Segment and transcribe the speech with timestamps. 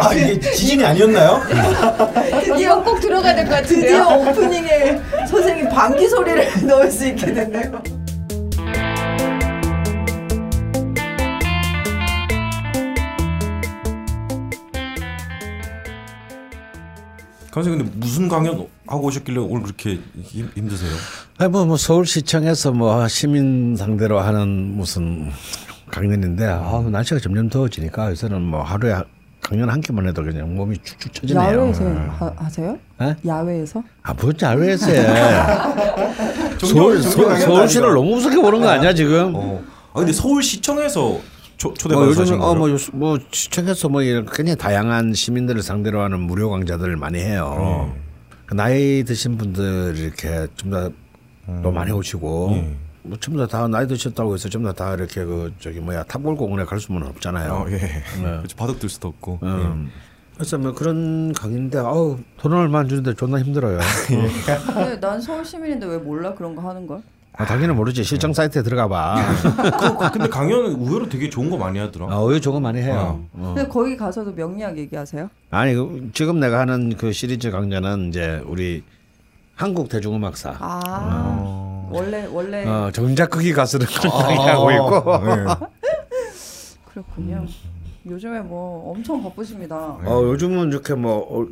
[0.00, 1.40] 아 이게 지진이 아니었나요?
[2.44, 4.04] 드디어 꼭 들어가야 될 것 같은데요.
[4.04, 7.82] 드디어 오프닝에 선생님 방귀 소리를 넣을 수 있게 됐네요.
[17.50, 20.90] 강생 근데 무슨 강연 하고 오셨길래 오늘 그렇게 힘, 힘드세요?
[21.38, 25.30] 아니 뭐, 뭐 서울시청에서 뭐 시민 상대로 하는 무슨
[25.94, 28.96] 강연인데 아, 날씨가 점점 더워지니까 요새는 뭐 하루에
[29.40, 31.44] 강연 한 개만 해도 그냥 몸이 축축 처지네요.
[31.44, 32.78] 야외에서 하, 하세요?
[33.00, 33.14] 에?
[33.24, 33.82] 야외에서?
[34.02, 35.06] 아, 뭐 야외에서 해.
[36.58, 39.32] 서울, 서울, 서울시를 너무 무섭게 보는 거 아니야 지금?
[39.36, 39.62] 어.
[39.92, 41.20] 아 근데 서울시청에서
[41.56, 42.52] 초, 뭐 하신 요즘은 거예요?
[42.52, 47.92] 어뭐 뭐 시청에서 뭐 이런 굉장히 다양한 시민들을 상대로 하는 무료 강좌들을 많이 해요.
[47.94, 48.00] 네.
[48.46, 50.90] 그 나이 드신 분들 이렇게 좀더
[51.62, 52.76] 더 많이 오시고 네.
[53.04, 56.36] 뭐 전부 다, 다 나이 드셨다고 해서 전부 다, 다 이렇게 그 저기 뭐야 탑골
[56.36, 57.52] 공원에 갈 수는 없잖아요.
[57.52, 58.02] 어, 예.
[58.18, 58.56] 그렇죠.
[58.56, 59.40] 바둑 들 수도 없고.
[59.42, 59.90] 음.
[60.34, 63.78] 그래서 뭐 그런 강의인데 아우 돈 얼마 안 주는데 존나 힘들어요.
[64.74, 67.02] 근데 난 서울 시민인데 왜 몰라 그런 거 하는 걸?
[67.36, 69.16] 아, 당연히 모르지 실정 사이트에 들어가 봐.
[69.42, 72.06] 그, 그, 근데 강연은 의외로 되게 좋은 거 많이 하더라.
[72.08, 73.24] 아, 오히려 저거 많이 해요.
[73.32, 73.54] 어.
[73.54, 75.28] 근데 거기 가서도 명리학 얘기하세요?
[75.50, 78.84] 아니 그, 지금 내가 하는 그 시리즈 강좌는 이제 우리
[79.54, 85.44] 한국 대중음악사 아 원래 원래 어, 정작 거기 가서는 그런 강의하고 있고 네.
[86.92, 87.44] 그렇군요.
[88.06, 89.76] 요즘에 뭐 엄청 바쁘십니다.
[89.76, 91.46] 어, 요즘은 이렇게 뭐 어,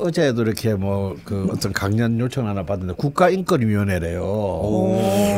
[0.00, 4.20] 어제도 이렇게 뭐 그 어떤 강연 요청 하나 받았는데 국가인권위원회래요.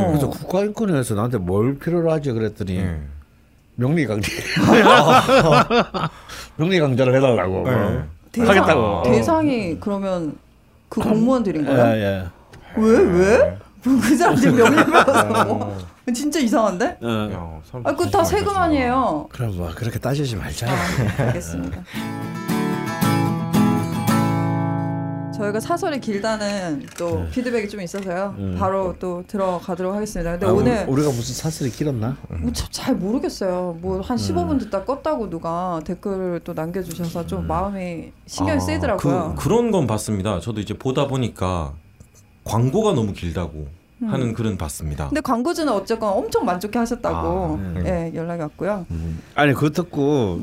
[0.08, 3.01] 그래서 국가인권위원회에서 나한테 뭘 필요로 하지 그랬더니 네.
[3.77, 4.30] 명리 강좌
[6.56, 7.70] 명리 강좌를 해달라고 뭐.
[7.70, 8.03] 네.
[8.33, 9.03] 대상, 하겠다고.
[9.05, 10.36] 대상이 그러면
[10.89, 11.97] 그 공무원들인 예, 거야?
[11.97, 12.27] 예.
[12.77, 13.59] 왜 왜?
[13.83, 15.79] 그 사람들 명리 배워서 뭐.
[16.15, 16.98] 진짜 이상한데?
[17.01, 18.57] 사람들 아, 그거 다 관심 세금.
[18.57, 19.29] 아니에요.
[19.33, 20.67] 그럼 뭐 그렇게 따지지 말자.
[21.19, 21.83] 알겠습니다.
[25.36, 28.35] 저희가 사설이 길다는 또 피드백이 좀 있어서요.
[28.58, 30.33] 바로 또 들어가도록 하겠습니다.
[30.33, 32.17] 근데 아, 오늘 우리- 우리가 무슨 사슬이 길었나?
[32.29, 33.79] 뭐참잘 모르겠어요.
[33.80, 39.35] 뭐 한 15분 듣다 껐다고 누가 댓글을 또 남겨주셔서 좀 마음이 신경이 아, 쓰이더라고요.
[39.36, 40.41] 그, 그런 건 봤습니다.
[40.41, 41.73] 저도 이제 보다 보니까
[42.45, 43.67] 광고가 너무 길다고
[44.07, 45.08] 하는 글은 봤습니다.
[45.08, 48.85] 근데 광고주는 어쨌건 엄청 만족해 하셨다고 아, 예, 연락이 왔고요.
[49.35, 50.41] 아니 그거 듣고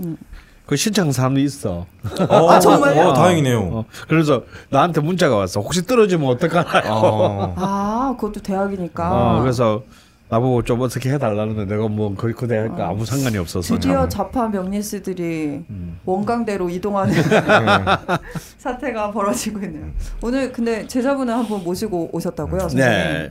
[0.74, 1.86] 그 신청 사람도 있어.
[2.30, 3.10] 어, 아, 정말요?
[3.10, 3.60] 어, 다행이네요.
[3.60, 4.42] 어, 그래서
[4.72, 5.62] 나한테 문자가 왔어.
[5.62, 6.82] 혹시 떨어지면 어떡하나?
[6.92, 7.54] 어.
[7.56, 9.12] 아, 그것도 대학이니까.
[9.38, 9.84] 어, 그래서
[10.30, 13.76] 나보고 좀 어떻게 해달라는데 내가 뭐 거의 그 대학과 아무 상관이 없어서.
[13.76, 15.64] 드디어 좌파 명리스들이
[16.06, 17.14] 원광대로 이동하는
[18.58, 19.86] 사태가 벌어지고 있네요.
[20.24, 22.88] 오늘 근데 제자분을 한분 모시고 오셨다고요, 선생님?
[22.90, 23.30] 네.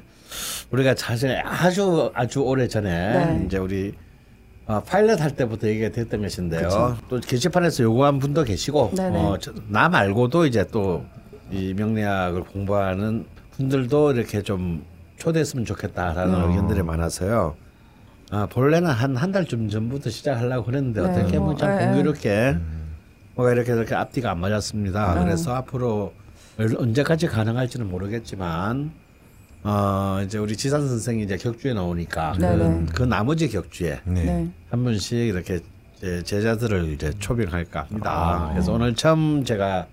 [0.70, 3.42] 우리가 사실 아주 아주 오래 전에 네.
[3.46, 3.94] 이제 우리
[4.66, 6.62] 어, 파일럿 할 때부터 얘기가 됐던 것인데요.
[6.62, 6.96] 그쵸.
[7.08, 8.92] 또 게시판에서 요구한 분도 계시고.
[8.98, 11.04] 어, 저- 나 말고도 이제 또
[11.50, 14.82] 이 명리학을 공부하는 분들도 이렇게 좀
[15.18, 16.48] 초대했으면 좋겠다라는 음.
[16.50, 17.54] 의견들이 많아서요.
[18.30, 21.08] 아, 본래는 한 한 달쯤 전부터 시작하려고 그랬는데 네.
[21.10, 21.84] 어떻게 보면 참 네.
[21.84, 22.56] 공교롭게
[23.34, 25.14] 뭐가 이렇게 이렇게 앞뒤가 안 맞았습니다.
[25.16, 25.24] 네.
[25.24, 26.14] 그래서 앞으로
[26.58, 28.90] 얼- 언제까지 가능할지는 모르겠지만
[29.64, 32.86] 어 이제 우리 지산 선생이 이제 격주에 나오니까 네네.
[32.86, 34.24] 그, 그 나머지 격주에 네.
[34.24, 34.48] 네.
[34.70, 35.60] 한 분씩 이렇게
[36.24, 38.10] 제자들을 이제 초빙할까 합니다.
[38.10, 38.50] 아.
[38.52, 39.86] 그래서 오늘 처음 제가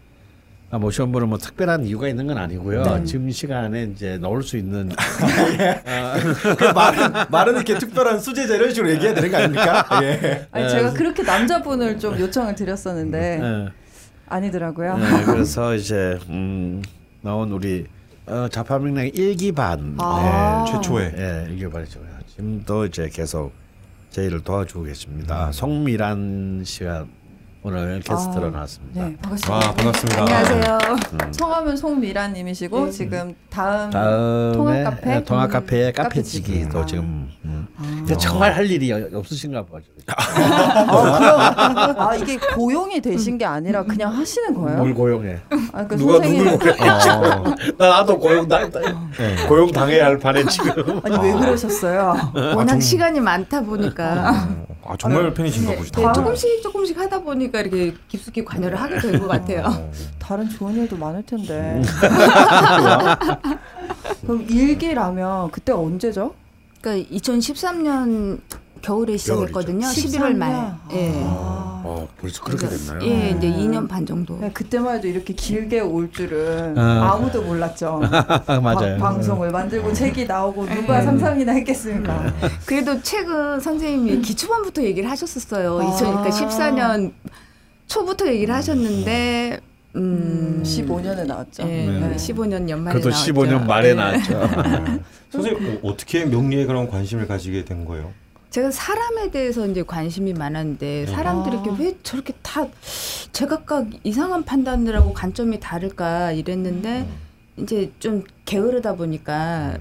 [0.72, 2.84] 모셔온 분은 뭐 특별한 이유가 있는 건 아니고요.
[2.84, 3.04] 네.
[3.04, 4.90] 지금 이 시간에 이제 나올 수 있는
[6.58, 9.86] 그 말은 말은 이렇게 특별한 수제자 이런 식으로 얘기해야 되는 거 아닙니까?
[10.04, 10.48] 예.
[10.52, 13.70] 아니 제가 그렇게 남자분을 좀 요청을 드렸었는데 예.
[14.28, 14.98] 아니더라고요.
[14.98, 16.84] 네, 그래서 이제 음,
[17.22, 17.88] 나온 우리
[18.30, 20.64] 어, 자파명랑 일기반 아.
[20.66, 22.00] 네, 최초에 예, 일기반이죠.
[22.28, 23.52] 지금도 이제 계속
[24.12, 25.52] 저희를 도와주고 계십니다.
[25.52, 27.06] 송미란 씨가
[27.62, 29.04] 오늘 게스트로 아, 나왔습니다.
[29.06, 29.54] 네, 반갑습니다.
[29.68, 30.22] 아 반갑습니다.
[30.22, 30.78] 안녕하세요.
[31.34, 35.16] 성함은 송미란님이시고 지금 다음 다음에 통합 카페?
[35.16, 36.52] 예, 통합 카페 카페지기.
[36.62, 36.86] 카페지기도 아.
[36.86, 37.68] 지금 음.
[37.78, 39.82] 근데 정말 할 일이 없으신가 봐요.
[40.08, 44.78] 아, 그럼, 아 이게 고용이 되신 게 아니라 그냥 하시는 거예요?
[44.78, 45.40] 뭘 고용해?
[45.74, 46.90] 아, 그 누가 선생님 누굴 고용해?
[47.12, 47.44] 어.
[47.78, 48.80] 나 나도 고용 나, 나
[49.50, 51.02] 고용 당해야 할 판에 지금.
[51.04, 52.16] 아니 왜 그러셨어요?
[52.56, 54.48] 워낙 시간이 많다 보니까
[54.90, 56.02] 아 정말 팬이신가 보시다.
[56.02, 59.88] 네, 조금씩 조금씩 하다 보니까 이렇게 깊숙이 관여를 하게 된 것 같아요.
[60.18, 61.80] 다른 좋은 일도 많을 텐데.
[64.22, 66.34] 그럼 일기라면 그때 언제죠?
[66.82, 68.40] 그러니까 2013년
[68.82, 69.88] 겨울에 시작했거든요.
[69.88, 70.74] 11월 말.
[70.92, 71.12] 예.
[71.26, 73.00] 아, 아, 벌써 그렇게 됐나요?
[73.04, 74.38] 예, 이제 2년 반 정도.
[74.40, 76.82] 네, 그때만 해도 이렇게 길게 올 줄은 어.
[76.82, 78.00] 아무도 몰랐죠.
[78.62, 78.98] 맞아요.
[78.98, 82.34] 바- 방송을 만들고 책이 나오고 누가 상상이나 했겠습니까?
[82.66, 85.80] 그래도 최근 선생님이 기초반부터 얘기를 하셨었어요.
[85.80, 85.84] 아.
[85.84, 87.14] 2000, 그러니까 14년
[87.88, 89.60] 초부터 얘기를 하셨는데
[89.96, 91.64] 음, 15년에 나왔죠.
[91.64, 92.16] 예, 네.
[92.16, 93.34] 15년 연말에 그것도 나왔죠.
[93.34, 93.94] 15년 말에 네.
[93.96, 94.50] 나왔죠.
[95.32, 98.12] 선생님 어, 어떻게 명리에 그런 관심을 가지게 된 거예요?
[98.50, 101.62] 제가 사람에 대해서 이제 관심이 많았는데 사람들이 아.
[101.62, 102.68] 이렇게 왜 저렇게 다
[103.32, 107.08] 제각각 이상한 판단을 하고 관점이 다를까 이랬는데
[107.58, 109.78] 이제 좀 게으르다 보니까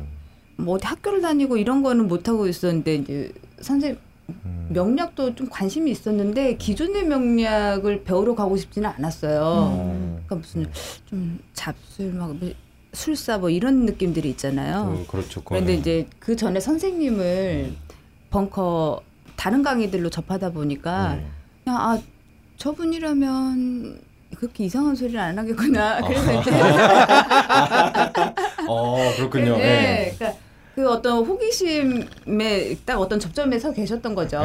[0.57, 3.99] 뭐 어디 학교를 다니고 이런 거는 못 하고 있었는데 이제 선생님
[4.45, 4.69] 음.
[4.71, 9.81] 명략도 좀 관심이 있었는데 기존의 명략을 배우러 가고 싶지는 않았어요.
[9.81, 10.23] 음.
[10.27, 10.71] 그러니까 무슨
[11.07, 12.37] 좀 잡술 막
[12.93, 15.05] 술사 뭐 이런 느낌들이 있잖아요.
[15.07, 15.43] 그, 그렇죠.
[15.43, 15.75] 그런데.
[15.75, 17.73] 이제 그 전에 선생님을
[18.31, 19.03] 벙커
[19.37, 21.31] 다른 강의들로 접하다 보니까 음.
[21.65, 21.99] 그냥 아
[22.57, 24.01] 저분이라면
[24.37, 26.01] 그렇게 이상한 소리를 안 하겠구나.
[26.07, 26.51] 그래서 이제
[28.69, 29.57] 어 그렇군요.
[29.57, 30.15] 네, 네.
[30.19, 30.39] 그러니까
[30.75, 34.41] 그 어떤 호기심에 딱 어떤 접점에 서 계셨던 거죠.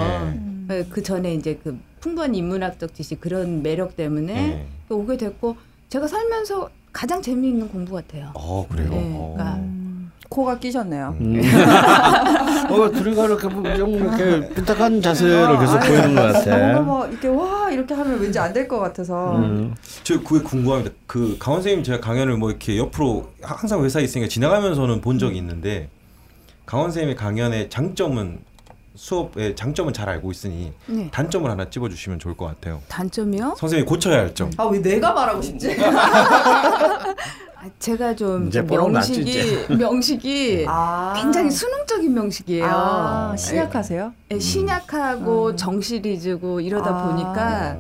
[0.67, 0.85] 네.
[0.89, 4.67] 그 전에 이제 그 풍부한 인문학적 지식 그런 매력 때문에 네.
[4.89, 5.57] 오게 됐고
[5.89, 8.31] 제가 살면서 가장 재미있는 공부 같아요.
[8.35, 8.89] 어 그래요.
[8.89, 9.33] 네, 어.
[9.35, 9.72] 그러니까 음,
[10.29, 11.15] 코가 끼셨네요.
[11.21, 11.41] 음.
[12.69, 16.57] 어, 둘이가 이렇게 뭐좀 이렇게 빈탁한 자세를 계속 아니, 보이는 것 같아.
[16.57, 19.35] 뭔가 뭐 이렇게 와 이렇게 하면 왠지 안 될 것 같아서.
[19.37, 19.75] 음.
[20.03, 20.91] 저 그게 궁금합니다.
[21.07, 25.89] 그 강원 선생님 제가 강연을 뭐 이렇게 옆으로 항상 회사에 있으니까 지나가면서는 본 적이 있는데
[26.65, 28.39] 강원 선생님의 강연의 장점은
[28.95, 31.09] 수업의 장점은 잘 알고 있으니 네.
[31.11, 32.81] 단점을 하나 찝어주시면 좋을 것 같아요.
[32.87, 33.55] 단점이요?
[33.57, 34.51] 선생님이 고쳐야 할 점.
[34.57, 35.75] 아 왜 내가 말하고 싶지?
[35.81, 41.13] 아, 제가 좀 명식이 명식이 아.
[41.21, 42.65] 굉장히 수능적인 명식이에요.
[42.67, 44.13] 아, 신약하세요?
[44.31, 45.57] 예, 신약하고 음.
[45.57, 47.07] 정 시리즈고 이러다 아.
[47.07, 47.77] 보니까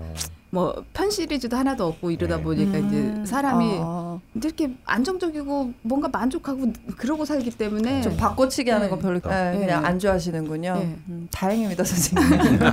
[0.53, 2.43] 뭐 편 시리즈도 하나도 없고 이러다 네.
[2.43, 2.87] 보니까 음.
[2.87, 4.19] 이제 사람이 아.
[4.35, 8.89] 이렇게 안정적이고 뭔가 만족하고 그러고 살기 때문에 좀 바꿔치기 하는 네.
[8.91, 9.59] 건 별로 네, 네.
[9.59, 10.73] 그냥 안 좋아하시는군요.
[10.75, 10.97] 네.
[11.09, 12.59] 음, 다행입니다 선생님.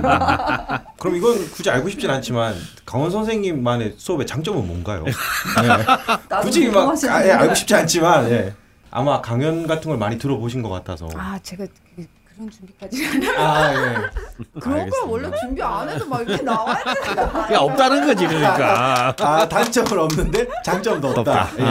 [0.99, 2.53] 그럼 이건 굳이 알고 싶진 않지만
[2.85, 5.03] 강원 선생님만의 수업의 장점은 뭔가요?
[5.59, 6.39] 네.
[6.41, 6.95] 굳이 막.
[7.09, 8.53] 아, 예, 알고 싶지 않지만 예.
[8.91, 11.09] 아마 강연 같은 걸 많이 들어보신 것 같아서.
[11.15, 11.65] 아 제가
[12.41, 13.95] 그- 그런 준비까지 아, 예.
[14.59, 15.05] 그런 걸 알겠습니다.
[15.07, 19.13] 원래 준비 안 해도 막 이렇게 나와야 되는 거 야, 없다는 거지, 그러니까.
[19.19, 21.49] 아 단점은 없는데 장점도 없다.
[21.59, 21.63] 예.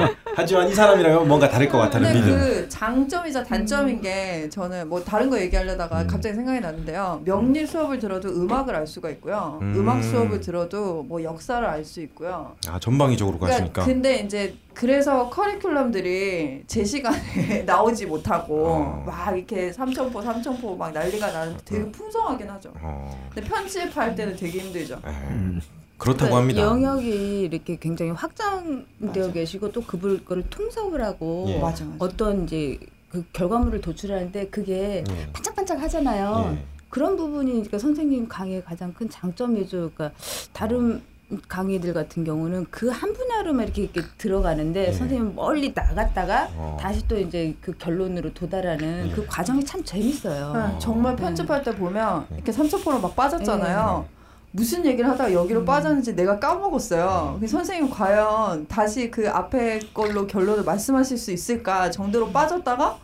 [0.00, 0.16] 예.
[0.34, 2.38] 하지만 이 사람이라면 뭔가 다를 것 같다는 근데 믿음.
[2.38, 6.06] 그 장점이자 단점인 게 저는 뭐 다른 거 얘기하려다가 음.
[6.06, 7.20] 갑자기 생각이 났는데요.
[7.24, 9.58] 명리 수업을 들어도 음악을 알 수가 있고요.
[9.60, 9.74] 음.
[9.76, 9.88] 음.
[9.88, 12.54] 악 수업을 들어도 뭐 역사를 알 수 있고요.
[12.68, 13.84] 아 전방위적으로 그러니까 가시니까.
[13.84, 19.04] 근데 이제 그래서 커리큘럼들이 제 시간에 나오지 못하고 어.
[19.04, 22.72] 막 이렇게 삼천포 삼천포 막 난리가 나는데 되게 풍성하긴 하죠.
[22.80, 23.28] 어.
[23.34, 25.00] 근데 편집할 때는 되게 힘들죠.
[25.04, 25.10] 예.
[25.10, 25.60] 음.
[25.96, 26.60] 그렇다고 합니다.
[26.60, 31.58] 영역이 이렇게 굉장히 확장되어 계시고 또 그걸 통섭을 하고 예.
[31.58, 31.96] 맞아 맞아.
[31.98, 32.78] 어떤 이제
[33.10, 35.32] 그 결과물을 도출하는데 그게 예.
[35.32, 36.52] 반짝반짝 하잖아요.
[36.54, 36.64] 예.
[36.88, 39.90] 그런 부분이 그러니까 선생님 강의의 가장 큰 장점이죠.
[39.92, 40.12] 그러니까
[40.52, 41.02] 다른
[41.46, 44.92] 강의들 같은 경우는 그 한 분야로만 이렇게, 이렇게 들어가는데 네.
[44.92, 46.76] 선생님 멀리 나갔다가 어.
[46.80, 49.12] 다시 또 이제 그 결론으로 도달하는 네.
[49.14, 50.52] 그 과정이 참 재밌어요.
[50.54, 51.22] 네, 정말 네.
[51.22, 52.36] 편집할 때 보면 네.
[52.36, 54.06] 이렇게 삼천포로 막 빠졌잖아요.
[54.08, 54.14] 네.
[54.50, 55.64] 무슨 얘기를 하다가 여기로 음.
[55.66, 57.36] 빠졌는지 내가 까먹었어요.
[57.38, 62.98] 그래서 선생님 과연 다시 그 앞에 걸로 결론을 말씀하실 수 있을까 정도로 빠졌다가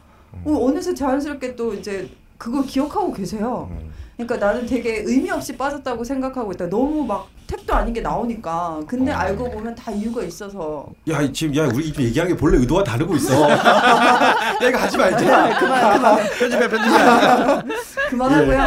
[0.45, 3.69] 어, 어느새 자연스럽게 또 이제 그걸 기억하고 계세요.
[3.71, 3.93] 음.
[4.17, 6.69] 그러니까 나는 되게 의미 없이 빠졌다고 생각하고 있다.
[6.69, 8.81] 너무 막 택도 아닌 게 나오니까.
[8.87, 9.17] 근데 어.
[9.17, 10.87] 알고 보면 다 이유가 있어서.
[11.11, 13.35] 야 이- 지금 야 우리 지금 얘기하는 게 본래 의도와 다르고 있어.
[13.51, 15.59] 야 이거 하지 말자.
[15.59, 17.75] 그만 그만 편집해, 편집해.
[18.11, 18.59] 그만하고요.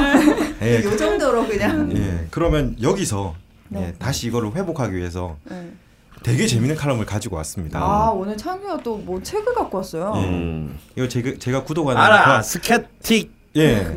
[0.63, 0.83] 예.
[0.83, 1.91] 요 정도로 그냥.
[1.95, 2.27] 예.
[2.29, 3.33] 그러면 여기서
[3.69, 3.87] 네.
[3.87, 5.69] 예, 다시 이거를 회복하기 위해서 네.
[6.23, 7.79] 되게 재밌는 칼럼을 가지고 왔습니다.
[7.79, 10.13] 아 오늘 창규가 또 뭐 책을 갖고 왔어요.
[10.17, 10.19] 예.
[10.25, 10.77] 음.
[10.97, 13.36] 이거 제가 제가 구독하는 알아, 그- 스케틱.
[13.55, 13.87] 예.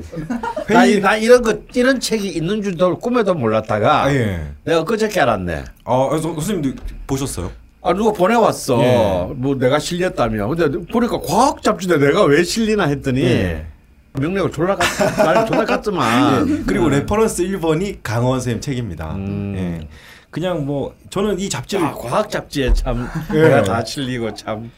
[0.69, 4.41] 나, 이- 나 이런 거, 이런 책이 있는 줄도 꿈에도 몰랐다가, 아, 예.
[4.65, 5.65] 내가 그저께 알았네.
[5.85, 7.51] 아, 선- 선생님도 보셨어요?
[7.83, 8.79] 아 누가 보내왔어.
[8.83, 9.27] 예.
[9.35, 10.49] 뭐 내가 실렸다며.
[10.49, 13.67] 근데 보니까 과학 잡지인데 내가 왜 실리나 했더니 예.
[14.13, 14.85] 명리를 졸라 깠,
[15.25, 16.47] 말 졸라 깠지만.
[16.61, 16.63] 예.
[16.67, 19.13] 그리고 reference 1번이 강헌 선생님 책입니다.
[19.15, 19.55] 음.
[19.57, 19.89] 예.
[20.31, 23.43] 그냥 뭐 저는 이 잡지를 아, 과학 잡지에 참 예.
[23.43, 24.71] 내가 다 실리고 참.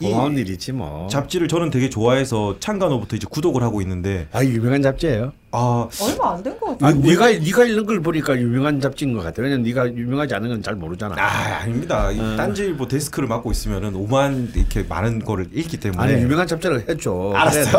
[0.00, 1.06] 고마운 일이지 뭐.
[1.10, 5.32] 잡지를 저는 되게 좋아해서 창간호부터 이제 구독을 하고 있는데 아 유명한 잡지예요.
[5.50, 6.88] 아 얼마 안된것 같아요.
[6.88, 9.40] 아, 네가 네가 읽는 걸 보니까 유명한 잡지인 것 같아.
[9.42, 11.14] 왜냐면 네가 유명하지 않은 건 잘 모르잖아.
[11.18, 12.10] 아, 아닙니다.
[12.10, 17.32] 이 딴지일보 데스크를 맡고 있으면은 오만 이렇게 많은 거를 읽기 때문에 아니 유명한 잡지를 해줘.
[17.34, 17.78] 알았어.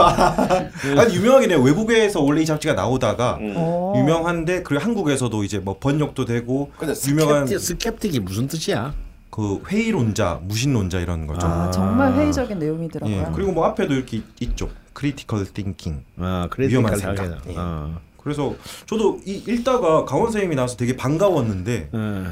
[0.97, 1.61] 아니 유명하긴 해요.
[1.61, 3.93] 외국에서 원래 이 잡지가 나오다가 어.
[3.97, 8.93] 유명한데 그리고 한국에서도 이제 뭐 번역도 되고 근데 유명한 Skeptic, skeptic이 무슨 뜻이야?
[9.39, 11.47] 그 회의론자, 무신론자 이런 거죠.
[11.47, 13.15] 아, 정말 회의적인 내용이더라고요.
[13.17, 13.25] 예.
[13.33, 14.69] 그리고 뭐 앞에도 이렇게 있- 있죠.
[14.91, 16.03] Critical thinking.
[16.17, 17.47] 아 위험한 생각.
[17.47, 17.55] 예.
[17.57, 17.97] 어.
[18.17, 18.53] 그래서
[18.85, 22.25] 저도 이 읽다가 강헌 선생님이 나와서 되게 반가웠는데 어.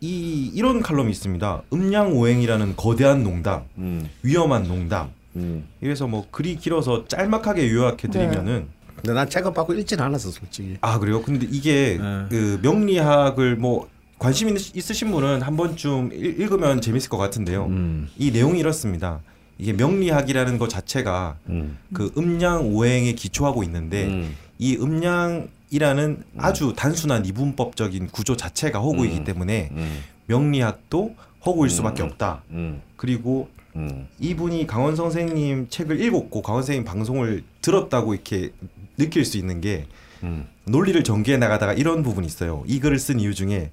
[0.00, 1.62] 이 이런 칼럼이 있습니다.
[1.72, 4.08] 음양 오행이라는 거대한 농담, 음.
[4.22, 5.10] 위험한 농담.
[5.34, 5.64] 음.
[5.80, 10.76] 이래서 뭐 글이 길어서 짤막하게 요약해 드리면은 근데 난 책을 받고 읽지는 않았어 솔직히.
[10.80, 11.22] 아 그래요?
[11.22, 12.26] 근데 이게 네.
[12.30, 13.88] 그 명리학을 뭐
[14.22, 17.66] 관심 있- 있으신 분은 한 번쯤 읽- 읽으면 재밌을 것 같은데요.
[17.66, 18.08] 음.
[18.16, 19.20] 이 내용이 이렇습니다.
[19.58, 21.76] 이게 명리학이라는 것 자체가 음.
[21.92, 24.36] 그 음양 오행에 기초하고 있는데 음.
[24.58, 29.24] 이 음양이라는 아주 단순한 이분법적인 구조 자체가 허구이기 음.
[29.24, 30.00] 때문에 음.
[30.26, 31.14] 명리학도
[31.44, 32.42] 허구일 수밖에 없다.
[32.50, 32.80] 음.
[32.96, 34.06] 그리고 음.
[34.20, 38.52] 이분이 강원 선생님 책을 읽었고 강원 선생님 방송을 들었다고 이렇게
[38.98, 39.86] 느낄 수 있는 게
[40.22, 40.46] 음.
[40.66, 42.62] 논리를 전개해 나가다가 이런 부분이 있어요.
[42.68, 43.72] 이 글을 쓴 이유 중에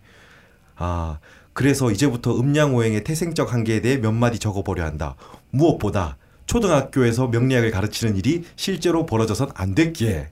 [0.79, 1.19] 아
[1.53, 5.15] 그래서 이제부터 음양오행의 태생적 한계에 대해 몇 마디 적어보려 한다.
[5.51, 10.29] 무엇보다 초등학교에서 명리학을 가르치는 일이 실제로 벌어져선 안 됐기에.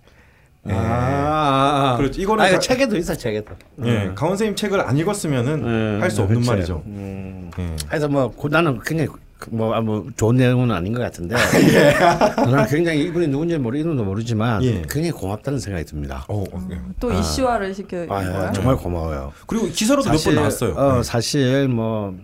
[0.70, 0.74] 예.
[0.74, 2.20] 아, 그렇죠.
[2.22, 3.54] 이거는 아, 이거 가- 책에도 있어 책에도.
[3.86, 4.16] 예, 음.
[4.16, 6.50] 강원 선생님 책을 안 읽었으면은 음, 할수 없는 그치.
[6.50, 6.84] 말이죠.
[6.88, 7.52] 음.
[7.60, 7.76] 예.
[7.88, 9.20] 그래서 뭐 그- 나는 굉장히 그
[9.50, 11.36] 뭐, 아, 뭐 좋은 내용은 아닌 것 같은데
[12.38, 14.74] 나는 굉장히 이분이 누군지 모르 이름도 모르지만 예.
[14.82, 16.26] 굉장히 고맙다는 생각이 듭니다.
[16.28, 16.80] 어, 어, 예.
[17.00, 18.52] 또 이슈화를 시켜 아, 거예요.
[18.54, 19.32] 정말 고마워요.
[19.46, 20.74] 그리고 기사로도 몇 번 나왔어요.
[20.74, 21.04] 어, 예.
[21.04, 22.18] 사실 뭐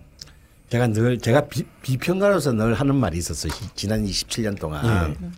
[0.70, 3.48] 제가 늘 제가 비, 비평가로서 늘 하는 말이 있었어.
[3.48, 5.14] 요 지난 27년 동안.
[5.22, 5.28] 예.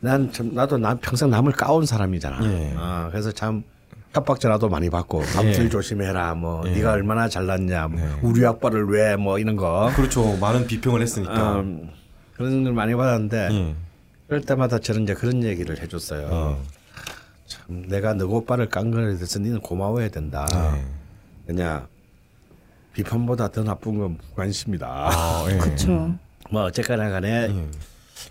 [0.00, 2.38] 난 참, 나도 난 평생 남을 까온 사람이잖아.
[2.44, 2.74] 예.
[2.76, 3.62] 어, 그래서 참
[4.14, 5.68] 협박 전화도 많이 받고 감출 예.
[5.68, 6.34] 조심해라.
[6.36, 6.70] 뭐 예.
[6.70, 7.88] 네가 얼마나 잘났냐.
[7.88, 8.08] 뭐 네.
[8.22, 9.90] 우리 아빠를 왜 뭐 이런 거.
[9.96, 10.36] 그렇죠.
[10.36, 11.56] 많은 비평을 했으니까.
[11.60, 11.90] 음,
[12.36, 13.74] 그런 걸 많이 받았는데 예.
[14.28, 16.62] 그럴 때마다 저는 이제 그런 얘기를 해줬어요.
[17.46, 20.46] 참 내가 너 오빠를 깐 거에 대해서 니는 고마워해야 된다.
[20.50, 20.84] 네.
[21.46, 21.86] 그냥
[22.94, 24.86] 비판보다 더 나쁜 건 무관심이다.
[24.88, 25.58] 아, 예.
[25.58, 26.14] 그렇죠.
[26.50, 27.66] 뭐 어쨌거나 간에 예.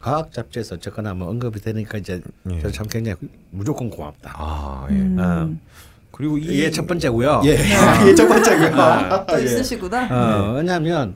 [0.01, 2.57] 과학 잡지에서 어쨌거나 뭐 언급이 되니까 이제 예.
[2.59, 3.17] 저는 참 굉장히
[3.51, 4.33] 무조건 고맙다.
[4.35, 4.95] 아, 예.
[4.95, 5.17] 음.
[5.19, 5.73] 어.
[6.11, 7.41] 그리고 이 이게 첫 번째고요.
[7.45, 7.53] 예.
[8.03, 9.25] 이게 첫 번째고요.
[9.27, 10.07] 또 있으시구나.
[10.11, 11.15] 어, 왜냐하면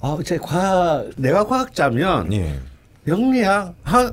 [0.00, 2.58] 어, 제 과학 내가 과학자면 예.
[3.06, 4.12] 영리학 하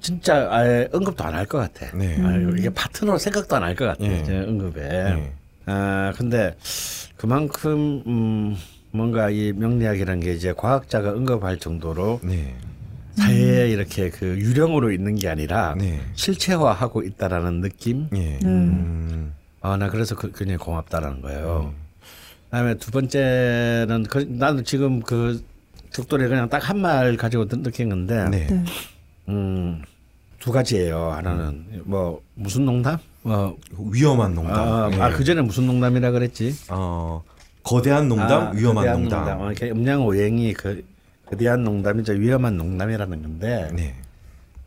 [0.00, 1.94] 진짜 아예 언급도 안 할 것 같아.
[1.96, 2.16] 네.
[2.24, 4.04] 아유, 이게 파트너로 생각도 안 할 것 같아.
[4.04, 4.22] 예.
[4.24, 4.80] 제 언급에.
[4.82, 5.32] 예.
[5.66, 6.56] 아 근데
[7.16, 8.56] 그만큼 음,
[8.90, 12.54] 뭔가 이 명리학이라는 게 이제 과학자가 언급할 정도로 네.
[13.14, 16.00] 사회에 이렇게 그 유령으로 있는 게 아니라 네.
[16.14, 18.08] 실체화하고 있다라는 느낌.
[18.14, 18.38] 예.
[18.44, 18.48] 음.
[18.48, 19.32] 음.
[19.60, 21.72] 아나 그래서 그, 굉장히 고맙다라는 거예요.
[22.46, 25.42] 그다음에 두 번째는 그, 나도 지금 그
[25.90, 28.46] 죽돌이 그냥 딱 한 말 가지고 느- 느낀 건데 네.
[28.48, 28.64] 네.
[29.28, 29.82] 음,
[30.40, 31.10] 두 가지예요.
[31.12, 32.98] 하나는 뭐 무슨 농담?
[33.24, 33.54] 어,
[33.92, 34.56] 위험한 농담.
[34.56, 35.00] 아, 예.
[35.00, 36.54] 아, 그 전에 무슨 농담이라 그랬지?
[36.70, 37.22] 어,
[37.62, 39.40] 거대한 농담, 아, 위험한 거대한 농담.
[39.40, 40.82] 어, 이렇게 음양 오행이 그
[41.32, 42.12] 거대한 농담이죠.
[42.12, 43.70] 위험한 농담이라는 건데.
[43.74, 43.94] 네.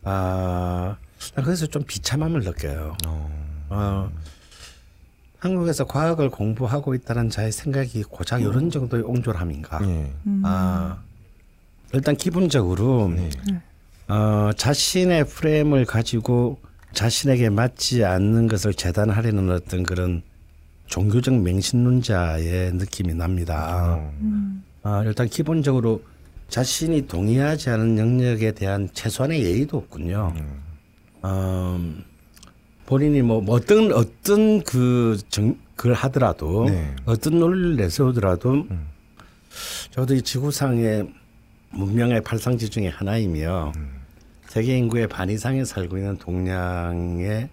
[0.02, 0.96] 아,
[1.34, 2.96] 나 그래서 좀 비참함을 느껴요.
[3.06, 3.66] 어.
[3.68, 4.10] 어,
[5.38, 9.80] 한국에서 과학을 공부하고 있다는 자의 생각이 고작 이런 정도의 옹졸함인가?
[9.84, 10.12] 예.
[10.42, 10.98] 아,
[11.92, 13.30] 일단 기본적으로 네.
[14.08, 16.58] 어, 자신의 프레임을 가지고
[16.92, 20.22] 자신에게 맞지 않는 것을 재단하려는 어떤 그런
[20.86, 23.98] 종교적 맹신론자의 느낌이 납니다.
[24.00, 24.62] 어.
[24.82, 26.02] 아, 일단 기본적으로
[26.48, 30.32] 자신이 동의하지 않은 영역에 대한 최소한의 예의도 없군요.
[30.36, 30.62] 음.
[31.24, 32.04] 음,
[32.86, 36.94] 본인이 뭐 어떤 어떤 그 정, 그걸 하더라도 네.
[37.04, 38.86] 어떤 논리를 내세우더라도 음.
[39.90, 41.12] 저도 이 지구상의
[41.70, 43.96] 문명의 팔상지 중에 하나이며 음.
[44.48, 47.48] 세계 인구의 반 이상이 살고 있는 동양에서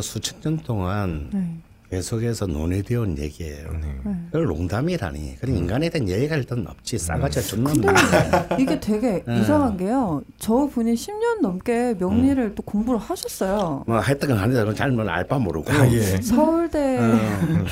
[0.00, 1.58] 수천 년 동안 네.
[1.94, 3.70] 계속해서 논의되어 온 얘기예요.
[3.80, 3.94] 네.
[4.26, 5.36] 그걸 농담이라니.
[5.40, 6.98] 그런 인간에 대한 예의가 일단 없지.
[6.98, 9.40] 싸가지가 존나 근데 없는 이게 되게 네.
[9.40, 10.22] 이상한 게요.
[10.38, 13.84] 저 분이 10년 넘게 명리를 또 공부를 하셨어요.
[13.86, 14.60] 뭐 했던 건 아니다.
[14.60, 15.70] 그건 잘못 알바 모르고.
[15.72, 16.00] 아, 예.
[16.20, 17.64] 서울대 어.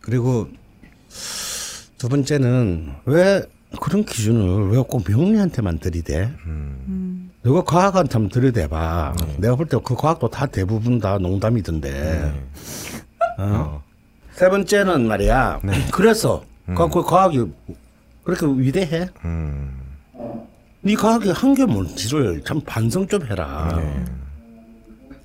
[0.00, 0.46] 그리고
[1.98, 3.42] 두 번째는 왜
[3.80, 6.30] 그런 기준을 왜 꼭 명리한테만 들이대?
[6.46, 7.30] 음.
[7.42, 9.14] 너가 과학한테 한번 들이대봐.
[9.38, 12.32] 내가 볼 때 그 과학도 다 대부분 다 농담이던데.
[13.38, 13.82] 어.
[14.32, 15.60] 세 번째는 말이야.
[15.92, 17.44] 그래서 그, 그 과학이
[18.24, 19.08] 그렇게 위대해?
[19.24, 19.70] 음.
[20.80, 23.80] 네 과학이 한 게 뭔지를 참 반성 좀 해라.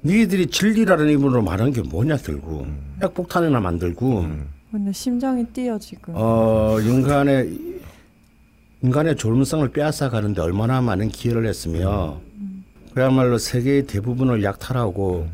[0.03, 2.65] 니들이 진리라는 이름으로 말하는 게 뭐냐 결국
[3.03, 4.25] 핵폭탄이나 만들고
[4.71, 6.13] 근데 심장이 뛰어 지금.
[6.15, 7.59] 어 인간의
[8.81, 12.21] 인간의 졸음성을 빼앗아 가는데 얼마나 많은 기여를 했으며
[12.93, 15.27] 그야말로 세계의 대부분을 약탈하고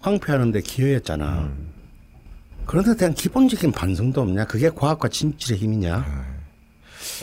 [0.00, 1.50] 황폐하는데 기여했잖아.
[2.72, 4.46] 그런데 대한 기본적인 반성도 없냐?
[4.46, 6.06] 그게 과학과 진실의 힘이냐?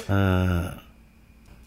[0.07, 0.73] 아,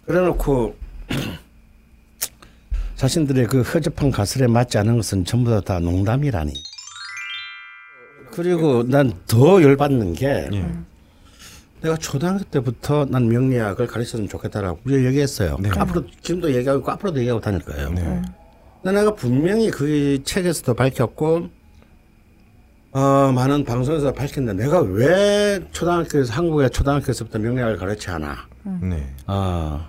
[0.06, 0.76] 그래놓고
[2.94, 6.52] 자신들의 그 허접한 가설에 맞지 않은 것은 전부 다, 다 농담이라니.
[8.30, 10.72] 그리고 난 더 열받는 게 예.
[11.80, 15.58] 내가 초등학교 때부터 난 명리학을 가르쳤으면 좋겠다라고 우리가 얘기했어요.
[15.76, 17.90] 앞으로 지금도 얘기하고 있고 앞으로도 얘기하고 다닐 거예요.
[17.90, 18.22] 네.
[18.84, 21.61] 내가 분명히 그 책에서도 밝혔고
[22.92, 28.36] 어, 많은 방송에서 밝혔는데 내가 왜 초등학교에서 한국의 초등학교에서부터 명리학을 가르치 않아?
[28.82, 29.14] 네.
[29.26, 29.88] 아,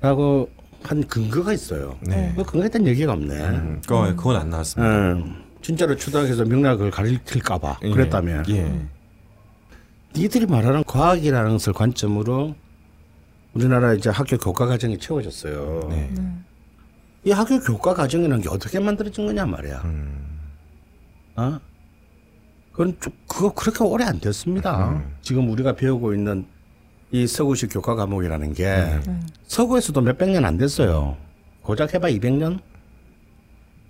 [0.00, 0.48] 라고
[0.82, 1.98] 한 근거가 있어요.
[2.00, 2.32] 네.
[2.34, 3.34] 그 근거에 대한 얘기가 없네.
[3.34, 4.90] 음, 그거, 그건 안 나왔습니다.
[5.12, 7.90] 음, 진짜로 초등학교에서 명리학을 가르칠까봐 예.
[7.90, 8.86] 그랬다면 예.
[10.16, 12.54] 니들이 말하는 과학이라는 것을 관점으로
[13.52, 15.88] 우리나라 이제 학교 교과 과정이 채워졌어요.
[15.90, 16.10] 네.
[17.24, 19.82] 이 학교 교과 과정이라는 게 어떻게 만들어진 거냐 말이야.
[19.84, 20.38] 음.
[21.36, 21.60] 어?
[22.72, 24.90] 그건 좀, 그거 그렇게 오래 안 됐습니다.
[24.90, 25.12] 음.
[25.22, 26.46] 지금 우리가 배우고 있는
[27.12, 28.66] 이 서구식 교과 과목이라는 게
[29.06, 29.26] 음.
[29.46, 31.16] 서구에서도 몇백 년 안 됐어요.
[31.62, 32.60] 고작 해봐 200년?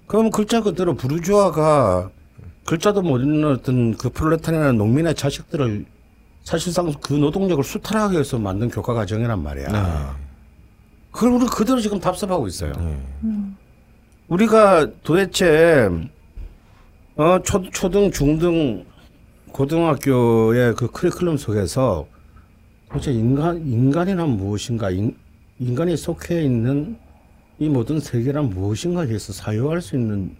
[0.06, 2.10] 그럼 글자 그대로 부르주아가
[2.66, 5.84] 글자도 못 읽는 어떤 그 프롤레타리아나 농민의 자식들을
[6.42, 10.16] 사실상 그 노동력을 수탈하기 위해서 만든 교과 과정이란 말이야.
[11.12, 12.72] 그걸 우리 그대로 지금 답습하고 있어요.
[12.80, 12.96] 예.
[14.28, 15.88] 우리가 도대체
[17.20, 18.82] 어 초, 초등 중등
[19.52, 22.06] 고등학교의 그 커리큘럼 속에서
[22.88, 25.14] 도대체 인간 인간이란 무엇인가 인,
[25.58, 26.96] 인간이 속해 있는
[27.58, 30.34] 이 모든 세계란 무엇인가에 대해서 사유할 수 있는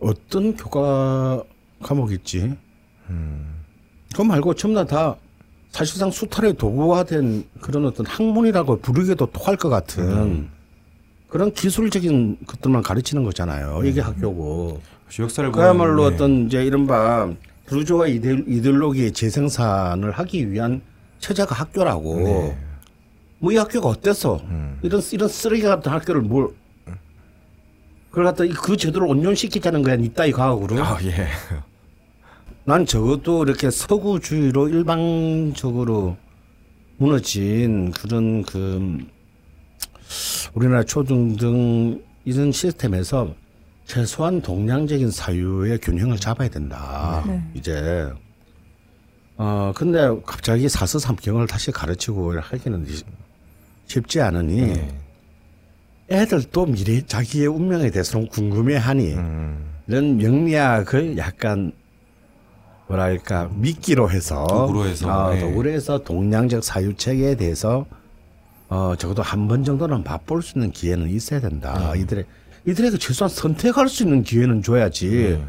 [0.00, 1.42] 어떤 교과
[1.82, 2.56] 과목이 있지?
[4.10, 5.16] 그거 말고 전부 다, 다
[5.68, 10.48] 사실상 수탈의 도구가 된 그런 어떤 학문이라고 부르기도 토할 것 같은
[11.28, 13.82] 그런 기술적인 것들만 가르치는 거잖아요.
[13.84, 14.80] 이게 학교고.
[15.18, 16.14] 역사를 그야말로 보면, 예.
[16.14, 17.30] 어떤 이제 이른바
[18.06, 20.80] 이데- 이데올로기의 재생산을 하기 위한
[21.18, 22.16] 체제가 학교라고.
[22.20, 22.58] 네.
[23.40, 24.40] 뭐이 학교가 어때서
[24.82, 26.48] 이런 이런 쓰레기 같은 학교를 뭘
[28.10, 30.82] 그걸 갖다 이- 그 제도를 온전시키자는 거야 니 따위 과학으로.
[30.82, 31.28] 아, 예.
[32.64, 36.16] 난 적어도 이렇게 서구주의로 일방적으로
[36.96, 38.98] 무너진 그런 그
[40.54, 43.34] 우리나라 초등등 이런 시스템에서
[43.98, 47.24] 최소한 동량적인 사유의 균형을 잡아야 된다.
[47.26, 47.42] 네.
[47.54, 48.12] 이제
[49.38, 53.02] 어 근데 갑자기 사서 삼경을 다시 가르치고 하기는 이-
[53.86, 54.74] 쉽지 않으니
[56.10, 59.70] 애들도 미래 자기의 운명에 대해서 궁금해하니 음.
[59.86, 61.72] 이런 명리학을 약간
[62.88, 65.40] 뭐랄까 미끼로 해서 도구로 해서, 어, 예.
[65.40, 67.86] 도구로 해서 동량적 사유 체계에 대해서
[68.68, 71.92] 어 적어도 한 번 정도는 맛볼 수 있는 기회는 있어야 된다.
[71.94, 72.00] 네.
[72.00, 72.26] 이들의
[72.68, 75.08] 이들에게 최소한 선택할 수 있는 기회는 줘야지.
[75.08, 75.44] 네.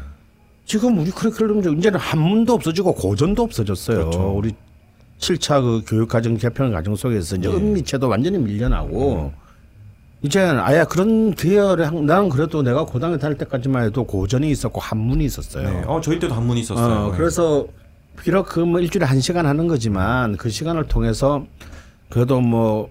[0.64, 3.98] 지금 우리 커리큘럼 중 이제는 한문도 없어지고 고전도 없어졌어요.
[3.98, 4.32] 그렇죠.
[4.36, 4.54] 우리
[5.18, 7.40] 7차 그 교육 과정 개편 과정 속에서 네.
[7.40, 9.32] 이제 은미체도 완전히 밀려나고
[10.22, 15.24] 이제 아예 그런 계열의 학- 나는 그래도 내가 고등학교 다닐 때까지만 해도 고전이 있었고 한문이
[15.24, 15.68] 있었어요.
[15.68, 15.82] 네.
[15.86, 17.06] 어, 저희 때도 한문이 있었어요.
[17.08, 17.66] 어, 그래서
[18.22, 21.44] 비록 그 뭐 일주일에 한 시간 하는 거지만 그 시간을 통해서
[22.10, 22.90] 그래도 뭐,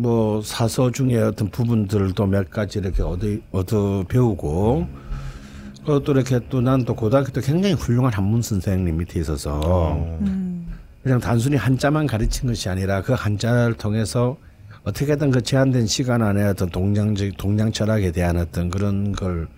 [0.00, 4.86] 뭐 사서 중에 어떤 부분들도 몇 가지 이렇게 얻어, 얻어 배우고
[5.84, 10.06] 그것도 이렇게 또 난 또 고등학교 때 굉장히 훌륭한 한문 선생님 밑에 있어서
[11.02, 14.36] 그냥 단순히 한자만 가르친 것이 아니라 그 한자를 통해서
[14.84, 19.48] 어떻게든 그 제한된 시간 안에 어떤 동양적 동양 철학에 대한 어떤 그런 걸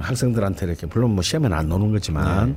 [0.00, 2.56] 학생들한테 이렇게 물론 뭐 시험에는 안 나오는 거지만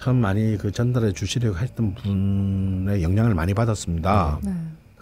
[0.00, 4.40] 참 많이 그 전달해 주시려고 했던 분의 영향을 많이 받았습니다.
[4.42, 4.52] 네.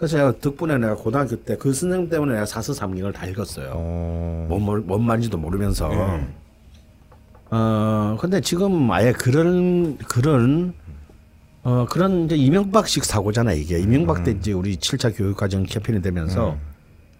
[0.05, 3.71] 그래서 제가 덕분에 내가 고등학교 때 그 선생님 때문에 내가 사서 삼경을 다 읽었어요.
[3.73, 4.45] 어.
[4.47, 5.89] 뭔, 뭘- 뭔 말인지도 모르면서.
[5.89, 6.27] 네.
[7.49, 10.73] 어, 근데 지금 아예 그런, 그런,
[11.63, 13.79] 어, 그런 이제 이명박식 사고잖아, 이게.
[13.79, 16.55] 이명박 때 이제 우리 7차 교육과정 개편이 되면서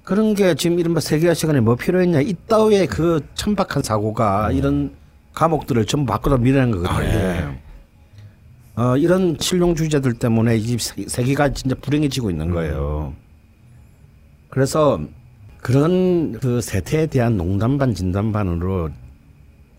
[0.03, 2.21] 그런 게 지금 이른바 세계화 시간에 뭐 필요했냐.
[2.21, 4.91] 이따위의 그 천박한 사고가 이런
[5.33, 6.93] 과목들을 전부 바꾸다 밀어낸 거거든요.
[6.97, 7.59] 아, 예.
[8.77, 13.13] 어, 이런 실용주의자들 때문에 이 세- 세계가 진짜 불행해지고 있는 거예요.
[14.49, 14.99] 그래서
[15.61, 18.89] 그런 그 세태에 대한 농담 반 진담 반으로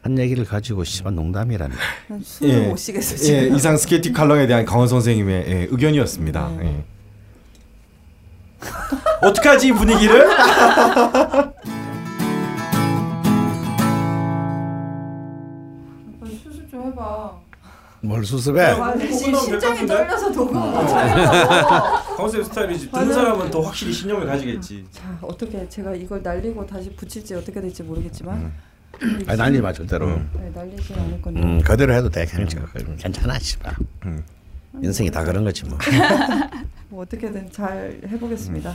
[0.03, 1.75] 한 얘기를 가지고 씨발 농담이라니.
[2.09, 2.69] 난 숨을 예.
[2.69, 3.35] 못 쉬겠어 지금.
[3.39, 6.49] 예, 이상 스케이팅 칼럼에 대한 강원 선생님의 예, 의견이었습니다.
[6.61, 6.67] 네.
[6.67, 6.85] 예.
[9.27, 10.27] 어떡하지 이 분위기를?
[18.07, 18.61] 뭘 수습해?
[18.62, 19.87] 아, 심장이?
[19.87, 20.87] 떨려서 녹음 못
[22.16, 22.90] 컨셉 스타일이지.
[22.90, 23.12] 듣는.
[23.12, 24.85] 사람은 더 확실히 신념을 가지겠지.
[24.90, 28.53] 자 어떻게 제가 이걸 날리고 다시 붙일지 어떻게 될지 모르겠지만
[29.27, 30.07] 아니 날리지 마 절대로.
[30.09, 32.25] 네, 날리진 않을 건데 음 그대로 해도 돼.
[32.27, 32.61] 그냥 저-
[32.97, 33.75] 괜찮아 씨발.
[34.83, 35.77] 인생이 다 그런 거지 뭐.
[36.88, 38.75] 뭐 어떻게든 잘 해보겠습니다.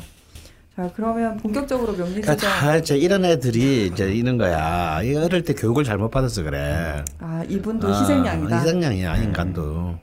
[0.75, 5.01] 자 그러면 본격적으로 명리 그러니까 다 이제 이런 애들이 이제 이런 거야.
[5.03, 7.03] 이 어릴 때 교육을 잘못 받아서 그래.
[7.19, 8.57] 아 이분도 아, 희생양이다.
[8.61, 9.95] 희생양이야 인간도.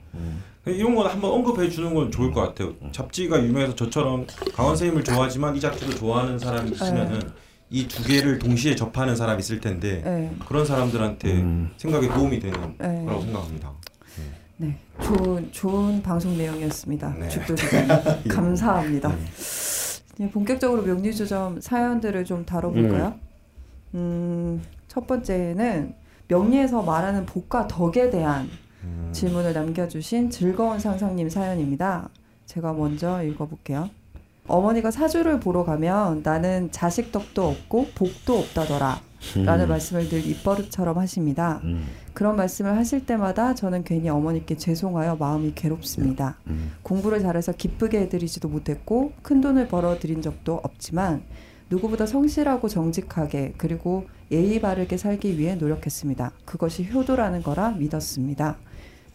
[0.67, 2.73] 이런 건 한번 언급해 주는 건 좋을 것 같아요.
[2.91, 7.19] 잡지가 유명해서 저처럼 강원 선생님을 좋아하지만 이 잡지도 좋아하는 사람이 있으면은
[7.71, 10.31] 이 두 개를 동시에 접하는 사람이 있을 텐데 네.
[10.47, 11.43] 그런 사람들한테
[11.77, 13.03] 생각에 도움이 되는 네.
[13.05, 13.71] 거라고 생각합니다.
[14.57, 17.15] 네, 좋은 좋은 방송 내용이었습니다.
[17.19, 17.29] 네.
[17.29, 17.87] 죽도 기자님
[18.29, 19.09] 감사합니다.
[19.09, 19.78] 이제
[20.27, 23.15] 본격적으로 명리조점 사연들을 좀 다뤄볼까요?
[23.93, 25.93] 음, 첫 번째는
[26.27, 28.49] 명리에서 말하는 복과 덕에 대한
[28.83, 29.09] 음.
[29.11, 32.09] 질문을 남겨주신 즐거운 상상님 사연입니다.
[32.45, 33.89] 제가 먼저 읽어볼게요.
[34.47, 39.08] 어머니가 사주를 보러 가면 나는 자식 덕도 없고 복도 없다더라.
[39.45, 41.59] 라는 말씀을 늘 입버릇처럼 하십니다.
[41.63, 41.85] 음.
[42.13, 46.37] 그런 말씀을 하실 때마다 저는 괜히 어머니께 죄송하여 마음이 괴롭습니다.
[46.47, 46.71] 음.
[46.83, 51.21] 공부를 잘해서 기쁘게 해드리지도 못했고 큰 돈을 벌어들인 적도 없지만
[51.69, 56.31] 누구보다 성실하고 정직하게 그리고 예의 바르게 살기 위해 노력했습니다.
[56.45, 58.57] 그것이 효도라는 거라 믿었습니다.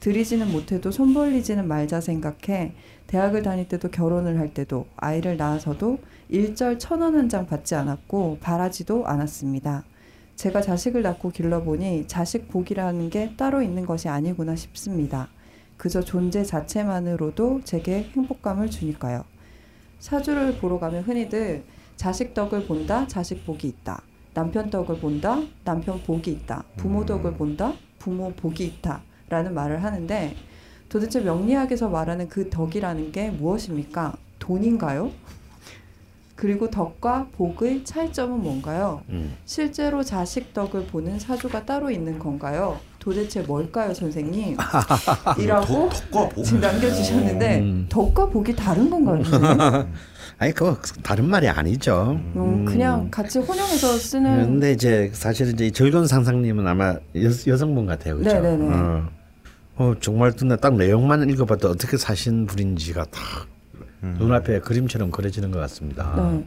[0.00, 2.74] 드리지는 못해도 손 벌리지는 말자 생각해
[3.06, 8.38] 대학을 다닐 때도 결혼을 할 때도 아이를 낳아서도 일절 천 원 한 장 받지 않았고
[8.40, 9.84] 바라지도 않았습니다.
[10.36, 15.28] 제가 자식을 낳고 길러보니 자식 복이라는 게 따로 있는 것이 아니구나 싶습니다.
[15.76, 19.24] 그저 존재 자체만으로도 제게 행복감을 주니까요.
[19.98, 21.64] 사주를 보러 가면 흔히들
[21.96, 24.02] 자식 덕을 본다, 자식 복이 있다.
[24.34, 26.64] 남편 덕을 본다, 남편 복이 있다.
[26.76, 29.02] 부모 덕을 본다, 부모 복이 있다.
[29.28, 30.34] 라는 말을 하는데
[30.88, 34.16] 도대체 명리학에서 말하는 그 덕이라는 게 무엇입니까?
[34.38, 35.10] 돈인가요?
[36.36, 39.02] 그리고 덕과 복의 차이점은 뭔가요?
[39.08, 39.34] 음.
[39.44, 42.78] 실제로 자식 덕을 보는 사주가 따로 있는 건가요?
[42.98, 44.56] 도대체 뭘까요, 선생님?
[45.38, 45.90] 이라고.
[46.44, 47.86] 지금 남겨주셨는데 음.
[47.88, 49.22] 덕과 복이 다른 건가요?
[50.38, 52.18] 아니 그거 다른 말이 아니죠.
[52.34, 57.86] 음, 그냥 같이 혼용해서 쓰는 근데 이제 사실 이제 이 즐거운 상상님은 아마 여, 여성분
[57.86, 58.40] 같아요, 그렇죠?
[58.40, 58.74] 네네네.
[58.74, 59.08] 어.
[59.76, 63.06] 어, 정말 딱 내용만 읽어봐도 어떻게 사신 분인지가
[64.12, 66.12] 다 눈앞에 그림처럼 그려지는 것 같습니다.
[66.16, 66.44] 네.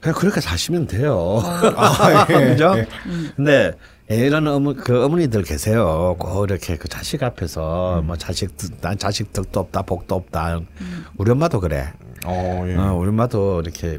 [0.00, 1.40] 그냥 그렇게 사시면 돼요.
[1.76, 2.34] 아, 예.
[2.50, 2.74] 그죠?
[3.06, 3.30] 음.
[3.36, 3.72] 근데
[4.08, 6.16] 이런 어머, 그 어머니들 계세요.
[6.18, 10.58] 꼭 이렇게 그 자식 앞에서 뭐 자식, 득- 난 자식 덕도 없다, 복도 없다.
[10.80, 11.04] 음.
[11.16, 11.92] 우리 엄마도 그래.
[12.24, 12.76] 어, 예.
[12.76, 13.98] 어, 우리 엄마도 이렇게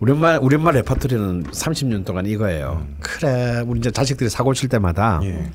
[0.00, 2.84] 우리 엄마 우리 엄마 레퍼토리는 30년 동안 이거예요.
[3.00, 5.50] 그래, 우리 이제 자식들이 사고 칠 때마다 예.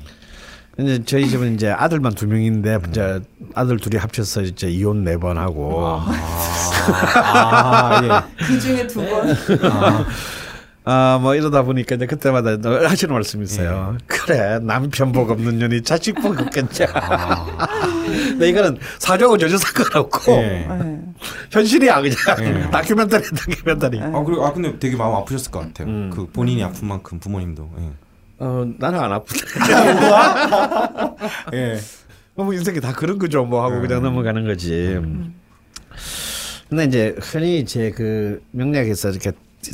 [0.78, 3.20] 이제 저희 집은 이제 아들만 두 명인데 이제
[3.54, 6.00] 아들 둘이 합쳐서 이제 이혼 네 번 하고
[7.24, 8.08] 아, 예.
[8.46, 9.34] 그 중에 두 번.
[10.84, 13.98] 아뭐 이러다 보니까 이제 그때마다 늘 하시는 말씀이 있어요.
[14.06, 16.86] 그래 남편 복 없는 년이 자식 복 없겠냐.
[18.28, 20.66] 근데 이거는 사주하고 전혀 상관없고 예.
[20.80, 21.00] 네.
[21.50, 22.70] 현실이야 그냥 예.
[22.70, 24.00] 다큐멘터리 다큐멘터리.
[24.00, 25.88] 아 그리고 아 근데 되게 마음 아프셨을 것 같아요.
[25.88, 26.10] 음.
[26.14, 27.68] 그 본인이 아픈 만큼 부모님도.
[27.80, 27.90] 예.
[28.38, 31.16] 어 나는 안 아프다.
[31.54, 31.78] 예.
[32.34, 34.98] 뭐 인생이 다 그런 거죠 뭐 하고 그냥 넘어가는 거지.
[36.68, 39.32] 근데 이제 흔히 이제 그 명략에서 이렇게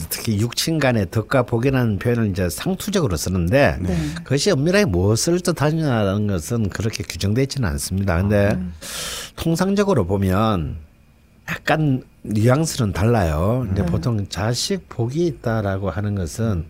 [0.09, 3.97] 특히 육친 간의 덕과 복이라는 표현을 이제 상투적으로 쓰는데 네.
[4.23, 8.17] 그것이 엄밀하게 무엇을 뜻하느냐는 것은 그렇게 규정되어 있지는 않습니다.
[8.17, 8.59] 근데
[9.37, 10.77] 통상적으로 보면
[11.51, 13.65] 약간 뉘앙스는 달라요.
[13.67, 16.65] 근데 보통 자식 복이 있다라고 하는 것은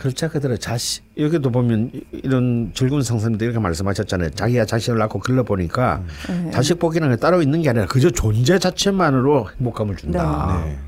[0.00, 4.30] 그렇지 그대로 자식 여기도 보면 이- 이런 즐거운 상사님도 이렇게 말씀하셨잖아요.
[4.30, 6.50] 자기가 자식을 낳고 길러 보니까 네.
[6.52, 10.62] 자식 복이라는 게 따로 있는 게 아니라 그저 존재 자체만으로 행복감을 준다.
[10.64, 10.78] 네.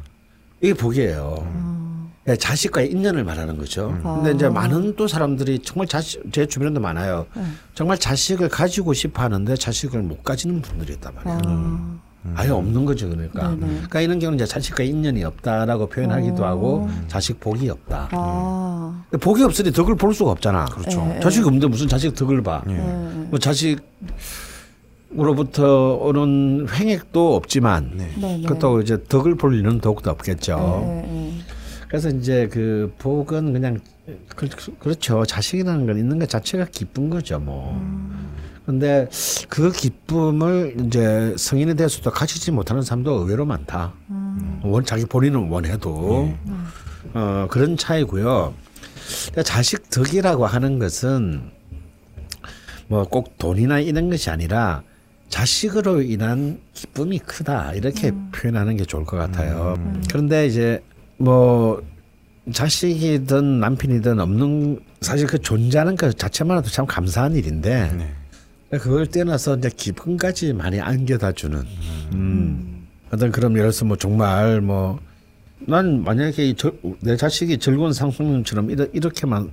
[0.63, 1.47] 이게 복이에요.
[2.29, 3.99] 예, 자식과의 인연을 말하는 거죠.
[4.03, 4.51] 근데 이제 아.
[4.51, 7.27] 많은 또 사람들이 정말 자식 제 주변에도 많아요.
[7.37, 7.43] 네.
[7.75, 11.39] 정말 자식을 가지고 싶어 하는데 자식을 못 가지는 분들이 있단 말이에요.
[11.45, 11.99] 아,
[12.37, 13.49] 아예 없는 거죠, 그러니까.
[13.49, 13.67] 네네.
[13.67, 16.47] 그러니까 이런 경우는 이제 자식과 인연이 없다라고 표현하기도 어.
[16.47, 18.11] 하고 자식 복이 없다.
[18.13, 18.62] 아,
[19.11, 20.65] 근데 복이 없으니 덕을 볼 수가 없잖아.
[20.67, 21.07] 그렇죠.
[21.11, 21.21] 예, 예.
[21.21, 22.63] 자식이 없는데 무슨 자식 덕을 봐.
[22.69, 22.73] 예.
[22.73, 23.29] 네.
[23.31, 23.39] 뭐
[25.11, 28.13] 자식으로부터 오는 횡액도 없지만 네.
[28.21, 28.43] 네, 네.
[28.47, 30.57] 그렇다고 이제 덕을 볼 일은 더욱더 없겠죠.
[30.87, 31.39] 네, 네.
[31.89, 33.79] 그래서 이제 그 복은 그냥
[34.35, 35.25] 그, 그렇죠.
[35.25, 37.81] 자식이라는 건 있는 것 자체가 기쁜 거죠, 뭐.
[38.65, 39.09] 근데
[39.49, 43.93] 그 기쁨을 이제 성인이 돼서도 가지지 못하는 사람도 의외로 많다.
[44.11, 44.61] 음.
[44.65, 46.33] 원 자기 본인은 원해도
[47.15, 48.55] 어 그런 차이고요.
[49.45, 51.51] 자식 덕이라고 하는 것은
[52.89, 54.83] 뭐 꼭 돈이나 이런 것이 아니라
[55.29, 59.77] 자식으로 인한 기쁨이 크다 이렇게 표현하는 게 좋을 것 같아요.
[60.11, 60.83] 그런데 이제
[61.17, 61.83] 뭐
[62.53, 68.79] 자식이든 남편이든 없는 사실 그 존재하는 것 자체만으로도 참 감사한 일인데 네.
[68.79, 71.63] 그걸 떠나서 이제 기쁨까지 많이 안겨다 주는
[72.13, 72.87] 음.
[73.11, 74.99] 어떤 그런 예를 들어서 뭐 정말 뭐
[75.67, 79.51] 난 만약에 이 저, 내 자식이 즐거운 상승님처럼 이렇, 이렇게만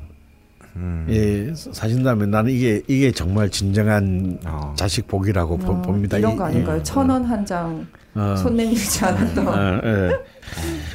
[0.75, 1.05] 음.
[1.09, 4.73] 예, 사신다면 나는 이게 이게 정말 진정한 어.
[4.77, 6.17] 자식 복이라고 보- 어, 봅니다.
[6.17, 6.77] 이런 이- 거 아닌가요?
[6.79, 6.83] 예.
[6.83, 8.35] 천원 한장 어.
[8.37, 9.47] 손 내밀지 않았던.
[9.47, 10.11] 어, 예.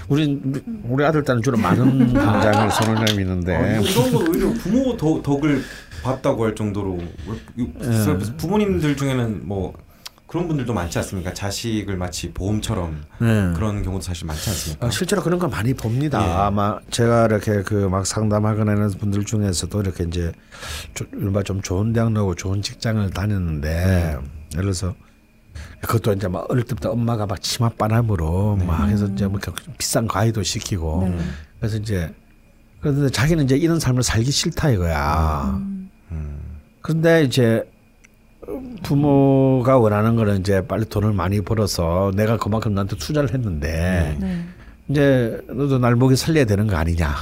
[0.08, 0.40] 우리
[0.88, 5.62] 우리 아들 딸은 주로 많은 장을 손을 내미는데 어, 이런 거 오히려 부모 덕, 덕을
[6.02, 6.98] 봤다고 할 정도로
[7.56, 7.66] 이-
[8.36, 9.74] 부모님들 중에는 뭐
[10.34, 11.32] 그런 분들도 많지 않습니까?
[11.32, 13.52] 자식을 마치 보험처럼 네.
[13.54, 14.84] 그런 경우도 사실 많지 않습니까?
[14.84, 16.20] 어, 실제로 그런 거 많이 봅니다.
[16.26, 16.28] 예.
[16.28, 20.32] 아마 제가 이렇게 그 막 상담하거나 하는 분들 중에서도 이렇게 이제
[20.94, 24.16] 좀, 이른바 좀 좋은 대학 나오고 좋은 직장을 다녔는데
[24.54, 24.96] 예를 들어서
[25.82, 30.42] 그것도 이제 막 어릴 때부터 엄마가 막 치맛바람으로 막 해서 이제 뭐 이렇게 비싼 과외도
[30.42, 31.18] 시키고 네.
[31.60, 32.12] 그래서 이제
[32.80, 35.60] 그런데 자기는 이제 이런 삶을 살기 싫다 이거야.
[36.80, 37.62] 그런데 이제
[38.82, 44.44] 부모가 원하는 거는 이제 빨리 돈을 많이 벌어서 내가 그만큼 나한테 투자를 했는데 네.
[44.88, 47.14] 이제 너도 날 먹이 살려야 되는 거 아니냐.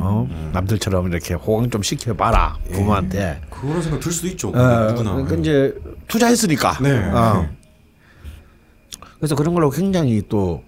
[0.00, 0.50] 어?
[0.52, 3.40] 남들처럼 이렇게 호강 좀 시켜봐라 부모한테.
[3.50, 4.48] 그런 생각 들 수도 있죠.
[4.48, 5.12] 어, 누구나.
[5.12, 5.74] 그러니까 이제
[6.08, 6.78] 투자했으니까.
[6.82, 6.98] 네.
[7.12, 7.46] 어.
[9.18, 10.64] 그래서 그런 걸로 굉장히 또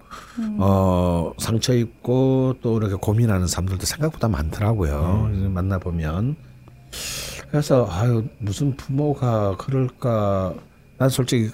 [0.59, 5.29] 어, 상처 입고 또 이렇게 고민하는 사람들도 생각보다 많더라고요.
[5.31, 6.35] 그래서 만나 보면
[7.53, 10.55] 그래서 아유 무슨 부모가 그럴까.
[10.97, 11.51] 난 솔직히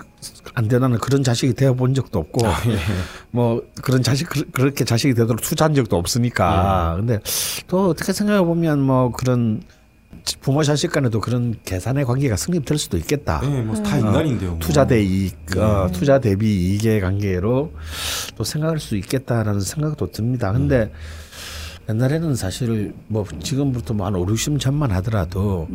[0.53, 2.45] 안 되나는 그런 자식이 되어 본 적도 없고
[3.31, 7.19] 뭐 그런 자식 그- 그렇게 자식이 되도록 투자한 적도 없으니까 근데
[7.67, 9.61] 또 어떻게 생각해 보면 뭐 그런
[10.41, 13.41] 부모 자식 간에도 그런 계산의 관계가 성립될 수도 있겠다.
[13.41, 14.51] 네, 뭐다 인간인데요.
[14.51, 14.59] 뭐.
[14.59, 17.73] 투자 대 이익, 어, 투자 대비 이익의 관계로
[18.37, 20.51] 또 생각할 수 있겠다라는 생각도 듭니다.
[20.51, 20.91] 근데
[21.93, 25.67] 옛날에는 사실 뭐 지금부터 뭐한 5, 60년 전만 하더라도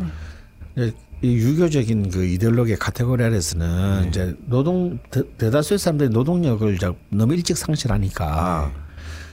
[0.77, 7.35] 이제 이 유교적인 그 이데올로기의 카테고리 아래서는 이제 노동 대, 대다수의 사람들이 노동력을 자- 너무
[7.35, 8.70] 일찍 상실하니까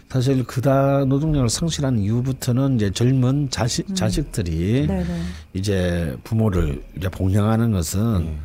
[0.09, 5.21] 사실 그다 노동력을 상실한 이후부터는 이제 젊은 자식 자식들이 네, 네.
[5.53, 8.37] 이제 부모를 이제 복양하는 것은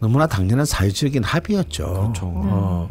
[0.00, 1.84] 너무나 당연한 사회적인 합의였죠.
[1.86, 2.26] 그렇죠.
[2.34, 2.90] 어,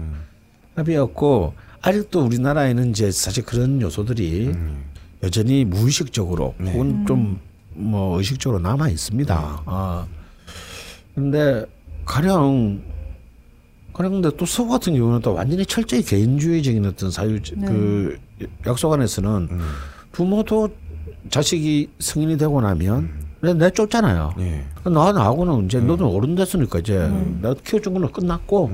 [0.76, 4.84] 합의였고 아직도 우리나라에는 이제 사실 그런 요소들이 음.
[5.23, 6.71] 여전히 무의식적으로 네.
[6.73, 7.05] 혹은
[7.75, 9.63] 좀뭐 의식적으로 남아 있습니다.
[9.65, 10.05] 아.
[11.15, 11.65] 근데
[12.05, 12.81] 가령
[13.93, 17.67] 가령 근데 또 서구 같은 경우는 또 완전히 철저히 개인주의적인 어떤 사유 네.
[17.67, 18.19] 그
[18.67, 19.62] 약속 안에서는 음.
[20.12, 20.69] 부모도
[21.29, 24.33] 자식이 성인이 되고 나면 내 내 쫓잖아요.
[24.39, 24.65] 예.
[24.86, 27.39] 나 나하고는 이제 너는 어른 됐으니까 이제 음.
[27.41, 28.71] 내가 키워준 거는 끝났고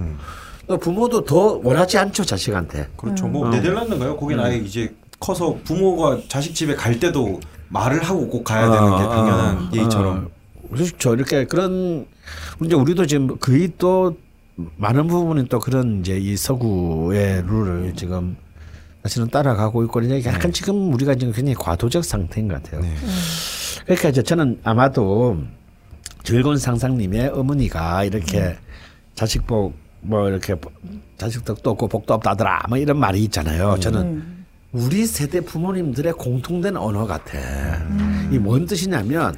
[0.68, 2.88] 또 부모도 더 원하지 않죠 자식한테.
[2.96, 3.26] 그렇죠.
[3.26, 3.32] 음.
[3.32, 3.50] 뭐 어.
[3.50, 4.16] 네덜란드인가요?
[4.16, 9.04] 거긴 아예 이제 커서 부모가 자식 집에 갈 때도 말을 하고 꼭 가야 되는 게
[9.04, 10.30] 어, 당연한 어, 예의처럼.
[10.64, 11.14] 어, 그렇죠.
[11.14, 12.06] 이렇게 그런
[12.64, 14.18] 이제 우리도 지금 거의 또
[14.78, 18.36] 많은 부분은 또 그런 이제 이 서구의 룰을 지금
[19.04, 22.82] 사실은 따라가고 있고 이제 약간 지금 우리가 지금 굉장히 과도적 상태인 것 같아요.
[22.82, 22.94] 네.
[23.86, 25.38] 그러니까 이제 저는 아마도
[26.24, 28.58] 즐거운 상상님의 어머니가 이렇게
[29.16, 30.56] 자식복 뭐 이렇게
[31.18, 33.78] 자식 덕도 없고 복도 없다더라 뭐 이런 말이 있잖아요.
[33.80, 34.39] 저는 음.
[34.72, 37.38] 우리 세대 부모님들의 공통된 언어 같아.
[38.32, 39.36] 이뭔 뜻이냐면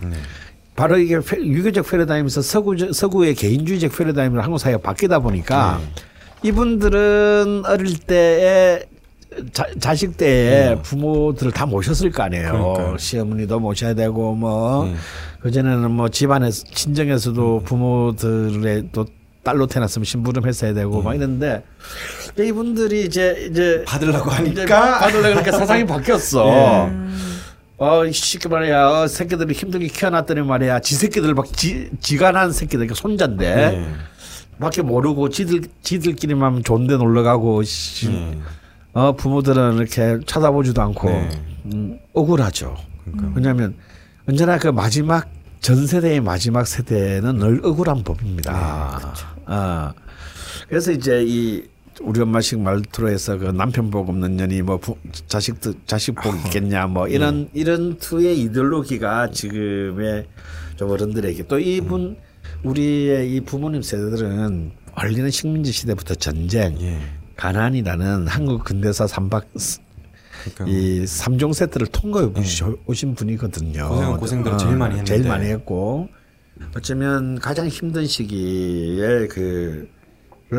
[0.75, 5.79] 바로 이게 페- 유교적 패러다임에서 서구 서구의 개인주의적 패러다임으로 한국 사회가 바뀌다 보니까
[6.43, 8.83] 이분들은 어릴 때에
[9.53, 12.51] 자, 자식 때에 부모들을 다 모셨을 거 아니에요.
[12.51, 12.97] 그러니까요.
[12.97, 14.95] 시어머니도 모셔야 되고 뭐 네.
[15.39, 19.05] 그전에는 뭐 집안에서 친정에서도 부모들의 또
[19.43, 21.63] 딸로 태어났으면 심부름 했어야 되고 막 이랬는데
[22.37, 26.47] 이분들이 이제 이제 받으려고 하니까 받으려고 그러니까 세상이 바뀌었어.
[26.47, 26.91] 예.
[27.83, 28.89] 어, 쉽게 말이야.
[28.89, 30.81] 어, 새끼들이 힘들게 키워놨더니 말이야.
[30.81, 33.55] 지 새끼들 막 지, 지가 난 새끼들, 그러니까 손자인데.
[33.55, 33.91] 네.
[34.59, 38.09] 밖에 모르고 지들, 지들끼리만 좋은데 놀러 가고, 씨.
[38.09, 38.37] 네.
[38.93, 41.29] 어, 부모들은 이렇게 쳐다보지도 않고, 네.
[41.73, 42.77] 음, 억울하죠.
[43.03, 43.31] 그러니까.
[43.35, 43.73] 왜냐하면
[44.29, 45.27] 언제나 그 마지막
[45.61, 48.51] 전 세대의 마지막 세대는 늘 억울한 법입니다.
[49.45, 49.93] 아,
[50.67, 51.63] 그래서 이제 이
[52.01, 54.95] 우리 엄마식 말투로 해서 그 남편 복 없는 년이 뭐 부,
[55.27, 60.25] 자식 자식 복 있겠냐 뭐 이런 이런 투의 이데올로기가 지금의
[60.77, 62.17] 좀 어른들에게 또 이분
[62.63, 66.97] 우리의 이 부모님 세대들은 원리는 식민지 시대부터 전쟁 예.
[67.35, 69.47] 가난이라는 한국 근대사 삼박
[70.43, 72.29] 그러니까 이 삼종 세트를 통과해
[72.85, 73.87] 오신 분이거든요.
[73.89, 75.15] 고생은 고생대로 제일 많이 했는데.
[75.17, 76.09] 제일 많이 했고
[76.75, 79.89] 어쩌면 가장 힘든 시기에 그를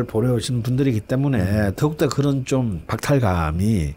[0.07, 3.93] 보내오신 분들이기 때문에 더욱더 그런 좀 박탈감이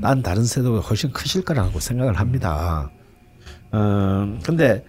[0.00, 2.90] 난 다른 세도 훨씬 크실 거라고 생각을 합니다.
[3.72, 4.84] 어 근데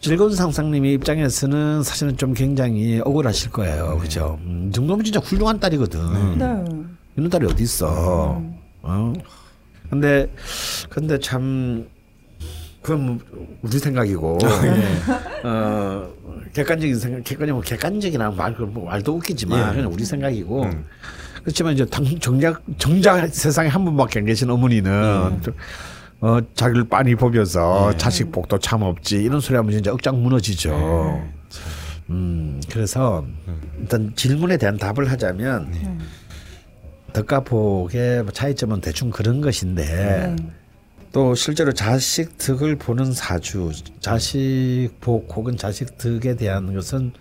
[0.00, 4.38] 즐거운 상상님의 입장에서는 사실은 좀 굉장히 억울하실 거예요, 그죠?
[4.42, 6.38] 음, 이 정도면 진짜 훌륭한 딸이거든.
[6.38, 6.64] 네.
[7.16, 8.40] 이런 딸이 어디 있어?
[8.82, 9.12] 어?
[9.90, 10.30] 근데
[10.88, 11.86] 근데 참
[12.82, 13.18] 그건 뭐
[13.62, 14.38] 우리 생각이고.
[15.44, 16.08] 어
[16.52, 19.74] 객관적인 생각 객관적 뭐 객관적이나 말, 뭐 말도 웃기지만 예.
[19.76, 20.62] 그냥 우리 생각이고.
[20.64, 20.84] 음.
[21.42, 25.54] 그렇지만 이제 당, 정작 정작 세상에 한 분밖에 안 계신 어머니는 좀,
[26.20, 29.16] 어 자기를 빤히 보면서 자식 복도 참 없지.
[29.22, 31.22] 이런 소리 하면 진짜 억장 무너지죠.
[32.10, 33.24] 음 그래서
[33.80, 35.72] 일단 질문에 대한 답을 하자면
[37.16, 40.36] 덕과 복의 차이점은 대충 그런 것인데
[41.12, 47.12] 또 실제로 자식 덕을 보는 사주, 자식 복 혹은 자식 덕에 대한 것은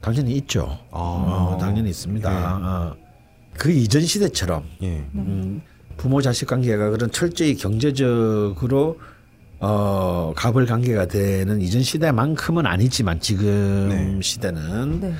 [0.00, 0.78] 당연히 있죠.
[0.92, 2.60] 어, 당연히 있습니다.
[2.62, 2.96] 어.
[3.54, 5.04] 그 이전 시대처럼 예.
[5.16, 5.60] 음,
[5.96, 9.00] 부모 자식 관계가 그런 철저히 경제적으로
[9.58, 14.22] 어 갑을 관계가 되는 이전 시대만큼은 아니지만 지금 네.
[14.22, 15.14] 시대는 네.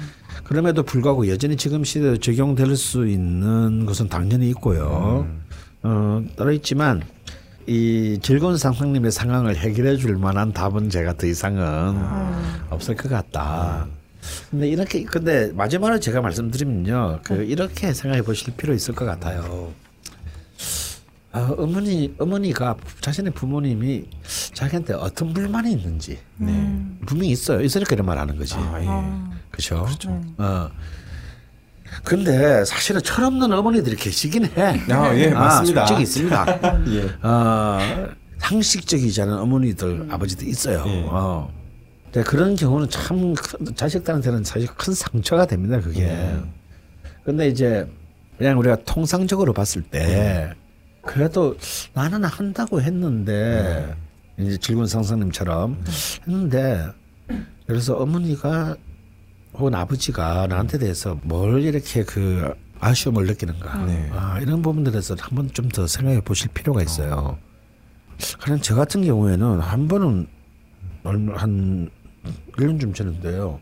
[0.50, 5.24] 그럼에도 불구하고 여전히 지금 시대에 적용될 수 있는 것은 당연히 있고요.
[5.84, 7.02] 어, 따로 있지만
[7.68, 11.96] 이 즐거운 상상님의 상황을 해결해 줄 만한 답은 제가 더 이상은
[12.68, 13.86] 없을 것 같다.
[14.50, 19.72] 근데 이렇게 근데 마지막으로 제가 말씀드리면요, 그 이렇게 생각해 보실 필요 있을 것 같아요.
[21.32, 24.04] 아, 어머니 어머니가 자신의 부모님이
[24.52, 26.18] 자기한테 어떤 불만이 있는지
[27.06, 27.60] 분명히 있어요.
[27.60, 28.54] 있으니까 이런 말 하는 거지.
[28.56, 29.38] 아, 예.
[29.50, 29.86] 그렇죠.
[30.38, 30.70] 어.
[32.04, 34.80] 근데 사실은 철없는 어머니들이 계시긴 해.
[34.92, 35.86] 아, 예, 맞습니다.
[35.86, 36.60] 솔직히 있습니다.
[36.94, 37.26] 예.
[37.26, 37.78] 어,
[38.38, 40.82] 상식적이지 않은 어머니들, 아버지도 있어요.
[40.86, 41.04] 예.
[41.08, 41.52] 어.
[42.12, 45.80] 근데 그런 경우는 참 큰- 자식들한테는 사실 큰 상처가 됩니다.
[45.80, 46.06] 그게.
[46.10, 46.52] 음.
[47.24, 47.88] 근데 이제
[48.38, 50.52] 그냥 우리가 통상적으로 봤을 때
[51.02, 51.56] 그래도
[51.94, 53.94] 나는 한다고 했는데
[54.38, 55.82] 이제 즐거운 상상님처럼
[56.26, 56.86] 했는데
[57.66, 58.76] 그래서 어머니가
[59.54, 64.08] 혹은 아버지가 나한테 대해서 뭘 이렇게 그 아쉬움을 느끼는가 네.
[64.12, 67.38] 아, 이런 부분들에서 한번 좀 더 생각해 보실 필요가 있어요.
[68.40, 70.26] 그냥 저 같은 경우에는 한 번은
[71.04, 71.90] 얼마 한
[72.52, 73.60] 1년쯤 전인데요.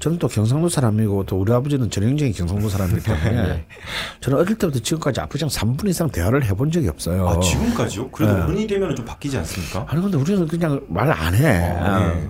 [0.00, 3.64] 저는 또 경상도 사람이고 또 우리 아버지는 전형적인 경상도 사람이기 때문에
[4.20, 7.28] 저는 어릴 때부터 지금까지 아버지랑 3분 이상 대화를 해본 적이 없어요.
[7.28, 8.10] 아 지금까지요?
[8.10, 8.40] 그래도 네.
[8.42, 9.86] 어른이 되면 좀 바뀌지 않습니까?
[9.88, 11.46] 아니 근데 우리는 그냥 말 안 해.
[11.46, 12.28] 아, 예.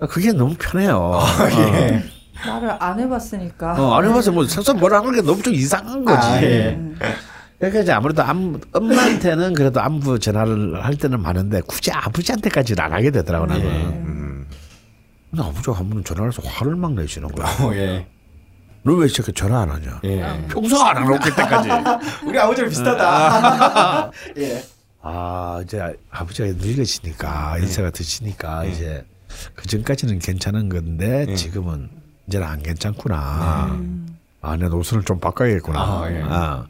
[0.00, 1.18] 아, 그게 너무 편해요.
[1.58, 2.02] 예.
[2.46, 3.74] 말을 안 해봤으니까.
[3.80, 6.26] 어, 안 해봐서 뭐 서서 뭐라는 게 너무 좀 이상한 거지.
[6.26, 6.70] 아, 예.
[6.78, 6.98] 음.
[7.58, 13.10] 그러니까 이제 아무래도 안부, 엄마한테는 그래도 안부 전화를 할 때는 많은데 굳이 아버지한테까지는 안 하게
[13.10, 13.64] 되더라고 나는.
[13.66, 14.23] 음.
[15.34, 17.46] 근데 아버지가 한 번은 전화를 해서 화를 막 내시는 거야.
[17.60, 18.06] 어, 예.
[18.84, 20.00] 너왜 이렇게 전화 안 하냐?
[20.04, 20.46] 예.
[20.48, 21.68] 평소 안 하고 그때까지.
[22.24, 24.10] 우리 아버지랑 비슷하다.
[24.38, 24.64] 예.
[25.02, 29.04] 아 이제 아버지가 늙으시니까 연세가 드시니까 이제
[29.54, 31.34] 그 전까지는 괜찮은 건데 예.
[31.34, 31.90] 지금은
[32.28, 33.76] 이제는 안 괜찮구나.
[34.40, 35.80] 아, 내 노선을 좀 바꿔야겠구나.
[35.80, 36.22] 아, 예.
[36.22, 36.66] 아,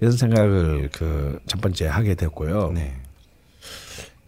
[0.00, 2.70] 이런 생각을 그 첫 번째 하게 됐고요.
[2.72, 2.94] 네.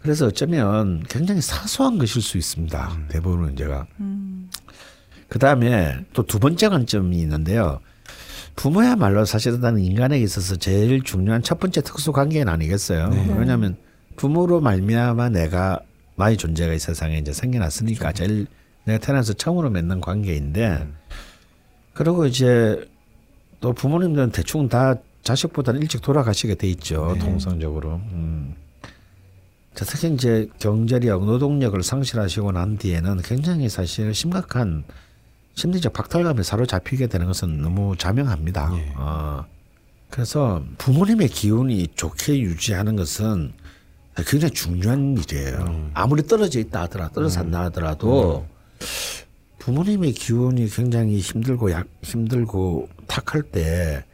[0.02, 2.98] 그래서 어쩌면 굉장히 사소한 것일 수 있습니다.
[3.08, 3.86] 대부분 문제가.
[5.28, 7.80] 그 다음에 또 두 번째 관점이 있는데요.
[8.56, 13.10] 부모야말로 사실은 나는 인간에게 있어서 제일 중요한 첫 번째 특수 관계는 아니겠어요.
[13.38, 13.76] 왜냐하면
[14.16, 15.80] 부모로 말미암아 내가
[16.16, 18.46] 나의 존재가 이 세상에 이제 생겨났으니까 제일
[18.84, 20.86] 내가 태어나서 처음으로 맺는 관계인데
[21.94, 22.86] 그리고 이제
[23.60, 28.00] 또 부모님들은 대충 다 자식보다는 일찍 돌아가시게 돼 있죠 통상적으로.
[28.12, 28.54] 음.
[29.74, 34.84] 자, 특히 이제 경제력, 노동력을 상실하시고 난 뒤에는 굉장히 사실 심각한
[35.54, 38.70] 심리적 박탈감에 사로잡히게 되는 것은 너무 자명합니다.
[38.76, 38.92] 예.
[38.96, 39.44] 어.
[40.10, 43.52] 그래서 부모님의 기운이 좋게 유지하는 것은
[44.26, 45.90] 굉장히 중요한 일이에요.
[45.94, 48.46] 아무리 떨어져 있다 하더라, 떨어져 산다 하더라도
[49.58, 54.04] 부모님의 기운이 굉장히 힘들고 약 힘들고 탁할 때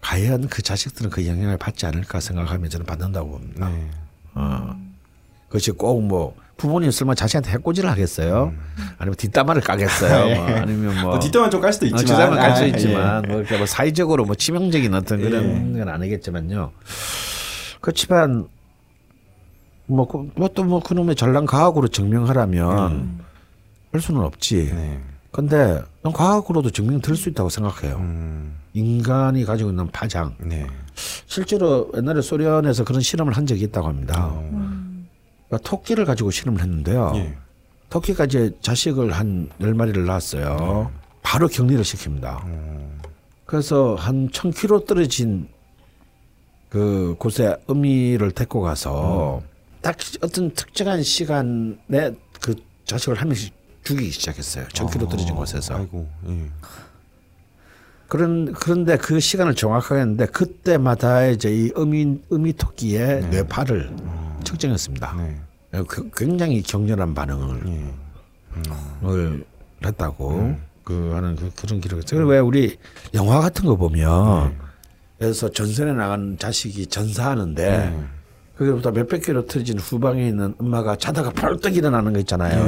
[0.00, 3.68] 과연 그 자식들은 그 영향을 받지 않을까 생각하면 저는 받는다고 봅니다.
[3.68, 3.90] 네.
[4.34, 4.85] 어.
[5.48, 8.50] 그것이 꼭 뭐 부모님 설마 자식한테 해코지를 하겠어요?
[8.96, 10.34] 아니면 뒷담화를 까겠어요?
[10.36, 12.04] 뭐 아니면 뭐 뭐 뒷담화 좀 깔 수도 있지만.
[12.06, 13.28] 뒷담화 깔수 아, 있지만 예.
[13.28, 16.72] 뭐, 이렇게 뭐 사회적으로 뭐 치명적인 어떤 그런 건 아니겠지만요.
[17.82, 18.48] 그렇지만
[19.86, 23.20] 뭐또뭐 그놈의 전란 과학으로 증명하라면
[23.92, 24.72] 할 수는 없지.
[24.74, 25.00] 네.
[25.30, 27.96] 근데 난 과학으로도 증명될 수 있다고 생각해요.
[27.96, 28.56] 음.
[28.72, 30.34] 인간이 가지고 있는 파장.
[30.40, 30.66] 네.
[31.26, 34.32] 실제로 옛날에 소련에서 그런 실험을 한 적이 있다고 합니다.
[35.48, 37.12] 그러니까 토끼를 가지고 실험을 했는데요.
[37.16, 37.36] 예.
[37.90, 40.90] 토끼가 이제 자식을 한 열마리를 낳았어요.
[41.22, 42.42] 바로 격리를 시킵니다.
[43.44, 45.48] 그래서 한 1000km 떨어진
[46.68, 49.42] 그 곳에 어미를 데리고 가서
[49.82, 54.66] 딱 어떤 특정한 시간에 그 자식을 한 명씩 죽이기 시작했어요.
[54.66, 55.76] 1000km 떨어진 곳에서.
[55.76, 56.08] 아이고.
[56.28, 56.50] 예.
[58.08, 63.94] 그런 그런데 그 시간을 정확하게 했는데 그때마다 이제 이 어미 어미 토끼의 뇌파를
[64.46, 65.14] 측정했습니다.
[65.18, 65.82] 네.
[65.86, 69.08] 그 굉장히 격렬한 반응을 예.
[69.08, 69.44] 을
[69.84, 72.20] 했다고 그 하는 그, 그런 기록이 있어요.
[72.20, 72.78] 그리고 왜 우리
[73.12, 74.56] 영화 같은 거 보면
[75.18, 78.08] 그래서 전선에 나간 자식이 전사하는데
[78.56, 82.64] 그게보다 몇백 킬로 틀어진 후방에 있는 엄마가 자다가 벌떡 일어나는 거 있잖아요.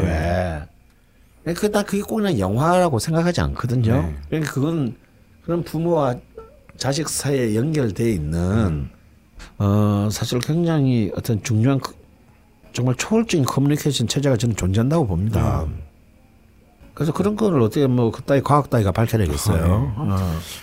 [1.44, 1.54] 왜?
[1.54, 4.12] 그나 그게 꼭 그냥 영화라고 생각하지 않거든요.
[4.28, 4.96] 그러니까 그건
[5.44, 6.16] 그런 부모와
[6.76, 8.90] 자식 사이에 연결돼 있는
[9.58, 11.94] 어 사실 굉장히 어떤 중요한 그-
[12.72, 15.66] 정말 초월적인 커뮤니케이션 체제가 저는 존재한다고 봅니다.
[16.94, 19.94] 그래서 그런 거를 어떻게 뭐 그따위 과학 따위가 밝혀내겠어요.
[19.96, 20.16] 어.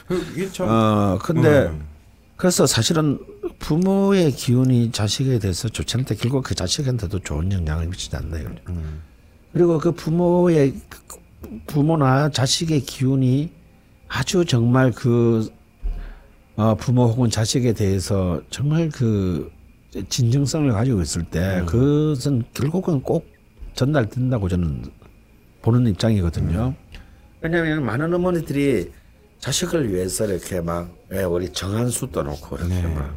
[0.08, 0.68] 그 이게 참.
[0.70, 1.86] 어, 근데 음.
[2.36, 3.20] 그래서 사실은
[3.60, 8.56] 부모의 기운이 자식에 대해서 좋지 않는데 결국 그 자식한테도 좋은 영향을 미치지 않나 이거죠.
[8.70, 9.02] 음.
[9.54, 11.00] 그리고 그 부모의 그
[11.68, 13.52] 부모나 자식의 기운이
[14.10, 15.55] 아주 정말 그 어,
[16.78, 19.52] 부모 혹은 자식에 대해서 정말 그
[20.10, 23.28] 진정성을 가지고 있을 때 그것은 결국은 꼭
[23.74, 24.84] 전달된다고 저는
[25.62, 26.74] 보는 입장이거든요.
[27.42, 28.92] 왜냐하면 많은 어머니들이
[29.40, 32.94] 자식을 위해서 이렇게 막왜 우리 정한수 떠놓고 이렇게 네.
[32.94, 33.16] 막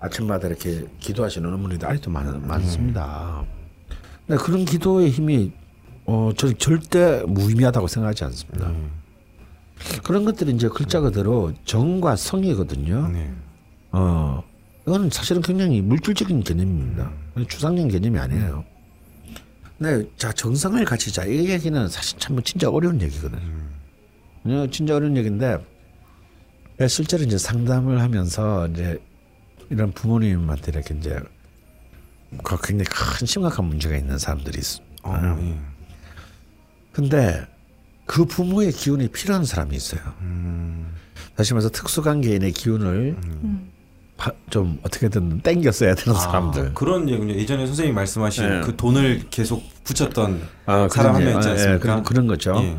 [0.00, 3.44] 아침마다 이렇게 기도하시는 어머니들 아직도 많, 많습니다.
[4.26, 5.52] 근데 그런 기도의 힘이
[6.04, 8.72] 어, 저 절대 무의미하다고 생각하지 않습니다.
[10.02, 13.08] 그런 것들이 이제 글자 그대로 정과 성이거든요.
[13.08, 13.32] 네.
[13.92, 14.42] 어,
[14.86, 17.10] 이건 사실은 굉장히 물질적인 개념입니다.
[17.48, 18.64] 추상적인 개념이 아니에요.
[19.78, 23.40] 근데 자 정상을 갖추자 이 얘기는 사실 참 진짜 어려운 얘기거든요.
[24.44, 25.58] 어, 진짜 어려운 얘기인데
[26.80, 28.98] 예, 실제로 이제 상담을 하면서 이제
[29.70, 31.18] 이런 부모님한테 이렇게 이제
[32.42, 34.80] 그 굉장히 큰 심각한 문제가 있는 사람들이 있어.
[35.02, 35.58] 어, 예.
[36.92, 37.46] 근데
[38.08, 40.00] 그 부모의 기운이 필요한 사람이 있어요.
[40.22, 40.86] 음.
[41.36, 43.16] 다시 말해서 특수관계인의 기운을
[44.16, 46.68] 바- 좀 어떻게든 땡겨 써야 되는 사람들.
[46.68, 47.34] 아, 그런 얘기군요.
[47.34, 48.60] 예전에 선생님이 말씀하신 네.
[48.62, 51.74] 그 돈을 계속 붙였던 아, 사람 한 그런 명 있지 예, 않습니까?
[51.74, 52.54] 예, 그런, 그런 거죠.
[52.56, 52.78] 예.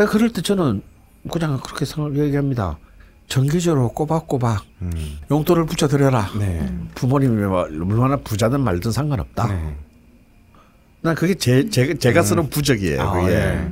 [0.00, 0.82] 예, 그럴 때 저는
[1.32, 2.76] 그냥 그렇게 생각 얘기합니다.
[3.26, 5.18] 정기적으로 꼬박꼬박 음.
[5.30, 6.30] 용돈을 붙여드려라.
[6.38, 6.70] 네.
[6.94, 9.48] 부모님이 뭐 얼마나 부자든 말든 상관없다.
[9.48, 9.76] 네.
[11.00, 13.00] 난 그게 제, 제, 제가 쓰는 부적이에요.
[13.00, 13.32] 아, 그게.
[13.32, 13.68] 예.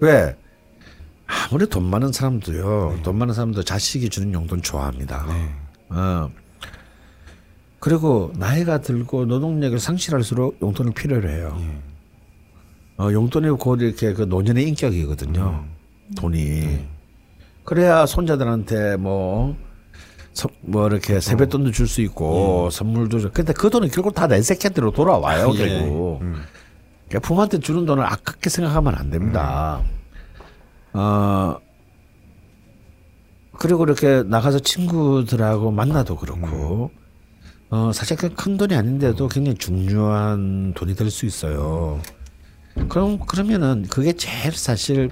[0.00, 0.36] 왜?
[1.26, 3.00] 아무리 돈 많은 사람도요.
[3.02, 5.26] 돈 많은 사람도 자식이 주는 용돈 좋아합니다.
[5.28, 5.50] 네.
[5.88, 6.30] 어.
[7.80, 11.56] 그리고 나이가 들고 노동력을 상실할수록 용돈을 필요로 해요.
[11.60, 13.02] 예.
[13.04, 15.64] 어, 용돈이 곧 이렇게 그 노년의 인격이거든요.
[16.16, 16.86] 돈이.
[17.64, 19.56] 그래야 손자들한테 뭐,
[20.32, 23.30] 서- 뭐 이렇게 세뱃돈도 줄 수 있고 선물도 줄.
[23.32, 25.50] 근데 그 돈은 결국 다 내 새끼한테로 돌아와요.
[25.56, 25.68] 예.
[25.80, 26.22] 결국.
[26.22, 26.42] 음.
[27.08, 29.82] 그러니까 부모한테 주는 돈을 아깝게 생각하면 안 됩니다.
[30.92, 31.56] 어
[33.58, 36.90] 그리고 이렇게 나가서 친구들하고 만나도 그렇고
[37.70, 42.00] 어 사실 그큰 돈이 아닌데도 굉장히 중요한 돈이 될 수 있어요.
[42.88, 45.10] 그럼 그러면은 그게 제일 사실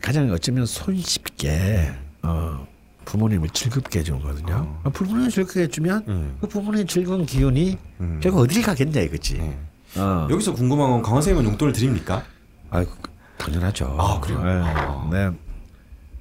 [0.00, 1.92] 가장 어쩌면 손쉽게
[2.22, 2.66] 어
[3.04, 4.80] 부모님을 즐겁게 해주는 거거든요.
[4.92, 6.36] 부모님을 즐겁게 해주면 음.
[6.40, 7.78] 그 부모님의 즐거운 기운이
[8.20, 9.38] 결국 어딜 가겠냐 이거지.
[9.38, 9.58] 네.
[9.98, 10.28] 어.
[10.30, 12.24] 여기서 궁금한 건 강원 선생님은 용돈을 드립니까?
[12.70, 12.84] 아,
[13.38, 13.96] 당연하죠.
[13.98, 14.42] 아, 그래요?
[14.42, 14.50] 네.
[14.50, 15.08] 아.
[15.12, 15.30] 네.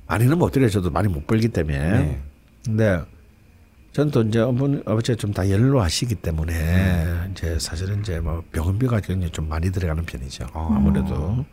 [0.08, 0.70] 많이는 못 드려요.
[0.70, 1.78] 저도 많이 못 벌기 때문에.
[1.80, 2.22] 네.
[2.66, 3.02] 근데
[3.94, 9.32] 저는 또 이제 어머니, 아버지가 좀 다 연로하시기 때문에 이제 사실은 이제 뭐 병원비가 굉장히
[9.32, 10.46] 좀 많이 들어가는 편이죠.
[10.54, 11.46] 아무래도.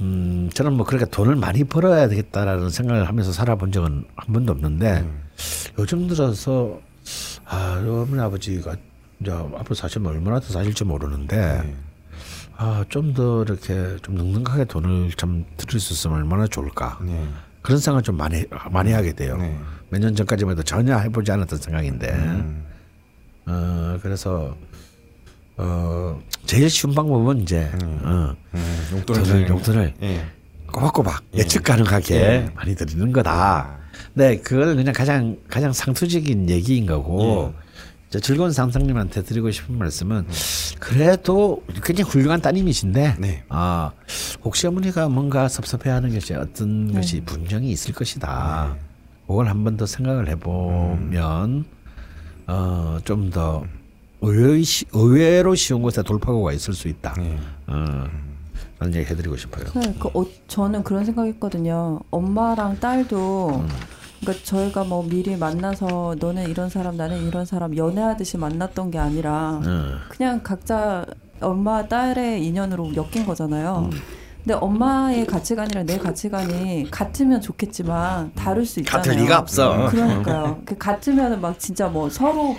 [0.00, 5.08] 음, 저는 뭐 그렇게 돈을 많이 벌어야 되겠다라는 생각을 하면서 살아본 적은 한 번도 없는데
[5.78, 6.78] 요즘 들어서
[7.46, 8.76] 아, 어머니 아버지가
[9.20, 11.74] 이제 앞으로 사시면 얼마나 더 사실지 모르는데
[12.56, 16.98] 아, 좀 더 이렇게 좀 넉넉하게 돈을 좀 들일 수 있으면 얼마나 좋을까.
[17.02, 17.26] 네.
[17.62, 19.36] 그런 생각을 좀 많이 많이 하게 돼요.
[19.36, 19.58] 네.
[19.90, 22.64] 몇년 전까지만 해도 전혀 해보지 않았던 생각인데, 음.
[23.46, 24.56] 어 그래서
[25.56, 27.70] 어 제일 쉬운 방법은 이제
[28.02, 28.88] 어, 음.
[28.92, 30.26] 용돈을 용돈을 예.
[30.72, 32.50] 꼬박꼬박 예 측 가능하게 예.
[32.54, 33.78] 많이 드리는 거다.
[34.14, 37.65] 네, 그걸 그냥 가장 가장 상투적인 얘기인 거고 저
[38.22, 40.26] 즐거운 상상님한테 드리고 싶은 말씀은
[40.78, 43.44] 그래도 굉장히 훌륭한 따님이신데 네.
[43.48, 43.90] 아
[44.44, 48.76] 혹시 어머니가 뭔가 섭섭해하는 것이 어떤 것이 분명히 있을 것이다.
[49.26, 51.64] 그걸 한 번 더 생각을 해보면
[52.46, 53.64] 어, 좀더
[54.20, 57.14] 의외 의외 로 쉬운 곳에 돌파구가 있을 수 있다.
[57.18, 57.36] 네.
[57.66, 58.04] 어,
[58.78, 59.64] 라는 얘기 해드리고 싶어요.
[59.74, 61.98] 네, 그 어, 저는 그런 생각했거든요.
[62.10, 63.66] 엄마랑 딸도
[64.20, 69.60] 그러니까 저희가 뭐 미리 만나서 너는 이런 사람 나는 이런 사람 연애하듯이 만났던 게 아니라
[69.64, 69.98] 어.
[70.08, 71.04] 그냥 각자
[71.40, 73.90] 엄마 딸의 인연으로 엮인 거잖아요.
[74.38, 79.02] 근데 엄마의 가치관이랑 내 가치관이 같으면 좋겠지만 다를 수 있잖아요.
[79.02, 79.88] 같을 리가 없어.
[79.90, 80.62] 그러니까요.
[80.64, 82.54] 그 같으면 막 진짜 뭐 서로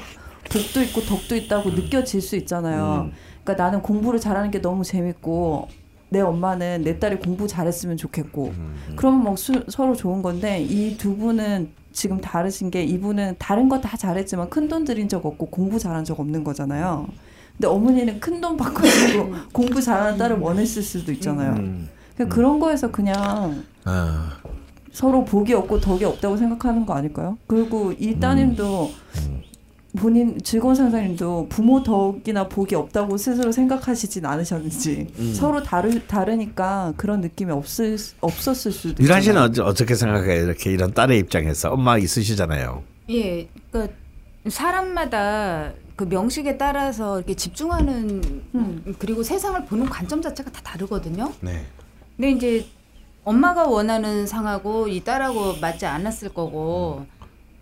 [0.51, 3.09] 복도 있고 덕도 있다고 느껴질 수 있잖아요.
[3.43, 5.69] 그러니까 나는 공부를 잘하는 게 너무 재밌고
[6.09, 8.53] 내 엄마는 내 딸이 공부 잘했으면 좋겠고
[8.95, 13.81] 그러면 뭐 수- 서로 좋은 건데 이 두 분은 지금 다르신 게 이분은 다른 거
[13.81, 17.07] 다 잘했지만 큰 돈 들인 적 없고 공부 잘한 적 없는 거잖아요.
[17.53, 21.53] 근데 어머니는 큰 돈 받고지고 공부 잘하는 딸을 원했을 수도 있잖아요.
[21.53, 21.89] 음.
[22.29, 24.29] 그런런 거에서 그냥 아,
[24.91, 27.37] 서로 복이 없고 덕이 없다고 생각하는 거 아닐까요?
[27.47, 28.91] 그리고 이 따님도
[29.97, 37.51] 본인 즐거운 상사님도 부모 덕이나 복이 없다고 스스로 생각하시진 않으셨는지 서로 다르 다르니까 그런 느낌이
[37.51, 39.49] 없을 없었을 수도 유란 씨는 있잖아요.
[39.49, 40.43] 어째- 어떻게 생각해요?
[40.45, 42.83] 이렇게 이런 딸의 입장에서 엄마 있으시잖아요.
[43.09, 43.93] 예, 그러니까
[44.47, 48.21] 사람마다 그 명식에 따라서 이렇게 집중하는
[48.55, 48.95] 음.
[48.99, 51.33] 그리고 세상을 보는 관점 자체가 다 다르거든요.
[51.41, 51.65] 네.
[52.15, 52.65] 근데 이제
[53.23, 57.05] 엄마가 원하는 상하고 이 딸하고 맞지 않았을 거고,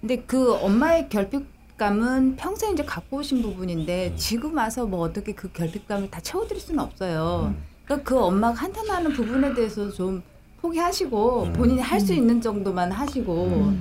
[0.02, 5.52] 근데 그 엄마의 결핍 감은 평생 이제 갖고 오신 부분인데 지금 와서 뭐 어떻게 그
[5.52, 7.54] 결핍감을 다 채워드릴 수는 없어요.
[7.84, 10.24] 그러니까 그 엄마가 한탄하는 부분에 대해서 좀
[10.62, 13.74] 포기하시고 본인이 할 수 있는 정도만 하시고.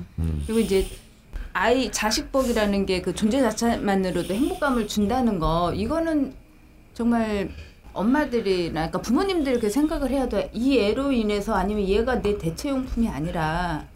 [0.47, 0.87] 그리고 이제
[1.53, 6.35] 아이 자식복이라는 게 그 존재 자체만으로도 행복감을 준다는 거 이거는
[6.95, 7.49] 정말
[7.93, 10.51] 엄마들이나 그러니까 부모님들이 그 생각을 해야 돼.
[10.53, 13.87] 이 애로 인해서 아니면 얘가 내 대체용품이 아니라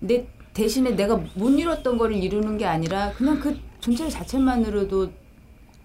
[0.00, 5.10] 내 대신에 내가 못 이뤘던 거를 이루는 게 아니라 그냥 그 존재 자체만으로도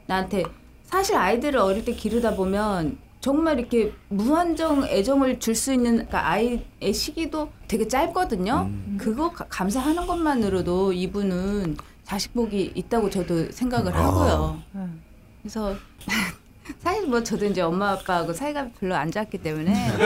[0.06, 0.44] 나한테
[0.86, 6.94] 사실 아이들을 어릴 때 기르다 보면 정말 이렇게 무한정 애정을 줄 수 있는 그러니까 아이의
[6.94, 8.70] 시기도 되게 짧거든요.
[8.98, 14.60] 그거 가- 감사하는 것만으로도 이분은 자식복이 있다고 저도 생각을 하고요.
[14.76, 15.02] 음.
[15.42, 15.76] 그래서
[16.80, 19.74] 사실 뭐 저도 이제 엄마 아빠하고 사이가 별로 안 좋았기 때문에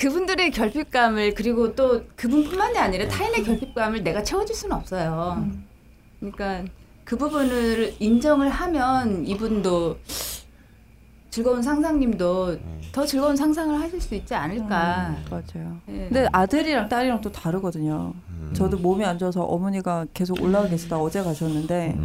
[0.00, 5.46] 그분들의 결핍감을 그리고 또 그분뿐만이 아니라 타인의 결핍감을 내가 채워줄 수는 없어요.
[6.18, 6.64] 그러니까
[7.04, 9.98] 그 부분을 인정을 하면 이분도
[11.28, 12.58] 즐거운 상상님도
[12.92, 15.16] 더 즐거운 상상을 하실 수 있지 않을까.
[15.30, 15.76] 맞아요.
[15.88, 16.08] 예.
[16.08, 18.14] 근데 아들이랑 딸이랑 또 다르거든요.
[18.54, 21.98] 저도 몸이 안 좋아서 어머니가 계속 올라가 계시다 어제 가셨는데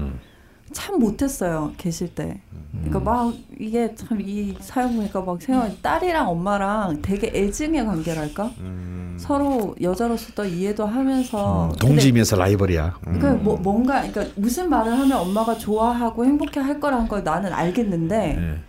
[0.74, 2.41] 참 못했어요 계실 때.
[2.74, 8.51] 그러니까 막 이게 참 이 사연 보니까 막 생각 딸이랑 엄마랑 되게 애증의 관계랄까?
[8.59, 9.16] 음.
[9.18, 12.99] 서로 여자로서 또 이해도 하면서 근데 동지면서 라이벌이야.
[13.22, 18.38] 그 뭐, 뭔가 그러니까 무슨 말을 하면 엄마가 좋아하고 행복해 할 거라는 걸 나는 알겠는데
[18.38, 18.59] 예.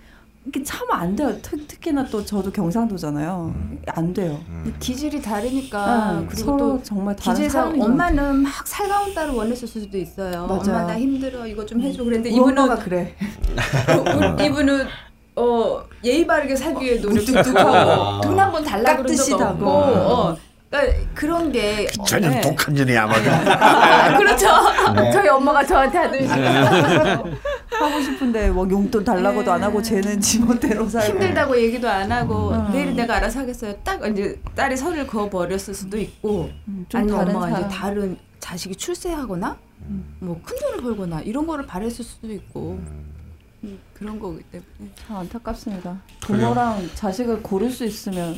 [0.46, 1.36] 이게 참 안 돼요.
[1.42, 3.54] 특, 특히나 또 저도 경상도잖아요.
[3.88, 4.38] 안 돼요.
[4.78, 9.98] 기질이 다르니까 아, 그리고 서로 또 정말 다른 것 엄마는 막 살가운 딸을 원했을 수도
[9.98, 10.46] 있어요.
[10.46, 10.60] 맞아요.
[10.60, 12.02] 엄마 나 힘들어 이거 좀 해줘.
[12.04, 13.14] 그런데 우리 이분은 엄마가 그래.
[14.38, 14.86] 어, 이분은
[15.36, 19.38] 어 예의 바르게 살기 위해 노력하고 돈 한번 달라 그런 적.
[19.40, 20.36] 없고 어,
[20.70, 22.40] 그러니까 그런 게 전혀 네.
[22.40, 24.46] 독한 년이 아마 아, 그렇죠.
[25.12, 26.28] 저희 엄마가 저한테 하듯이
[27.70, 31.14] 하고 싶은데 뭐 용돈 달라고도 안 하고 쟤는 지멋대로 살고.
[31.18, 32.72] 힘들다고 얘기도 안 하고 음.
[32.72, 33.74] 내일 내가 알아서 하겠어요.
[33.82, 36.50] 딱 이제 딸이 선을 그어 버렸을 수도 있고.
[36.68, 37.68] 음, 좀 아니면 다른 엄마가 사람.
[37.68, 39.56] 이제 다른 자식이 출세하거나
[40.20, 42.78] 뭐 큰 돈을 벌거나 이런 거를 바랬을 수도 있고.
[43.64, 44.92] 음, 그런 거기 때문에.
[44.94, 46.00] 참 안타깝습니다.
[46.20, 48.36] 부모랑 자식을 고를 수 있으면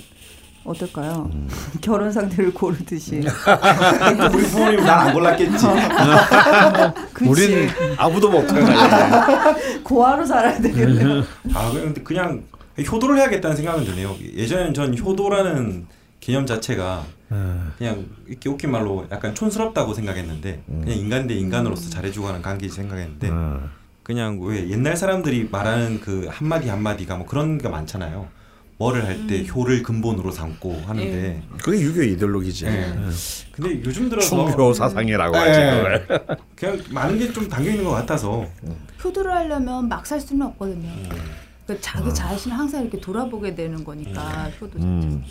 [0.69, 1.31] 어떨까요?
[1.81, 3.17] 결혼 상대를 고르듯이.
[4.33, 5.67] 우리 부모님 난안 골랐겠지.
[7.13, 7.29] 그치.
[7.31, 11.23] 우리는 아무도 못하는 고아로 살아야 되겠네요.
[11.55, 12.45] 아 근데 그냥
[12.79, 14.15] 효도를 해야겠다는 생각은 드네요.
[14.35, 15.87] 예전엔 전 효도라는
[16.21, 17.05] 개념 자체가
[17.79, 23.31] 그냥 이렇게 웃긴 말로 약간 촌스럽다고 생각했는데 그냥 인간 대 인간으로서 잘해주고 하는 관계지 생각했는데
[24.03, 28.29] 그냥 왜 옛날 사람들이 말하는 그 한마디 한마디가 뭐 그런 게 많잖아요.
[28.79, 32.67] 뭐를 할 때 효를 근본으로 삼고 하는데 그게 유교 이데올로기지.
[32.67, 32.95] 예.
[33.53, 35.41] 근데 요즘 들어서 충효 사상이라고 예.
[35.41, 36.39] 하지 그걸.
[36.55, 38.47] 그냥 많은 게 좀 담겨 있는 것 같아서
[39.05, 40.89] 효도를 하려면 막 살 수는 없거든요.
[40.89, 41.09] 음.
[41.67, 44.85] 그러니까 자기 자신을 항상 이렇게 돌아보게 되는 거니까 효도 자체가.
[44.87, 45.25] 음.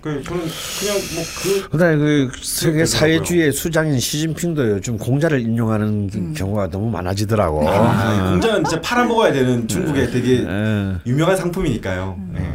[0.00, 0.44] 그러니까 저는
[0.80, 2.84] 그냥 뭐그 그다음에 그 세계.
[2.84, 6.34] 사회주의의 수장인 시진핑도 요즘 공자를 인용하는 음.
[6.36, 7.68] 경우가 너무 많아지더라고.
[7.68, 10.96] 아, 공자는 진짜 팔아먹어야 되는 중국의 되게 예.
[11.06, 12.18] 유명한 상품이니까요.
[12.32, 12.52] 네.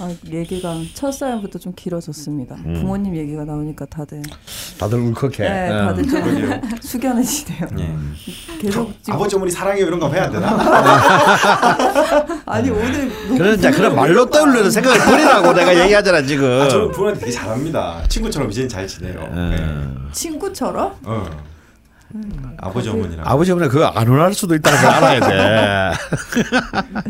[0.00, 2.56] 아, 얘기가 첫 사연부터 좀 길어졌습니다.
[2.66, 2.74] 음.
[2.74, 4.22] 부모님 얘기가 나오니까 다들
[4.78, 5.36] 다들 울컥해.
[5.48, 5.70] 네, 예.
[5.70, 6.60] 다들 좀 그러게요.
[6.82, 7.68] 숙연해지네요.
[7.78, 7.96] 예.
[8.60, 10.48] 계속 지금 아버지 어머니 사랑해요 이런 거 해야 되나?
[12.46, 16.62] 아니 오늘 그런 자 그런 말로 떠올리는 생각을 버리라고 내가 얘기하잖아 지금.
[16.62, 18.02] 아, 저는 부모한테 되게 잘합니다.
[18.08, 19.28] 친구처럼 이제는 잘 지내요.
[19.32, 19.56] 네.
[20.12, 21.26] 친구처럼 어.
[22.58, 25.98] 아버지 어머니랑 아버지 어머니 그거 안 원할 수도 있다는 걸 알아야 돼.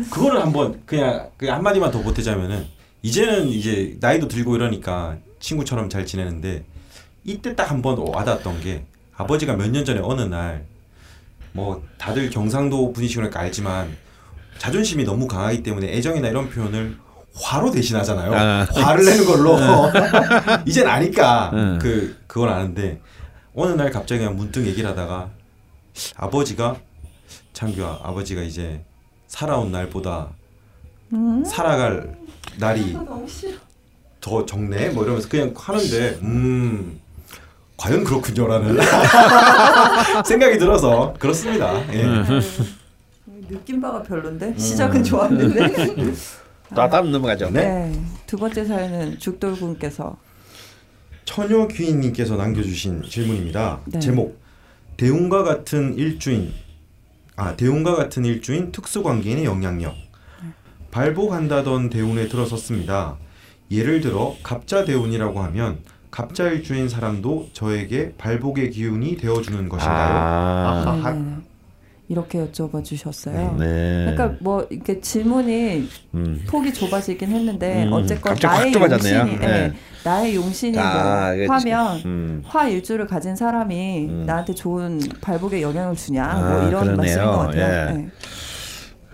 [0.09, 2.74] 그거를 한번 그냥 그 한마디만 더 보태자면은
[3.09, 6.65] 이제는 이제 나이도 들고 이러니까 친구처럼 잘 지내는데
[7.23, 8.85] 이때 딱 한번 와닿았던 게
[9.15, 10.65] 아버지가 몇 년 전에 어느 날
[11.53, 13.95] 뭐 다들 경상도 분이시니까 알지만
[14.57, 16.97] 자존심이 너무 강하기 때문에 애정이나 이런 표현을
[17.33, 18.33] 화로 대신하잖아요.
[18.33, 18.67] 아.
[18.73, 19.57] 화를 내는 걸로
[20.67, 21.79] 이젠 아니까 음.
[21.81, 22.99] 그 그건 아는데
[23.53, 25.29] 어느 날 갑자기 그냥 문득 얘기를 하다가
[26.17, 26.75] 아버지가
[27.53, 28.83] 창규야 아버지가 이제
[29.27, 30.31] 살아온 날보다
[31.45, 32.17] 살아갈
[32.57, 32.97] 날이
[34.21, 36.99] 더 적네 뭐 이러면서 그냥 하는데 음
[37.77, 38.77] 과연 그렇군요라는
[40.25, 41.77] 생각이 들어서 그렇습니다.
[41.93, 42.05] 예.
[43.47, 44.57] 느낌 바가 별론데 음.
[44.57, 46.03] 시작은 좋았는데.
[46.69, 47.49] 나 다음 넘어가죠.
[47.51, 47.63] 네.
[47.91, 48.01] 네.
[48.25, 50.17] 두 번째 사연은 죽돌군께서
[51.25, 53.81] 처녀 귀인님께서 남겨주신 질문입니다.
[53.85, 53.99] 네.
[53.99, 54.39] 제목
[54.97, 56.53] 대운과 같은 일주인
[57.35, 59.93] 아 대운과 같은 일주인 특수관계인의 영향력
[60.95, 63.17] 발복한다던 대운에 들어섰습니다.
[63.69, 65.79] 예를 들어 갑자 대운이라고 하면
[66.09, 70.17] 갑자 일주인 사람도 저에게 발복의 기운이 되어주는 것인가요?
[70.17, 71.35] 아, 아, 네네네.
[72.07, 73.57] 이렇게 여쭤봐 주셨어요.
[73.59, 74.05] 네.
[74.15, 76.45] 그러니까 뭐 이렇게 질문이 음.
[76.47, 78.91] 폭이 좁아지긴 했는데 음, 어쨌건 갑자기 확 나의.
[78.93, 79.47] 용신이 네.
[79.47, 79.73] 네.
[80.05, 81.55] 나의 용신이 아, 뭐.
[81.55, 82.41] 화면 음.
[82.45, 84.23] 화 일주를 가진 사람이 음.
[84.25, 86.95] 나한테 좋은 발복에 영향을 주냐 아, 뭐 이런 그러네요.
[86.95, 87.97] 말씀인 것 같아요.
[87.99, 88.09] 예.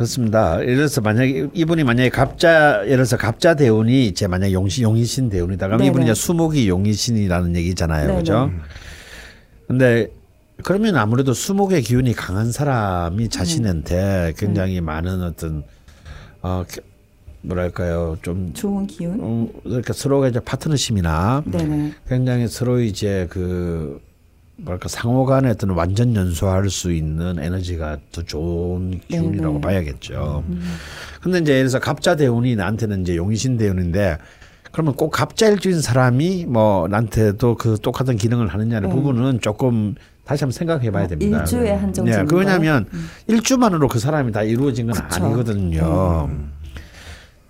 [0.02, 0.06] 네.
[0.06, 0.60] 그렇습니다.
[0.62, 5.68] 예를 들어서 만약에 이분이 만약에 갑자 예를 들어서 갑자 대운이 이제 만약 용신 용의신 대운이다.
[5.68, 5.86] 네네.
[5.88, 8.08] 이분이 이제 수목이 용의신이라는 얘기잖아요.
[8.08, 8.20] 네네.
[8.20, 8.52] 그죠?
[9.68, 10.08] 근데
[10.64, 15.64] 그러면 아무래도 수목의 기운이 강한 사람이 자신한테 굉장히 많은 어떤
[16.42, 16.82] 어 겨-
[17.44, 19.20] 뭐랄까요 좀 좋은 기운.
[19.20, 21.94] 음, 그러니까 서로가 이제 파트너십이나 네네.
[22.08, 24.00] 굉장히 서로 이제 그
[24.62, 29.62] 뭐랄까 상호간에 어떤 완전 연소할 수 있는 에너지가 더 좋은 기운이라고 네네.
[29.62, 30.44] 봐야겠죠.
[31.22, 34.18] 근데 이제 예를 들어서 갑자 대운이 나한테는 이제 용신 대운인데
[34.72, 38.96] 그러면 꼭 갑자일 주인 사람이 뭐 나한테도 그 똑같은 기능을 하느냐는 네.
[38.96, 41.40] 부분은 조금 다시 한번 생각해 봐야 어, 됩니다.
[41.40, 43.08] 일주에 한정적인 네, 그 왜냐하면 음.
[43.28, 45.26] 일주만으로 그 사람이 다 이루어진 건 그쵸.
[45.26, 45.82] 아니거든요.
[45.84, 46.30] 어,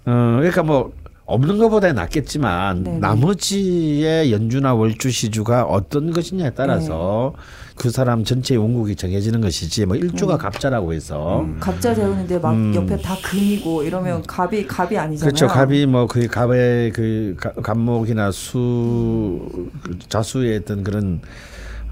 [0.06, 0.92] 그러니까 뭐
[1.26, 2.98] 없는 것보다 낫겠지만 네네.
[3.00, 7.42] 나머지의 연주나 월주 시주가 어떤 것이냐에 따라서 네.
[7.76, 12.74] 그 사람 전체의 원국이 정해지는 것이지 뭐 일주가 갑자라고 해서 갑자 재우는데 막 음.
[12.76, 15.34] 옆에 다 금이고 이러면 갑이 갑이 아니잖아요.
[15.34, 15.48] 그렇죠.
[15.48, 19.70] 갑이 뭐 그 갑의 그 가- 갑목이나 수그
[20.10, 21.22] 자수의 어떤 그런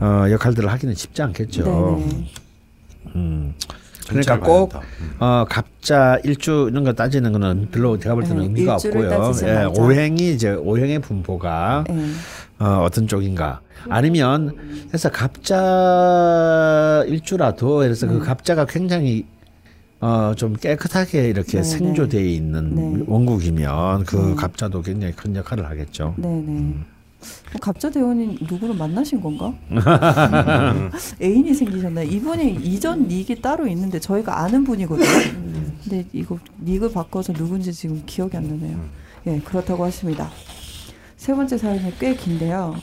[0.01, 1.63] 어, 역할들을 하기는 쉽지 않겠죠.
[1.63, 2.27] 네네.
[3.15, 3.53] 음.
[4.09, 4.73] 그러니까 꼭.
[4.75, 5.11] 음.
[5.19, 9.33] 어, 갑자 일주 이런 거 따지는 거는 별로 제가 볼 때는 네, 의미가 없고요.
[9.43, 9.65] 예.
[9.79, 12.11] 오행이 이제 오행의 분포가 네.
[12.59, 14.55] 어, 어떤 쪽인가 아니면
[14.87, 19.25] 그래서 갑자 일주라도 그래서 그 갑자가 굉장히
[20.01, 23.03] 어, 좀 깨끗하게 이렇게 네, 생조되어 있는 네.
[23.05, 24.35] 원국이면 그 네.
[24.35, 26.15] 갑자도 굉장히 큰 역할을 하겠죠.
[26.17, 26.45] 네네.
[26.47, 26.98] 어,
[27.61, 29.53] 갑자 대원이 누구를 만나신 건가?
[31.21, 32.07] 애인이 생기셨나요?
[32.09, 35.07] 이분이 이전 닉이 따로 있는데 저희가 아는 분이거든요.
[35.83, 38.79] 근데 이거 닉을 바꿔서 누군지 지금 기억이 안 나네요.
[39.27, 40.29] 예, 그렇다고 하십니다.
[41.17, 42.75] 세 번째 사연이 꽤 긴데요.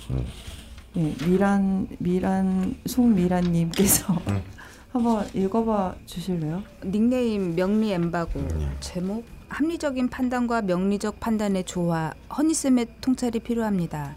[0.97, 4.16] 예, 미란 미란 송미란님께서
[4.93, 6.62] 한번 읽어봐 주실래요?
[6.84, 8.41] 닉네임 명리 엠바고
[8.80, 14.16] 제목 합리적인 판단과 명리적 판단의 조화 허니쌤의 통찰이 필요합니다.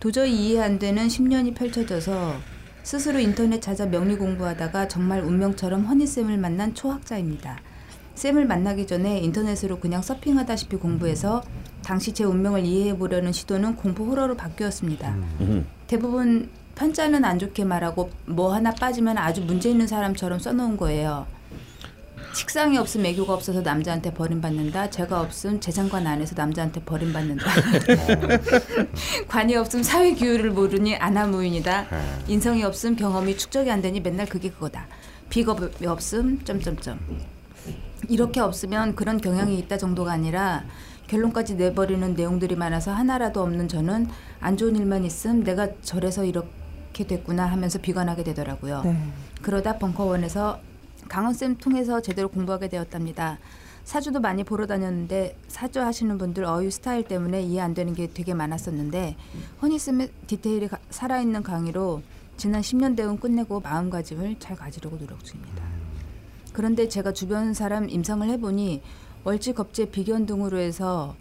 [0.00, 0.02] 네.
[0.02, 2.34] 도저히 이해 안 되는 10년이 펼쳐져서
[2.82, 7.60] 스스로 인터넷 찾아 명리 공부하다가 정말 운명처럼 허니쌤을 만난 초학자입니다.
[8.14, 11.42] 쌤을 만나기 전에 인터넷으로 그냥 서핑하다시피 공부해서
[11.82, 15.10] 당시 제 운명을 이해해 보려는 시도는 공포 호러로 바뀌었습니다.
[15.40, 15.66] 음.
[15.86, 21.26] 대부분 편자는 안 좋게 말하고 뭐 하나 빠지면 아주 문제 있는 사람처럼 써놓은 거예요.
[22.32, 24.90] 식상이 없음 애교가 없어서 남자한테 버림받는다.
[24.90, 27.44] 제가 없음 재산관 안에서 남자한테 버림받는다.
[29.28, 31.86] 관이 없음 사회 규율을 모르니 아나무인이다.
[32.28, 34.86] 인성이 없음 경험이 축적이 안 되니 맨날 그게 그거다.
[35.28, 36.98] 비겁이 없음 점점점.
[38.08, 40.64] 이렇게 없으면 그런 경향이 있다 정도가 아니라
[41.06, 44.08] 결론까지 내버리는 내용들이 많아서 하나라도 없는 저는
[44.40, 48.82] 안 좋은 일만 있음 내가 저래서 이렇게 됐구나 하면서 비관하게 되더라고요.
[48.84, 48.96] 네.
[49.42, 50.60] 그러다 벙커원에서
[51.14, 53.38] 강원쌤 통해서 제대로 공부하게 되었답니다.
[53.84, 58.32] 사주도 많이 보러 다녔는데 사주 하시는 분들 어휘 스타일 때문에 이해 안 되는 게 되게
[58.32, 59.16] 많았었는데
[59.60, 62.02] 허니쌤의 디테일이 가- 살아있는 강의로
[62.36, 65.64] 지난 10년 대운 끝내고 마음가짐을 잘 가지려고 노력 중입니다.
[66.52, 68.80] 그런데 제가 주변 사람 임상을 해보니
[69.24, 71.16] 월지겁제 비견 등으로 해서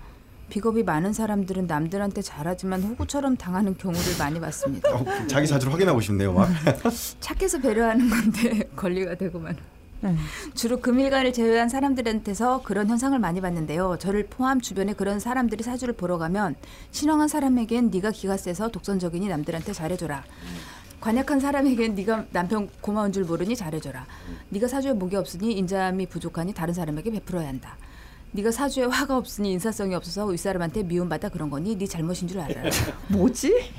[0.50, 4.94] 비겁이 많은 사람들은 남들한테 잘하지만 호구처럼 당하는 경우를 많이 봤습니다.
[4.96, 6.34] 어, 자기 사주를 확인하고 싶네요.
[6.34, 6.48] 막.
[7.20, 9.58] 착해서 배려하는 건데 권리가 되고만.
[10.02, 10.16] 네.
[10.54, 13.98] 주로 금일간을 제외한 사람들한테서 그런 현상을 많이 봤는데요.
[14.00, 16.56] 저를 포함 주변에 그런 사람들이 사주를 보러 가면
[16.92, 20.24] 신앙한 사람에겐 네가 기가 세서 독선적이니 남들한테 잘해줘라.
[21.02, 24.06] 관약한 사람에겐 네가 남편 고마운 줄 모르니 잘해줘라.
[24.50, 27.78] 네가 사주에 목이 없으니 인자함이 부족하니 다른 사람에게 베풀어야 한다.
[28.32, 32.70] 네가 사주에 화가 없으니 인사성이 없어서 윗사람한테 미움받아 그런 거니 네 잘못인 줄 알아라.
[33.10, 33.72] 뭐지?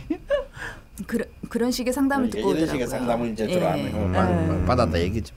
[1.06, 2.72] 그런 그런 식의 상담을 듣고 이런 오더라고요.
[2.72, 3.52] 식의 상담을 이제 예.
[3.52, 5.34] 주로 하는 거 받- 받았다 얘기죠.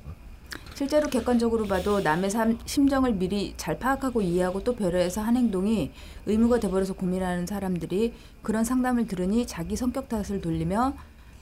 [0.76, 5.92] 실제로 객관적으로 봐도 남의 삶, 심정을 미리 잘 파악하고 이해하고 또 배려해서 한 행동이
[6.26, 10.94] 의무가 돼버려서 고민하는 사람들이 그런 상담을 들으니 자기 성격 탓을 돌리며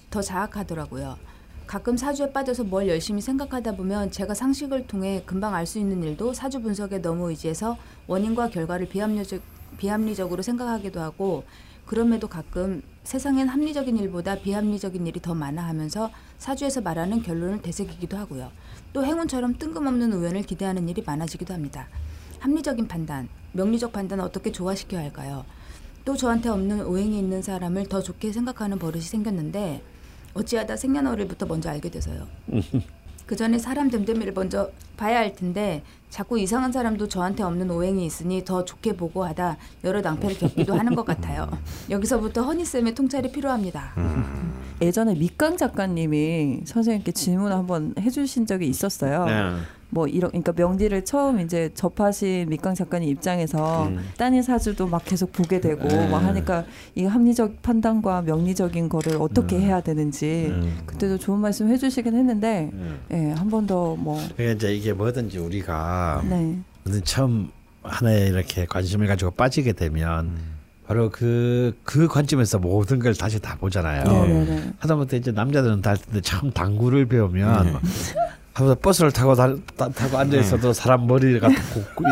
[0.09, 1.17] 더 자학하더라고요.
[1.65, 6.33] 가끔 사주에 빠져서 뭘 열심히 생각하다 보면 제가 상식을 통해 금방 알 수 있는 일도
[6.33, 7.77] 사주 분석에 너무 의지해서
[8.07, 9.41] 원인과 결과를 비합리적,
[9.77, 11.45] 비합리적으로 생각하기도 하고
[11.91, 18.49] 그럼에도 가끔 세상엔 합리적인 일보다 비합리적인 일이 더 많아 하면서 사주에서 말하는 결론을 되새기기도 하고요.
[18.93, 21.89] 또 행운처럼 뜬금없는 우연을 기대하는 일이 많아지기도 합니다.
[22.39, 25.43] 합리적인 판단, 명리적 판단은 어떻게 조화시켜야 할까요?
[26.05, 29.83] 또 저한테 없는 오행이 있는 사람을 더 좋게 생각하는 버릇이 생겼는데
[30.33, 32.25] 어찌하다 생년월일부터 먼저 알게 돼서요.
[33.31, 38.43] 그 전에 사람 됨됨이를 먼저 봐야 할 텐데 자꾸 이상한 사람도 저한테 없는 오행이 있으니
[38.43, 39.55] 더 좋게 보고 하다
[39.85, 41.49] 여러 낭패를 겪기도 하는 것 같아요.
[41.89, 43.93] 여기서부터 허니쌤의 통찰이 필요합니다.
[44.81, 49.23] 예전에 밑강 작가님이 선생님께 질문 한번 해주신 적이 있었어요.
[49.23, 49.53] 네.
[49.93, 53.99] 뭐 이런 그러니까 명디를 처음 이제 접하신 밑강 작가님 입장에서 음.
[54.17, 56.07] 따님 사주도 막 계속 보게 되고 네.
[56.09, 56.65] 막 하니까
[56.95, 60.79] 이 합리적 판단과 명리적인 거를 어떻게 해야 되는지 음.
[60.85, 62.71] 그때도 좋은 말씀 해주시긴 했는데
[63.11, 66.57] 예, 한 번 더뭐 그러니까 이제 이게 뭐든지 우리가 네.
[66.85, 67.51] 뭐든 처음
[67.83, 70.31] 하나에 이렇게 관심을 가지고 빠지게 되면
[70.87, 74.03] 바로 그 그 관점에서 모든 걸 다시 다 보잖아요.
[74.05, 74.73] 네네네.
[74.79, 77.79] 하다못해 이제 남자들은 다 할 텐데 참 당구를 배우면
[78.61, 81.49] 하면서 버스를 타고 다, 다- 타고 앉아 있어도 사람 머리가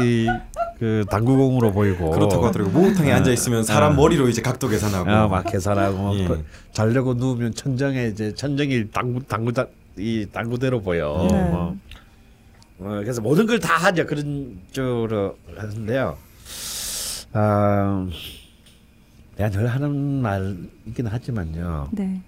[0.03, 2.73] 이그 당구공으로 보이고 그렇다고 하더라고요.
[2.73, 5.09] 목욕탕에 앉아 있으면 사람 머리로 이제 각도 계산하고.
[5.09, 6.27] 어, 막 계산하고 뭐 예.
[6.27, 6.43] 그-
[6.73, 9.51] 자려고 누우면 천정에 이제 천정이 당구 당구
[9.97, 11.27] 이 당구대로 보여.
[11.29, 11.43] 네.
[11.49, 11.75] 뭐.
[12.79, 16.17] 어, 그래서 모든 걸 다 하죠 그런 쪽으로 하는데요.
[17.33, 18.07] 아,
[19.37, 21.89] 내가 늘 하는 말이긴 하지만요.
[21.91, 22.21] 네.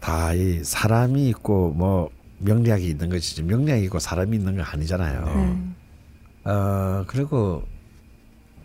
[0.00, 2.10] 다이 사람이 있고 뭐
[2.40, 5.24] 명리학이 있는 것이지 명리학이 있고 사람이 있는 건 아니잖아요.
[5.24, 6.50] 네.
[6.50, 7.62] 어 그리고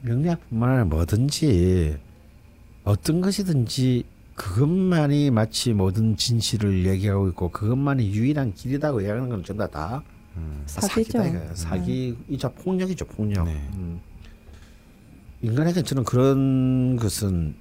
[0.01, 1.97] 명리학뿐만 아니라 뭐든지
[2.83, 4.05] 어떤 것이든지
[4.35, 10.03] 그것만이 마치 모든 진실을 얘기하고 있고 그것만이 유일한 길이라고 얘기하는 건 전부 다
[10.65, 10.87] 사기죠.
[10.87, 11.55] 사기다 이거예요.
[11.55, 13.45] 사기이자 폭력이죠 폭력.
[13.45, 13.53] 네.
[13.73, 13.99] 음.
[15.41, 17.55] 인간에게 저는 그런 것은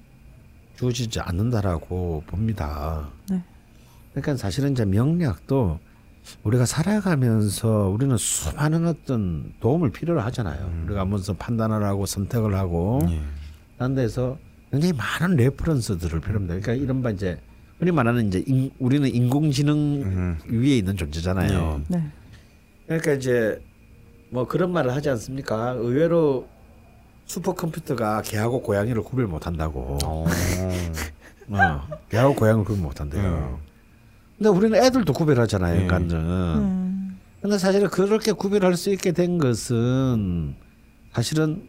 [0.75, 3.09] 주어지지 않는다라고 봅니다.
[3.29, 3.41] 네.
[4.11, 5.79] 그러니까 사실은 이제 명리학도
[6.43, 10.83] 우리가 살아가면서 우리는 수많은 어떤 도움을 필요로 하잖아요.
[10.85, 13.21] 우리가 하면서 판단을 하고 선택을 하고 예.
[13.95, 14.37] 데서
[14.71, 16.59] 굉장히 많은 reference들을 필요합니다.
[16.59, 17.39] 그러니까 이런 바 이제
[17.79, 20.37] 흔히 말하는 이제 인, 우리는 인공지능 음.
[20.47, 21.81] 위에 있는 존재잖아요.
[21.87, 22.11] 네.
[22.85, 23.61] 그러니까 이제
[24.29, 25.71] 뭐 그런 말을 하지 않습니까?
[25.71, 26.47] 의외로
[27.25, 29.97] 슈퍼컴퓨터가 개하고 고양이를 구별 못한다고.
[30.05, 30.25] 어.
[31.49, 33.59] 어, 개하고 고양이를 구별 못한대요.
[34.37, 35.81] 근데 우리는 애들도 구별하잖아요, 네.
[35.81, 36.15] 인간은.
[36.15, 37.19] 음.
[37.41, 40.55] 근데 사실은 그렇게 구별할 수 있게 된 것은
[41.13, 41.67] 사실은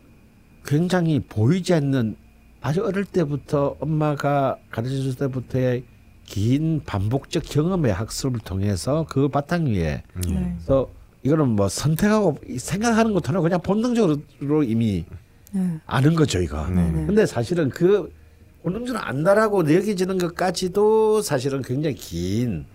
[0.64, 2.16] 굉장히 보이지 않는
[2.60, 5.84] 아주 어릴 때부터 엄마가 가르쳐 줄 때부터의
[6.24, 10.56] 긴 반복적 경험의 학습을 통해서 그 바탕 위에 네.
[10.56, 10.88] 그래서
[11.22, 15.04] 이거는 뭐 선택하고 생각하는 것도 아니고 그냥 본능적으로 이미
[15.52, 15.78] 네.
[15.86, 16.68] 아는 거죠 이거.
[16.68, 16.90] 네.
[17.06, 18.12] 근데 사실은 그
[18.66, 22.66] 본능적으로 안다라고 여겨지는 것까지도 사실은 굉장히 긴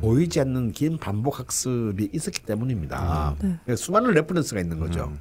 [0.00, 3.36] 보이지 않는 긴 반복 학습이 있었기 때문입니다.
[3.40, 3.56] 네.
[3.62, 5.12] 그러니까 수많은 reference가 있는 거죠.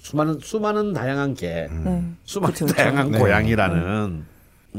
[0.00, 2.04] 수많은 수많은 다양한 개, 네.
[2.24, 2.76] 수많은 그쵸, 그쵸.
[2.76, 3.18] 다양한 네.
[3.18, 4.24] 고양이라는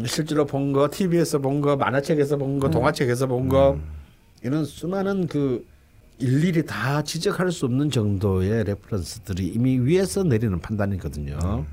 [0.05, 3.79] 실제로 본 거, TV에서 본 거, 만화책에서 본 거, 동화책에서 본 거,
[4.43, 5.65] 이런 수많은 그
[6.19, 11.65] 일일이 다 지적할 수 없는 정도의 reference들이 이미 위에서 내리는 판단이거든요.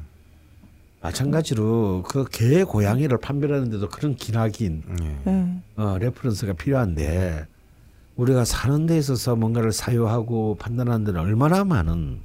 [1.02, 5.30] 마찬가지로 그 개 고양이를 판별하는데도 그런 기나긴 예.
[5.30, 5.62] 네.
[5.76, 7.46] 어, reference가 필요한데
[8.16, 12.20] 우리가 사는 데 있어서 뭔가를 사유하고 판단하는 데는 얼마나 많은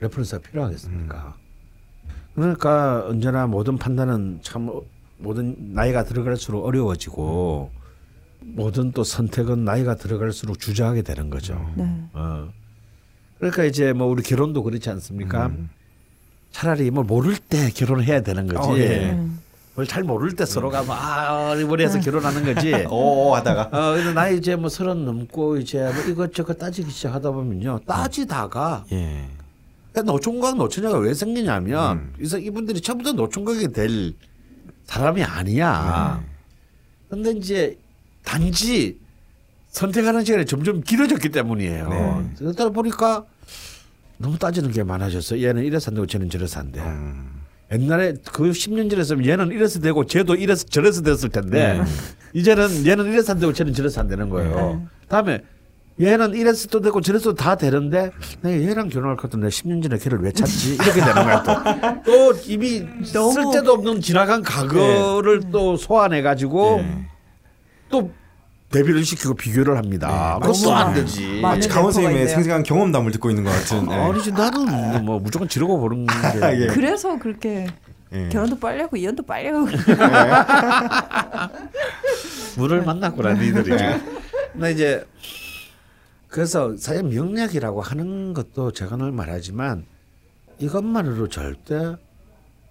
[0.00, 1.36] reference가 필요하겠습니까?
[2.34, 4.68] 그러니까 언제나 모든 판단은 참
[5.18, 7.70] 모든 나이가 들어갈수록 어려워지고
[8.40, 11.54] 모든 또 선택은 나이가 들어갈수록 주저하게 되는 거죠.
[11.76, 11.84] 네.
[12.12, 12.48] 어.
[13.38, 15.52] 그러니까 이제 뭐 우리 결혼도 그렇지 않습니까?
[16.54, 18.70] 차라리 뭘 모를 때 결혼해야 되는 거지.
[18.70, 19.10] 어, 예.
[19.10, 19.40] 음.
[19.74, 22.72] 뭘잘 모를 때 서로가 뭐 아, 머리에서 결혼하는 거지.
[22.88, 27.80] 오 하다가 어, 근데 나 이제 뭐 서른 넘고 이제 뭐 이것저것 따지기 시작하다 보면요.
[27.88, 29.26] 따지다가 예.
[30.00, 32.12] 노총각 노처녀가 왜 생기냐면 음.
[32.16, 34.12] 그래서 이분들이 처음부터 노총각이 될
[34.84, 36.22] 사람이 아니야.
[37.10, 37.76] 근데 이제
[38.24, 39.00] 단지
[39.70, 41.88] 선택하는 시간이 점점 길어졌기 때문이에요.
[41.88, 42.30] 네.
[42.38, 43.24] 그러다 보니까
[44.18, 45.40] 너무 따지는 게 많아졌어.
[45.40, 46.80] 얘는 이래서 안 되고 쟤는 저래서 안 돼.
[46.80, 47.42] 음.
[47.72, 51.84] 옛날에 그 10년 전에서 얘는 이래서 되고 쟤도 이래서 저래서 됐을 텐데 네.
[52.32, 54.86] 이제는 얘는 이래서 안 되고 쟤는 저래서 안 되는 거예요.
[55.08, 55.40] 다음에
[56.00, 58.10] 얘는 이래서도 되고 저래서도 다 되는데
[58.42, 60.74] 내가 얘랑 결혼할 것 같은데 10년 전에 걔를 왜 찾지?
[60.74, 61.52] 이렇게 되는 거야 또.
[62.04, 67.06] 또 이미 쓸데도 없는 지나간 과거를 또 소환해 가지고 예.
[67.88, 68.10] 또
[68.74, 70.38] 대비를 시키고 비교를 합니다.
[70.42, 70.92] 네, 그것도 안.
[70.94, 71.38] 되지.
[71.40, 72.26] 마치 강원 선생님의.
[72.28, 73.88] 생생한 경험담을 듣고 있는 것 같은.
[73.88, 73.94] 예.
[73.94, 76.66] 아니지 나는 뭐 무조건 지르고 보는 게 예.
[76.66, 77.68] 그래서 그렇게
[78.12, 78.28] 예.
[78.30, 79.66] 결혼도 빨리 하고 이혼도 빨리 하고
[82.58, 83.76] 물을 만났구나 니들이.
[84.52, 85.06] 근데 이제
[86.28, 89.86] 그래서 사실 명략이라고 하는 것도 제가 늘 말하지만
[90.58, 91.94] 이것만으로 절대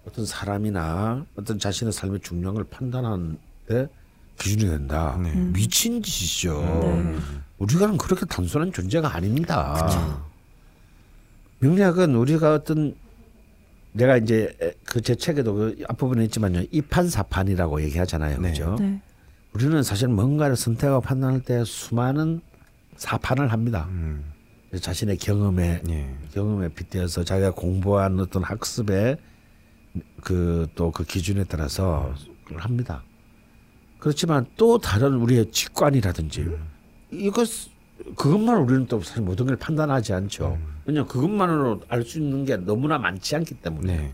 [0.06, 3.88] 어떤 사람이나 어떤 자신의 삶의 중요함을 판단하는데
[4.38, 5.18] 기준이 된다.
[5.22, 5.32] 네.
[5.34, 6.60] 미친 짓이죠.
[6.60, 7.16] 네.
[7.58, 10.22] 우리가는 그렇게 단순한 존재가 아닙니다.
[11.60, 12.94] 명략은 우리가 어떤
[13.92, 14.56] 내가 이제
[14.86, 18.50] 그 제 책에도 그 앞부분에 있지만요 이판사판이라고 얘기하잖아요, 네.
[18.50, 18.76] 그죠?
[18.78, 19.00] 네.
[19.52, 22.40] 우리는 사실 뭔가를 선택하고 판단할 때 수많은
[22.96, 23.86] 사판을 합니다.
[23.90, 24.24] 음.
[24.80, 26.16] 자신의 경험에 예.
[26.32, 29.16] 경험에 빗대어서 자기가 공부한 어떤 학습의
[30.20, 32.12] 그 또그 기준에 따라서
[32.44, 33.04] 그걸 합니다.
[34.08, 36.46] 그렇지만 또 다른 우리의 직관이라든지
[37.10, 37.48] 이것
[38.16, 40.58] 그것만 우리는 또 사실 모든 걸 판단하지 않죠.
[40.84, 43.96] 왜냐하면 그것만으로 알 수 있는 게 너무나 많지 않기 때문에.
[43.96, 44.12] 네.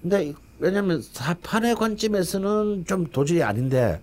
[0.00, 4.00] 근데 왜냐하면 사판의 관점에서는 좀 도저히 아닌데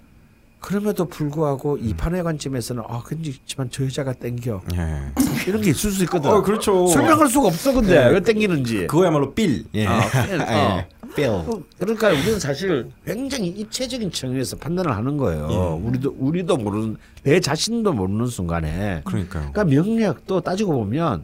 [0.59, 5.11] 그럼에도 불구하고 이 판의 관점에서는 아 그렇지만 저 여자가 땡겨 예.
[5.49, 6.29] 이런 게 있을 수 있거든.
[6.29, 6.85] 어 그렇죠.
[6.85, 8.09] 설명할 수가 없어 근데 네.
[8.11, 8.85] 왜 땡기는지.
[8.85, 9.65] 그거야말로 빌.
[9.73, 9.87] 예.
[9.87, 10.39] 아, 빌.
[10.45, 10.85] 어.
[11.19, 11.63] 빌.
[11.77, 15.79] 그러니까 우리는 사실 굉장히 입체적인 측면에서 판단을 하는 거예요.
[15.83, 19.01] 우리도 우리도 모르는 내 자신도 모르는 순간에.
[19.05, 19.51] 그러니까요.
[19.51, 21.23] 그러니까 명리학도 따지고 보면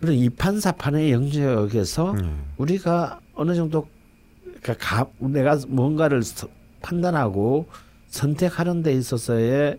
[0.00, 2.44] 그런 이판사판의 영역에서 음.
[2.58, 3.86] 우리가 어느 정도
[4.62, 6.48] 그러니까 가, 내가 뭔가를 서-
[6.82, 7.66] 판단하고
[8.08, 9.78] 선택하는 데 있어서의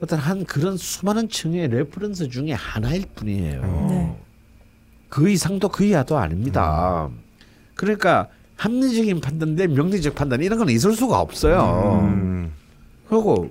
[0.00, 3.60] 어떤 한 그런 수많은 층의 reference 중에 하나일 뿐이에요.
[3.88, 4.16] 네.
[5.08, 7.08] 그 이상도 그 이하도 아닙니다.
[7.74, 8.28] 그러니까
[8.58, 12.00] 합리적인 판단 대 명리적 판단 이런 건 있을 수가 없어요.
[12.02, 12.52] 음.
[13.08, 13.48] 그리고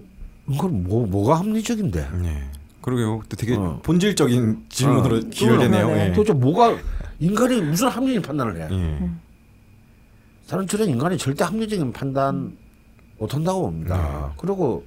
[0.49, 2.09] 이건 뭐 뭐가 합리적인데?
[2.25, 2.43] 예.
[2.81, 3.21] 그러게요.
[3.27, 3.79] 또 되게 어.
[3.83, 5.21] 본질적인 질문으로 어.
[5.31, 5.87] 기울되네요.
[5.87, 6.09] 그러네.
[6.09, 6.13] 예.
[6.13, 6.77] 도대체 뭐가
[7.19, 8.67] 인간이 무슨 합리적인 판단을 해?
[8.69, 9.09] 예.
[10.45, 12.57] 사람들은 인간이 절대 합리적인 판단
[13.17, 14.33] 못 한다고 봅니다.
[14.37, 14.85] 그리고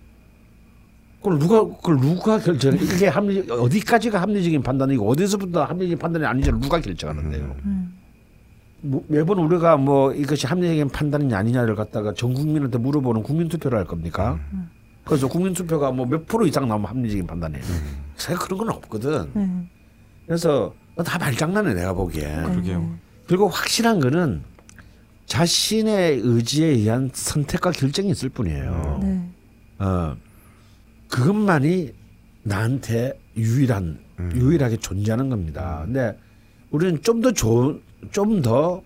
[1.22, 2.74] 그걸 누가 그걸 누가 결정?
[2.74, 7.46] 이게 합리 어디까지가 합리적인 판단이고 어디서부터 합리적인 판단이 아닌지 를 누가 결정하는데요?
[7.46, 7.56] 뭐,
[8.82, 14.38] 매번 우리가 뭐 이것이 합리적인 판단이냐 아니냐를 갖다가 전 국민한테 물어보는 국민 투표를 할 겁니까?
[15.04, 17.62] 그래서 국민 투표가 뭐 몇 프로 이상 나오면 합리적인 판단이에요.
[18.16, 19.30] 사실 그런 건 없거든.
[19.34, 19.48] 네.
[20.26, 20.74] 그래서
[21.04, 22.44] 다 말장난해 내가 보기엔.
[22.44, 22.98] 그러게요.
[23.26, 24.42] 그리고 확실한 거는
[25.26, 29.00] 자신의 의지에 의한 선택과 결정이 있을 뿐이에요.
[29.02, 29.28] 네.
[29.78, 30.16] 어,
[31.08, 31.92] 그것만이
[32.42, 33.98] 나한테 유일한
[34.34, 35.82] 유일하게 존재하는 겁니다.
[35.84, 36.16] 근데
[36.70, 38.82] 우리는 좀 더 좋은 좀더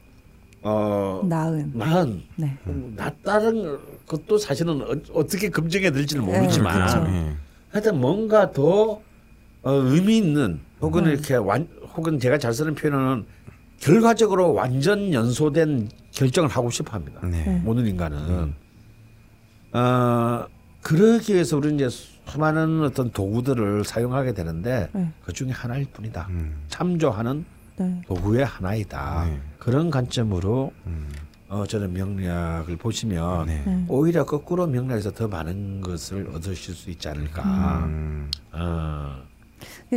[0.62, 1.72] 어, 나은.
[1.74, 2.56] 나은 네.
[2.96, 7.12] 낫다는 것도 사실은 어, 어떻게 검증해야 될지는 네, 모르지만 그렇죠.
[7.12, 7.36] 예.
[7.70, 9.00] 하여튼 뭔가 더
[9.62, 13.24] 어, 의미 있는 혹은 이렇게 완 혹은 제가 잘 쓰는 표현은
[13.78, 17.20] 결과적으로 완전 연소된 결정을 하고 싶어 합니다.
[17.26, 17.60] 네.
[17.62, 18.54] 모든 인간은.
[19.72, 20.46] 어,
[20.80, 25.10] 그러기 위해서 우리는 이제 수많은 어떤 도구들을 사용하게 되는데 네.
[25.24, 26.26] 그 중에 하나일 뿐이다.
[26.30, 26.62] 음.
[26.68, 27.44] 참조하는
[27.76, 28.00] 네.
[28.06, 29.24] 도구의 하나이다.
[29.26, 29.40] 네.
[29.58, 31.08] 그런 관점으로 음.
[31.48, 33.62] 어, 저는 명리학을 보시면 네.
[33.66, 33.84] 네.
[33.88, 37.84] 오히려 거꾸로 명리학에서 더 많은 것을 얻으실 수 있지 않을까.
[37.86, 38.30] 음.
[38.52, 39.22] 어.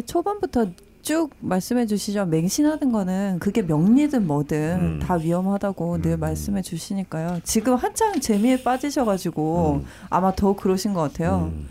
[0.05, 0.67] 초반부터
[1.01, 2.25] 쭉 말씀해 주시죠.
[2.25, 4.99] 맹신하는 거는 그게 명리든 뭐든 음.
[4.99, 7.39] 다 위험하다고 늘 말씀해 주시니까요.
[7.43, 11.51] 지금 한창 재미에 빠지셔가지고 아마 더 그러신 것 같아요.
[11.53, 11.67] 음.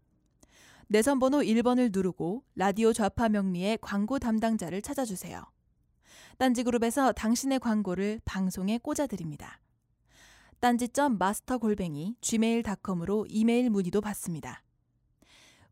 [0.87, 5.43] 내선번호 1번을 누르고 라디오 좌파 명리의 광고 담당자를 찾아주세요.
[6.37, 9.59] 딴지그룹에서 당신의 광고를 방송에 꽂아드립니다.
[10.59, 14.63] 딴지점 마스터 골뱅이 gmail.com으로 이메일 문의도 받습니다.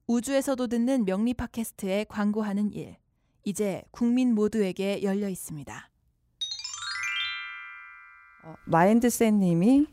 [0.08, 2.98] 우주에서도 듣는 명리 팟캐스트에 광고하는 일.
[3.44, 5.90] 이제 국민 모두에게 열려 있습니다.
[8.46, 9.88] 어, 마인드셋 님이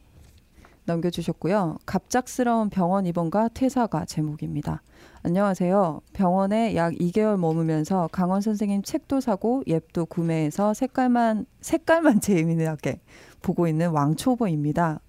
[0.84, 1.78] 남겨주셨고요.
[1.86, 4.82] 갑작스러운 병원 입원과 퇴사가 제목입니다.
[5.22, 6.00] 안녕하세요.
[6.12, 13.00] 병원에 약 2개월 머무면서 강원 선생님 책도 사고 앱도 구매해서 색깔만 색깔만 재미나게
[13.42, 15.00] 보고 있는 왕초보입니다.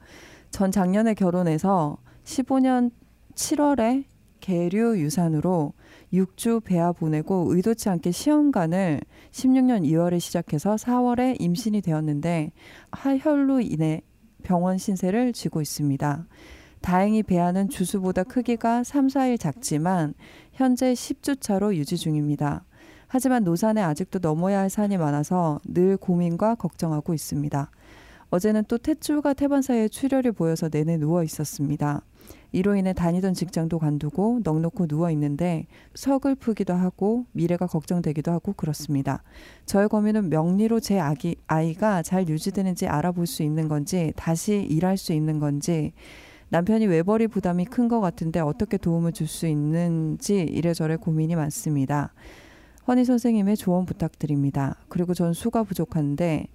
[0.50, 2.92] 전 작년에 결혼해서 15년
[3.36, 4.06] 7월에
[4.42, 5.74] 계류 유산으로
[6.14, 9.00] 6주 배아 보내고 의도치 않게 시험관을
[9.32, 12.52] 16년 2월에 시작해서 4월에 임신이 되었는데
[12.92, 14.02] 하혈로 인해
[14.44, 16.26] 병원 신세를 쥐고 있습니다.
[16.82, 20.16] 다행히 배아는 주수보다 크기가 3, 4일 작지만
[20.52, 22.66] 현재 10주 차로 유지 중입니다.
[23.08, 27.70] 하지만 노산에 아직도 넘어야 할 산이 많아서 늘 고민과 걱정하고 있습니다.
[28.32, 32.02] 어제는 또 탯줄과 태반 사이에 출혈이 보여서 내내 누워 있었습니다.
[32.54, 39.22] 이로 인해 다니던 직장도 관두고 넉넉히 누워 있는데 서글프기도 하고 미래가 걱정되기도 하고 그렇습니다.
[39.66, 45.12] 저의 고민은 명리로 제 아기, 아이가 잘 유지되는지 알아볼 수 있는 건지 다시 일할 수
[45.14, 45.92] 있는 건지
[46.50, 52.14] 남편이 외벌이 부담이 큰 것 같은데 어떻게 도움을 줄 수 있는지 이래저래 고민이 많습니다.
[52.88, 54.76] 허니 선생님의 조언 부탁드립니다.
[54.88, 56.48] 그리고 전 수가 부족한데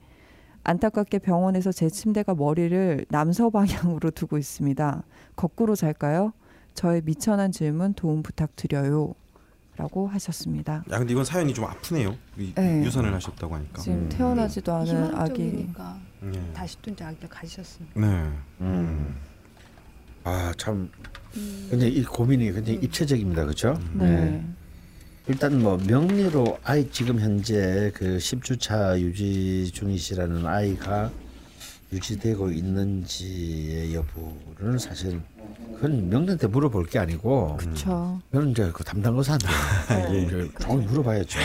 [0.71, 5.05] 안타깝게 병원에서 제 침대가 머리를 남서 방향으로 두고 있습니다.
[5.37, 6.33] 거꾸로 잘까요?
[6.75, 9.15] 저의 미천한 질문 도움 부탁드려요.
[9.77, 10.85] 라고 하셨습니다.
[10.91, 12.17] 야 근데 이건 사연이 좀 아프네요.
[12.39, 12.83] 이, 네.
[12.83, 13.81] 유산을 하셨다고 하니까.
[13.83, 15.43] 지금 태어나지도 않은 아기.
[15.43, 16.53] 희망적이니까 네.
[16.55, 18.01] 다시 또 이제 아기를 가지셨습니다.
[18.01, 18.31] 네.
[18.63, 19.15] 음.
[20.25, 20.91] 아, 참.
[21.71, 23.45] 근데 이 고민이 굉장히 입체적입니다.
[23.45, 23.79] 그렇죠?
[23.93, 24.45] 네.
[25.29, 31.11] 일단 뭐 명리로 아이 지금 현재 그 10주차 유지 중이시라는 아이가
[31.93, 35.21] 유지되고 있는지의 여부를 사실
[35.75, 38.21] 그건 명리한테 물어볼 게 아니고 그렇죠.
[38.51, 39.47] 이제 그 담당 의사한테
[40.61, 41.39] 좀 물어봐야죠.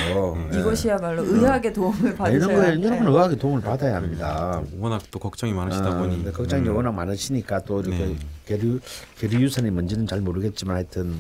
[0.54, 0.60] 예.
[0.60, 2.80] 이것이야말로 의학의 도움을 아, 받으셔야 이런 거에 네.
[2.82, 4.62] 이런 건 의학의 도움을 받아야 합니다.
[4.78, 6.18] 워낙 또 걱정이 많으시다 아, 보니.
[6.18, 6.76] 근데 걱정이 음.
[6.76, 8.16] 워낙 많으시니까 또 이렇게 네.
[8.46, 8.80] 계류
[9.18, 11.16] 계류 유산이 뭔지는 잘 모르겠지만 하여튼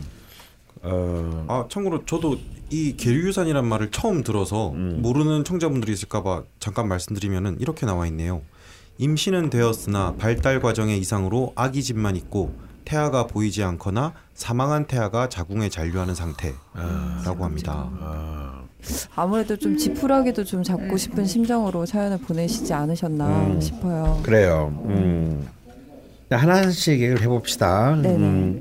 [0.83, 2.37] 어 아 참고로 저도
[2.69, 4.99] 이 계류유산이란 말을 처음 들어서 음.
[5.01, 8.41] 모르는 청자분들이 있을까봐 잠깐 말씀드리면은 이렇게 나와 있네요.
[8.97, 12.53] 임신은 되었으나 발달 과정의 이상으로 아기 집만 있고
[12.85, 17.89] 태아가 보이지 않거나 사망한 태아가 자궁에 잔류하는 상태라고 합니다.
[17.99, 18.63] 아,
[19.15, 23.61] 아무래도 좀 지푸라기도 좀 잡고 싶은 심정으로 사연을 보내시지 않으셨나 음.
[23.61, 24.19] 싶어요.
[24.23, 24.73] 그래요.
[24.85, 25.47] 음.
[26.29, 27.95] 하나씩 얘기를 해봅시다.
[27.97, 28.59] 네네.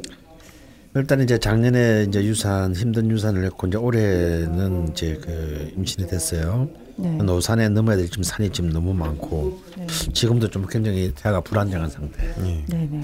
[0.92, 1.00] 음.
[1.00, 6.68] 일단 이제 작년에 이제 유산 힘든 유산을 했고 이제 올해는 이제 그 임신이 됐어요.
[6.96, 7.16] 네.
[7.16, 9.86] 노산에 넘어야 될 지금 산이 지금 너무 많고 네.
[10.12, 12.24] 지금도 좀 굉장히 태아가 불안정한 상태.
[12.44, 12.64] 예.
[12.66, 13.02] 네네.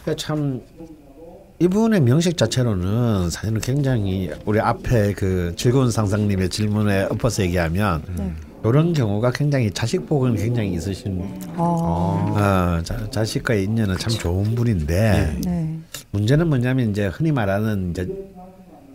[0.00, 0.62] 그러니까 참
[1.58, 8.32] 이분의 명식 자체로는 사실은 굉장히 우리 앞에 그 즐거운 상상님의 질문에 엎어서 얘기하면 네.
[8.64, 11.22] 이런 경우가 굉장히 자식 복은 굉장히 있으신
[11.56, 15.77] 아, 어, 자, 자식과의 인연은 참 좋은 분인데 네.
[16.10, 18.08] 문제는 뭐냐면 이제 흔히 말하는 이제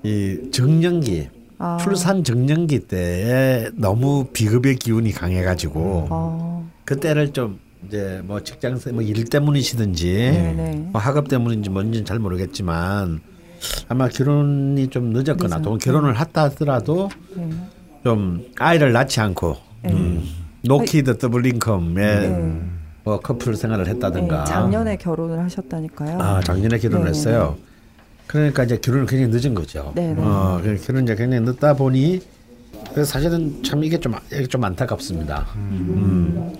[0.04, 1.30] 이 청년기
[1.60, 1.78] 아.
[1.82, 10.14] 출산 청년기 때에 너무 비겁의 기운이 강해가지고 아, 그때를 좀 이제 뭐 직장 뭐일 때문이시든지
[10.14, 10.90] 네네.
[10.92, 13.22] 뭐 학업 때문인지 뭔지는 잘 모르겠지만
[13.88, 15.62] 아마 결혼이 좀 늦었거나.
[15.62, 17.50] 또 결혼을 했다 하더라도 네.
[18.04, 20.24] 좀 아이를 낳지 않고 음,
[20.64, 22.62] no kid double income에 네.
[23.04, 26.20] 뭐 커플 생활을 했다든가 네, 작년에 결혼을 하셨다니까요.
[26.22, 27.18] 아 작년에 결혼을 네네네.
[27.18, 27.58] 했어요.
[28.28, 29.92] 그러니까 이제 결혼을 굉장히 늦은 거죠.
[29.96, 30.16] 네네.
[30.22, 32.22] 어, 그 결혼 이제 굉장히 늦다 보니
[32.94, 35.48] 그래서 사실은 참 이게 좀 이게 좀 안타깝습니다.
[35.56, 36.54] 음.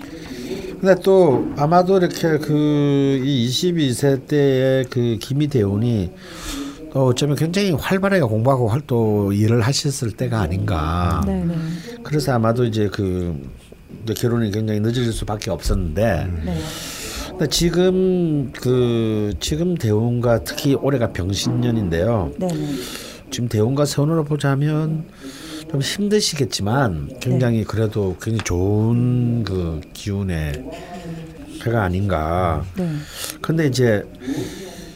[0.80, 6.10] 근데 또 아마도 이렇게 그 이 22세 때의 그 김희 대운이
[6.92, 11.22] 또 어쩌면 굉장히 활발하게 공부하고 활동 일을 하셨을 때가 아닌가.
[11.24, 11.54] 네네.
[12.02, 13.34] 그래서 아마도 이제 그
[14.04, 16.58] 이제 결혼이 굉장히 늦어질 수밖에 없었는데 네.
[17.30, 22.32] 근데 지금 그 지금 대운과 특히 올해가 병신년인데요.
[22.38, 22.54] 네네.
[23.30, 25.06] 지금 대운과 세운으로 보자면
[25.68, 30.64] 좀 힘드시겠지만 굉장히 그래도 굉장히 좋은 그 기운의
[31.64, 32.64] 해가 아닌가.
[32.76, 32.88] 네.
[33.40, 34.04] 근데 이제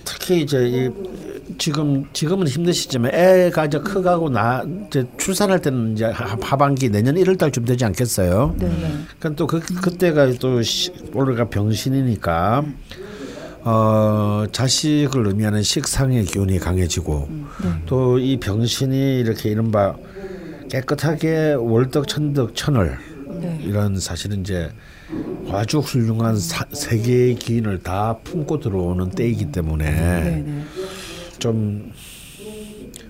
[0.05, 0.91] 특히 이제 이
[1.59, 7.37] 지금 지금은 힘드시지만 애가 이제 커가고 나 이제 출산할 때는 이제 하- 하반기 내년 1월
[7.37, 8.55] 달쯤 되지 않겠어요?
[8.59, 8.95] 네네.
[9.19, 12.65] 그러니까 또 그 그때가 또 시- 올해가 병신이니까
[13.65, 17.29] 어 자식을 의미하는 식상의 기운이 강해지고
[17.87, 19.97] 또이 병신이 이렇게 이른바
[20.71, 22.97] 깨끗하게 월덕 천덕 천을
[23.41, 23.59] 네.
[23.65, 24.71] 이런 사실은 이제
[25.51, 30.65] 아주 훌륭한 사, 세계의 기인을 다 품고 들어오는 때이기 때문에 네네.
[31.39, 31.93] 좀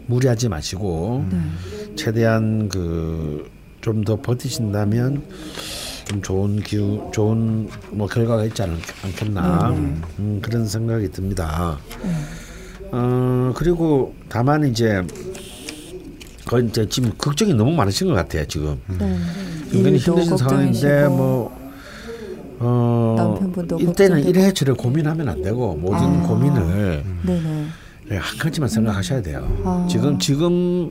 [0.06, 1.24] 무리하지 마시고
[1.96, 5.22] 최대한 그 좀 더 버티신다면
[6.04, 9.70] 좀 좋은 기후 좋은 뭐 결과가 있지 않, 않겠나
[10.18, 11.78] 음, 그런 생각이 듭니다.
[12.90, 15.02] 어 그리고 다만 이제
[16.46, 19.16] 그 이제 지금 걱정이 너무 많으신 것 같아요 지금 네.
[19.70, 21.10] 굉장히 힘드신 상황인데 걱정이시고.
[21.16, 21.58] 뭐
[22.60, 24.28] 어, 남편분도 이때는 걱정되고.
[24.28, 26.26] 이래저래 고민하면 안 되고 모든 아.
[26.26, 27.04] 고민을.
[27.24, 27.66] 네,
[28.16, 29.46] 한 가지만 생각하셔야 돼요.
[29.64, 29.86] 아.
[29.90, 30.90] 지금 지금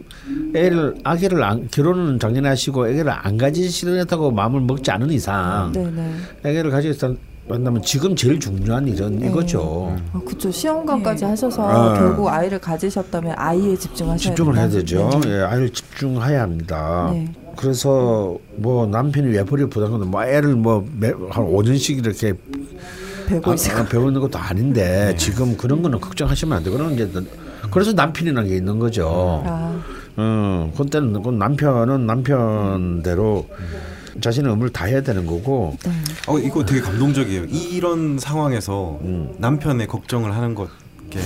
[0.55, 6.11] 애를 아기를 안, 결혼은 작년에 하시고 애기를 안 가지시려다고 마음을 먹지 않은 이상 네네.
[6.45, 9.27] 애기를 가지겠다면 지금 제일 중요한 일은 네.
[9.27, 9.95] 이거죠.
[10.13, 10.51] 아, 그쵸.
[10.51, 11.97] 시험관까지 하셔서 아.
[11.99, 14.79] 결국 아이를 가지셨다면 아이에 집중하셔야 집중을 해야 된다.
[14.79, 15.09] 되죠.
[15.23, 15.29] 네.
[15.31, 17.09] 예, 아이를 집중해야 합니다.
[17.11, 17.31] 네.
[17.55, 20.85] 그래서 뭐 남편이 외벌이 부담하는 뭐 애를 뭐
[21.31, 22.33] 한 5년씩 이렇게
[23.27, 27.09] 배고 아, 있을 아, 배우는 것도 아닌데 지금 그런 거는 걱정하시면 안 되고 그런 이제
[27.71, 29.43] 그래서 남편이라는 게 있는 거죠.
[29.45, 29.79] 아,
[30.15, 33.47] 어, 그때는 그 남편은 남편대로
[34.21, 35.91] 자신의 의무를 다 해야 되는 거고 네.
[36.27, 37.43] 어 이거 되게 감동적이에요.
[37.45, 39.35] 이런 상황에서 음.
[39.37, 40.69] 남편의 걱정을 하는 것
[41.09, 41.19] 게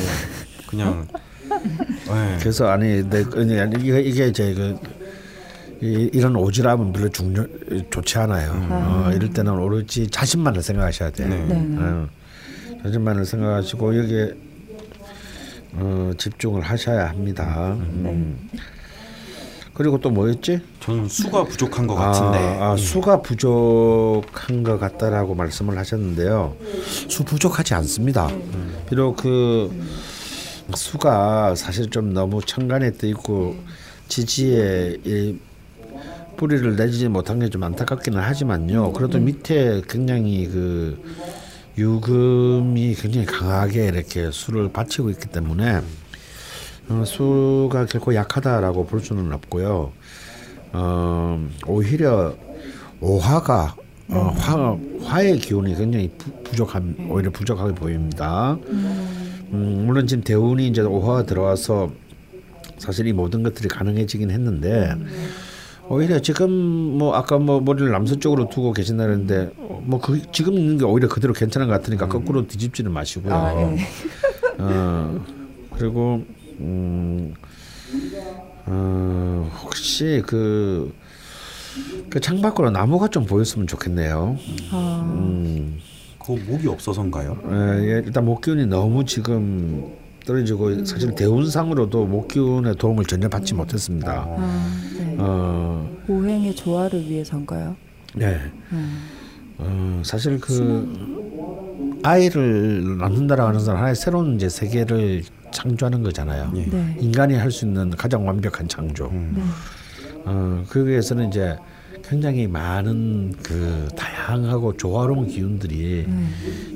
[0.68, 1.08] 그냥
[1.50, 2.38] 네.
[2.40, 4.78] 그래서 아니 내 아니, 아니, 이게 이게 이제 그
[5.82, 7.46] 이, 이런 오지랖은 별로 중요
[7.90, 8.52] 좋지 않아요.
[8.70, 11.30] 어, 이럴 때는 오로지 자신만을 생각하셔야 돼요.
[11.30, 11.44] 네.
[11.46, 11.56] 네.
[11.56, 11.78] 네.
[11.80, 12.08] 어,
[12.84, 14.32] 자신만을 생각하시고 여기에
[15.74, 17.76] 어, 집중을 하셔야 합니다.
[17.80, 18.50] 음.
[19.74, 20.60] 그리고 또 뭐였지?
[20.82, 26.56] 저는 수가 부족한 것 같은데 아, 아, 수가 부족한 것 같다라고 말씀을 하셨는데요.
[27.10, 28.30] 수 부족하지 않습니다.
[28.88, 29.72] 비록 그
[30.76, 33.56] 수가 사실 좀 너무 천간에 떠 있고
[34.10, 35.40] 지지에 이
[36.42, 38.94] 뿌리를 내지 못한 게 좀 안타깝기는 하지만요.
[38.94, 41.00] 그래도 밑에 굉장히 그
[41.78, 45.82] 유금이 굉장히 강하게 이렇게 수를 바치고 있기 때문에
[46.90, 49.92] 어, 수가 결코 약하다라고 볼 수는 없고요.
[50.74, 52.36] 어, 오히려
[53.02, 53.76] 오화가
[54.10, 58.58] 어, 화, 화의 기운이 굉장히 부, 부족한 오히려 부족하게 보입니다.
[58.68, 61.92] 음, 물론 지금 대운이 이제 오화가 들어와서
[62.80, 64.96] 사실 이 모든 것들이 가능해지긴 했는데
[65.92, 69.52] 오히려 지금 뭐 아까 뭐 머리를 남서쪽으로 두고 계신다는데
[69.84, 73.34] 뭐 그 지금 있는 게 오히려 그대로 괜찮은 것 같으니까 거꾸로 뒤집지는 마시고요.
[73.34, 73.78] 아, 예.
[74.58, 75.26] 어,
[75.78, 76.24] 그리고
[76.60, 77.34] 음,
[78.68, 80.94] 어, 혹시 그,
[82.10, 84.38] 그 창밖으로 나무가 좀 보였으면 좋겠네요.
[84.72, 85.80] 아, 음,
[86.26, 87.38] 그 목이 없어서인가요?
[87.52, 89.92] 예, 예, 일단 목 기운이 너무 지금
[90.26, 94.26] 떨어지고 사실 대운상으로도 목기운의 도움을 전혀 받지 못했습니다.
[94.28, 95.16] 아, 네.
[95.18, 97.76] 어, 오행의 조화를 위해서인가요?
[98.16, 98.40] 네.
[98.72, 99.08] 음.
[99.58, 106.52] 어, 사실 그 아이를 낳는다라고 하는 건 하나의 새로운 이제 세계를 창조하는 거잖아요.
[106.56, 106.66] 예.
[106.66, 106.98] 네.
[107.00, 109.08] 인간이 할 수 있는 가장 완벽한 창조.
[109.08, 109.34] 음.
[109.36, 109.44] 네.
[110.26, 111.58] 어, 그 위해서는 이제
[112.04, 116.28] 굉장히 많은 그 다양하고 조화로운 기운들이 네.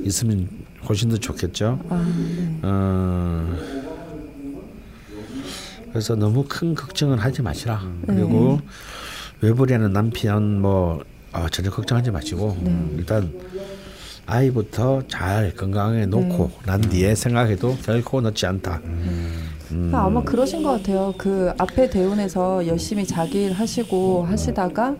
[0.03, 0.47] 있으면
[0.88, 1.79] 훨씬 더 좋겠죠.
[1.89, 2.59] 아, 네.
[2.63, 3.55] 어,
[5.89, 7.81] 그래서 너무 큰 걱정은 하지 마시라.
[8.05, 8.59] 그리고
[9.41, 12.57] 외벌이하는 남편 뭐 어, 전혀 걱정하지 마시고
[12.97, 13.31] 일단
[14.25, 18.81] 아이부터 잘 건강하게 놓고 난 뒤에 생각해도 결코 늦지 않다.
[18.84, 19.91] 음.
[19.93, 21.14] 아마 그러신 것 같아요.
[21.18, 24.95] 그 앞에 대운에서 열심히 자기 일 하시고 하시다가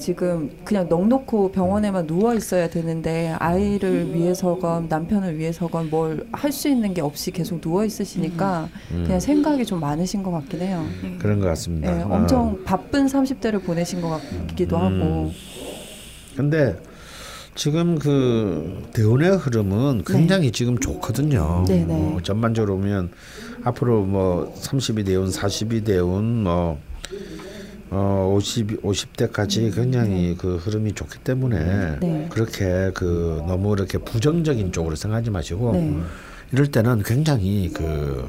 [0.00, 6.92] 지금 그냥 넉놓고 병원에만 누워 있어야 되는데 아이를 위해서건 남편을 위해서건 뭘 할 수 있는
[6.94, 9.04] 게 없이 계속 누워 있으시니까 음.
[9.04, 10.84] 그냥 생각이 좀 많으신 것 같긴 해요.
[11.20, 11.94] 그런 것 같습니다.
[11.94, 12.08] 네, 어.
[12.08, 14.08] 엄청 바쁜 30대를 보내신 것
[14.48, 14.82] 같기도 음.
[14.82, 15.32] 하고.
[16.36, 16.76] 근데
[17.54, 21.64] 지금 그 대운의 흐름은 굉장히 지금 좋거든요.
[21.68, 21.84] 네네.
[21.94, 23.10] 뭐 전반적으로 보면
[23.64, 26.78] 앞으로 뭐 30이 대운, 40이 대운, 뭐
[27.90, 32.28] 어 50, 50대까지 굉장히 그 흐름이 좋기 때문에 네.
[32.30, 35.96] 그렇게 그 너무 이렇게 부정적인 쪽으로 생각하지 마시고 네.
[36.52, 38.28] 이럴 때는 굉장히 그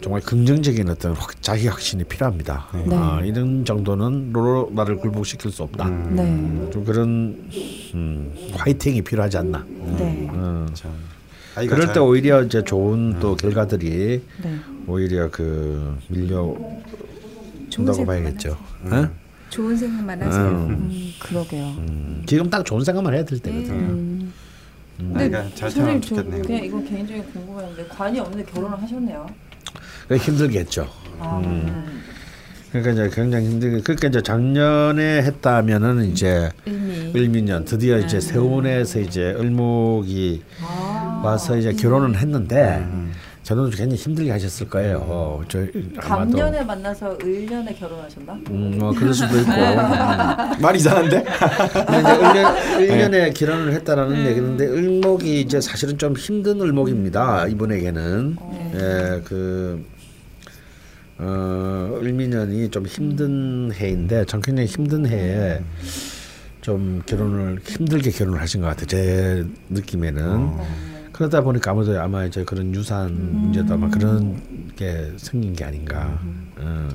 [0.00, 2.68] 정말 긍정적인 어떤 확, 자기 확신이 필요합니다.
[2.88, 2.96] 네.
[2.96, 4.32] 아, 이런 정도는
[4.74, 5.88] 나를 굴복시킬 수 없다.
[5.88, 6.70] 네.
[6.72, 7.50] 좀 그런
[7.94, 9.64] 음, 화이팅이 필요하지 않나.
[9.98, 10.28] 네.
[10.32, 10.68] 음.
[10.74, 10.90] 참.
[11.54, 14.56] 아이가 그럴 잘- 때 오히려 이제 좋은 또 결과들이 네.
[14.86, 16.52] 오히려 그 밀려
[17.72, 18.56] 생각만 봐야겠죠.
[18.84, 18.92] 음.
[18.92, 19.08] 어?
[19.50, 20.48] 좋은 생각만 하세요.
[20.48, 20.70] 음.
[20.70, 21.64] 음, 그러게요.
[21.64, 23.74] 음, 지금 딱 좋은 생각만 해야 될 때거든요.
[23.74, 24.32] 음.
[25.14, 26.42] 아이가 잘 선생님 태어나면 저 좋겠네요.
[26.42, 29.26] 그냥 이거 개인적인 궁금했는데 관이 없는데 결혼을 하셨네요.
[30.08, 30.88] 그 힘들겠죠.
[31.18, 32.02] 아, 음.
[32.70, 36.50] 그러니까 이제 굉장히 힘들게 그러니까 이제 작년에 했다면은 이제.
[37.14, 40.42] 을미년 드디어 이제 세운에서 이제 을목이
[41.22, 42.86] 와서 이제 결혼을 했는데
[43.42, 44.98] 저는 굉장히 힘들게 하셨을 거예요.
[44.98, 45.58] 어, 저
[45.98, 48.34] 아마도 감년에 만나서 을년에 결혼하셨나?
[48.50, 49.50] 음, 뭐 그럴 수도 있고.
[49.50, 50.60] 음.
[50.62, 51.24] 말 이상한데?
[51.24, 57.48] 근데 이제 을년, 을년에 결혼을 했다라는 얘기인데 을목이 이제 사실은 좀 힘든 을목입니다.
[57.48, 58.36] 이분에게는
[58.74, 59.84] 예, 그
[61.18, 65.60] 어, 을미년이 좀 힘든 해인데 전 굉장히 힘든 해에
[66.60, 68.86] 좀 결혼을 힘들게 결혼을 하신 것 같아요.
[68.86, 70.91] 제 느낌에는.
[71.22, 74.40] 그러다 보니까 아무도 아마 이제 그런 유산 문제도 아마 그런
[74.74, 76.18] 게 생긴 게 아닌가.
[76.56, 76.88] 어.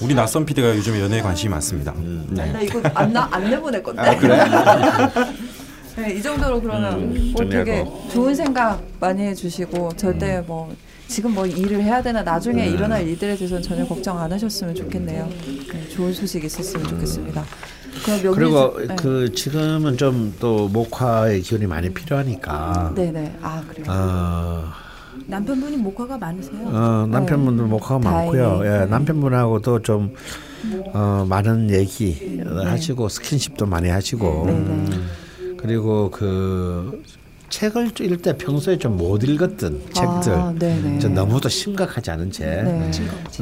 [0.00, 1.94] 우리 낯선 PD가 요즘에 연애에 관심이 많습니다.
[2.30, 2.50] 네.
[2.52, 4.02] 나 이거 안나안 내보낼 건데.
[4.02, 4.38] 아, 그래?
[5.96, 7.84] 네, 이 정도로 그러면 음, 뭐 되게.
[8.12, 10.74] 좋은 생각 많이 해주시고 절대 뭐
[11.06, 15.28] 지금 뭐 일을 해야 되나 나중에 일어날 일들에 대해서는 전혀 걱정 안 하셨으면 좋겠네요.
[15.72, 17.44] 네, 좋은 소식 있었으면 좋겠습니다.
[18.04, 18.96] 명리 그리고 네.
[18.96, 22.92] 그 지금은 좀 또 목화의 기운이 많이 필요하니까.
[22.94, 23.84] 네네 아 그래요.
[23.88, 24.64] 어,
[25.26, 26.60] 남편분이 목화가 많으세요?
[26.66, 28.60] 어, 남편분들 목화가 많고요.
[28.64, 30.14] 예, 남편분하고도 좀
[30.92, 34.90] 어, 많은 얘기 하시고 스킨십도 많이 하시고 네네.
[35.56, 37.02] 그리고 그
[37.50, 40.98] 책을 읽을 때 평소에 좀 못 읽었던 책들 아, 네네.
[40.98, 42.90] 좀 너무도 심각하지 않은 책, 네.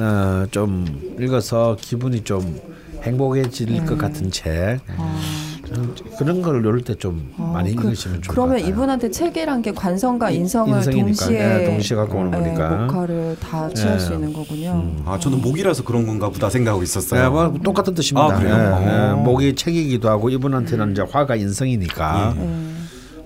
[0.00, 0.86] 어, 좀
[1.20, 2.58] 읽어서 기분이 좀
[3.02, 3.84] 행복해질 네.
[3.84, 5.20] 것 같은 책 아,
[5.66, 8.68] 저는 그런 걸 읽을 때좀 아, 많이 그- 읽으시면 좋을 것 그러면 같아요.
[8.72, 12.70] 이분한테 책이란 게 관성과 인성을 인성이니까, 동시에 예, 동시에 갖고 오는 네, 거니까.
[12.86, 13.98] 목화를 다 취할 예.
[13.98, 14.92] 수 있는 거군요.
[15.04, 17.22] 아 저는 목이라서 그런 건가 보다 생각하고 있었어요.
[17.22, 18.34] 네, 뭐 똑같은 뜻입니다.
[18.34, 18.54] 아, 그래요?
[18.82, 19.16] 예, 예, 어.
[19.16, 22.72] 목이 책이기도 하고 이분한테는 이제 화가 인성이니까 네.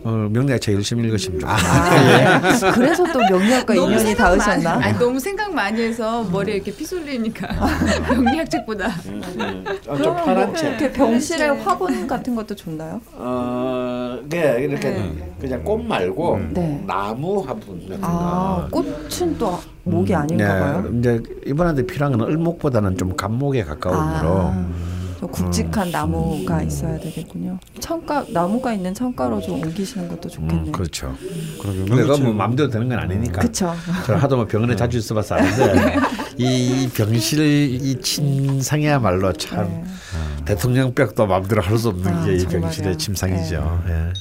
[0.02, 1.56] 어, 명리학 책 열심히 읽으시면 좋겠다.
[1.56, 1.96] 아,
[2.66, 2.70] 예.
[2.72, 4.70] 그래서 또 명리학과 인연이 생각 많이- 닿으셨나?
[4.86, 7.48] 아니, 너무 생각 많이 해서 머리에 이렇게 피 쏠리니까
[8.10, 10.68] 명리학책보다 좀 파란 책.
[10.70, 13.00] 이렇게 병실에 화분 같은 것도 좋나요?
[13.12, 16.82] 어, 네, 이렇게 그냥 꽃 말고 네.
[16.86, 18.82] 나무 화분 같은 아, 거.
[18.82, 20.84] 꽃은 또 목이 아닌가 봐요.
[20.90, 24.00] 네, 이제 이분한테 필요한 건 을목보다는 좀 감목에 가까움으로
[24.38, 27.58] 아, 좀 굵직한 나무가 있어야 되겠군요.
[27.80, 30.66] 창가 나무가 있는 창가로 좀 옮기시는 것도 좋겠네요.
[30.66, 31.14] 음, 그렇죠.
[31.60, 33.42] 그건 뭐 마음대로 되는 건 아니니까.
[33.52, 33.78] 저는
[34.20, 35.96] 하도 뭐 병원에 자주 있어봐서 아는데
[36.38, 37.40] 이 병실
[37.82, 40.44] 이 침상이야말로 참 네.
[40.46, 42.60] 대통령벽도 마음대로 할 수 없는 아, 게이 정말요.
[42.62, 43.82] 병실의 침상이죠.
[43.88, 44.12] 예.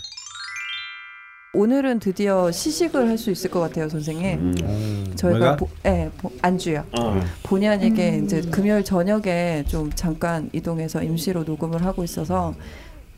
[1.54, 5.16] 오늘은 드디어 시식을 할 수 있을 것 같아요, 선생님.
[5.16, 5.56] 저희가 뭐가?
[5.58, 6.84] 보, 네, 보- 안주요.
[6.98, 7.20] 어.
[7.44, 12.54] 본의 아니게 이제 금요일 저녁에 좀 잠깐 이동해서 임시로 녹음을 하고 있어서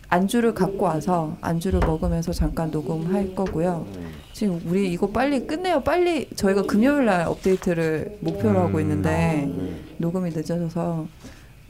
[0.07, 3.85] 안주를 갖고 와서 안주를 먹으면서 잠깐 녹음할 거고요.
[4.31, 5.81] 지금 우리 이거 빨리 끝내요.
[5.83, 9.49] 빨리 저희가 금요일 날 업데이트를 목표로 하고 있는데
[9.97, 11.05] 녹음이 늦어져서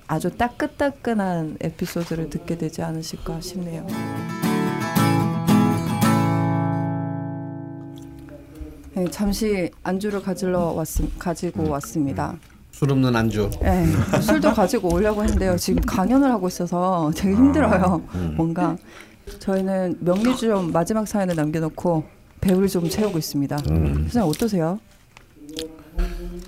[0.07, 3.87] 아주 따끈따끈한 에피소드를 듣게 되지 않으실까 싶네요.
[8.93, 12.35] 네, 잠시 안주를 가지러 왔음, 가지고 왔습니다.
[12.71, 13.49] 술 없는 안주.
[13.61, 13.85] 네,
[14.21, 15.55] 술도 가지고 오려고 했는데요.
[15.57, 18.01] 지금 강연을 하고 있어서 되게 힘들어요.
[18.15, 18.33] 음.
[18.35, 18.75] 뭔가
[19.39, 22.03] 저희는 명리주점 마지막 사연을 남겨놓고
[22.41, 23.55] 배를 좀 채우고 있습니다.
[23.69, 23.93] 음.
[24.09, 24.79] 선생님 어떠세요?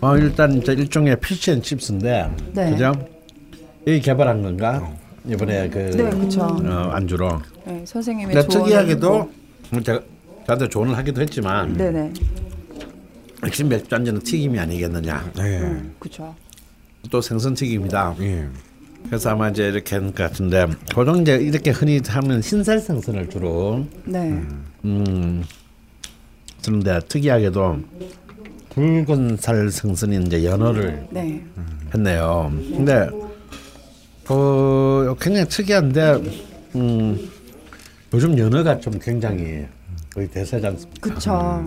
[0.02, 2.72] 어, 일단 이제 일종의 fish and chips인데 네.
[2.72, 2.92] 그죠?
[3.86, 4.92] 이 개발한 건가?
[5.26, 6.42] 이번에 그 네, 그쵸.
[6.42, 7.40] 어, 안주로.
[7.66, 9.30] 네, 선생님의 특이하게도.
[9.84, 10.02] 제가
[10.46, 12.14] 저한테 조언을 하기도 했지만 네네,
[13.46, 15.32] 역시 맥주 안주는 튀김이 아니겠느냐.
[15.36, 15.60] 네.
[15.60, 16.36] 음, 그렇죠.
[17.10, 18.16] 또 생선 튀김이다.
[18.22, 18.48] 예.
[19.06, 24.42] 그래서 아마 이제 이렇게 할것 같은데 보통 이제 이렇게 흔히 하면 흰살 생선을 주로 네,
[24.86, 25.44] 음
[26.62, 27.80] 쓰는데 특이하게도
[28.70, 31.44] 붉은 살 생선인 이제 연어를 네,
[31.94, 32.52] 했네요.
[32.72, 33.10] 근데
[34.30, 36.24] 어 굉장히 특이한데
[36.76, 37.30] 음
[38.14, 39.66] 요즘 연어가 좀 굉장히
[40.14, 41.10] 거의 대세지 않습니까?
[41.10, 41.64] 그쵸.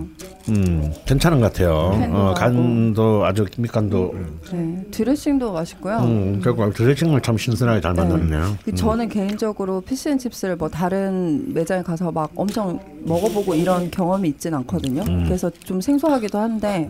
[0.49, 1.91] 음, 괜찮은 것 같아요.
[1.99, 2.33] 팬도 어, 하고.
[2.33, 4.15] 간도 아주 밑간도
[4.53, 5.97] 네, 드레싱도 맛있고요.
[5.97, 8.01] 음, 결국 드레싱을 참 신선하게 잘 네.
[8.01, 8.57] 만들었네요.
[8.63, 15.03] 그 저는 개인적으로 피시앤칩스를 뭐 다른 매장에 가서 막 엄청 먹어보고 이런 경험이 있진 않거든요.
[15.25, 16.89] 그래서 좀 생소하기도 한데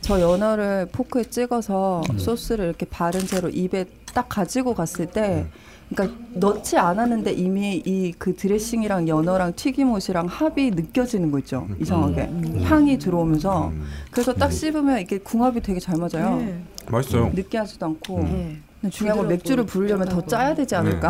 [0.00, 3.84] 저 연어를 포크에 찍어서 소스를 이렇게 바른 채로 입에
[4.14, 5.46] 딱 가지고 갔을 때
[5.90, 11.68] 그러니까 넣지 않았는데 이미 이 그 드레싱이랑 연어랑 튀김옷이랑 합이 느껴지는 거 있죠.
[11.80, 12.30] 이상하게
[12.64, 13.72] 향이 들어오면서
[14.10, 16.36] 그래서 딱 씹으면 이게 궁합이 되게 잘 맞아요.
[16.36, 16.58] 네.
[16.88, 17.30] 맛있어요.
[17.34, 18.56] 느끼하지도 않고 네.
[18.80, 21.08] 근데 중요한 건 맥주를 부르려면 더 짜야 되지 않을까.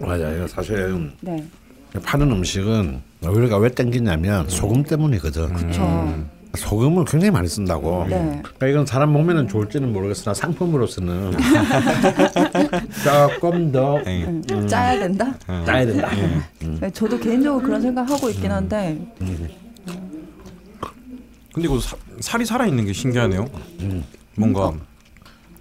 [0.00, 0.46] 맞아요.
[0.48, 1.44] 사실 네.
[2.04, 5.52] 파는 음식은 우리가 왜 땡기냐면 소금 때문이거든.
[5.54, 6.14] 그렇죠.
[6.56, 8.06] 소금을 굉장히 많이 쓴다고.
[8.08, 8.40] 네.
[8.42, 11.32] 그러니까 이건 사람 몸에는 좋을지는 모르겠으나 상품으로서는
[13.04, 14.24] 조금 더 네.
[14.24, 15.34] 음, 짜야 된다.
[15.66, 16.08] 짜야 된다.
[16.80, 18.98] 네, 저도 개인적으로 그런 생각하고 있긴 한데
[21.52, 23.46] 근데 이거 사, 살이 살아 있는 게 신기하네요.
[24.36, 24.72] 뭔가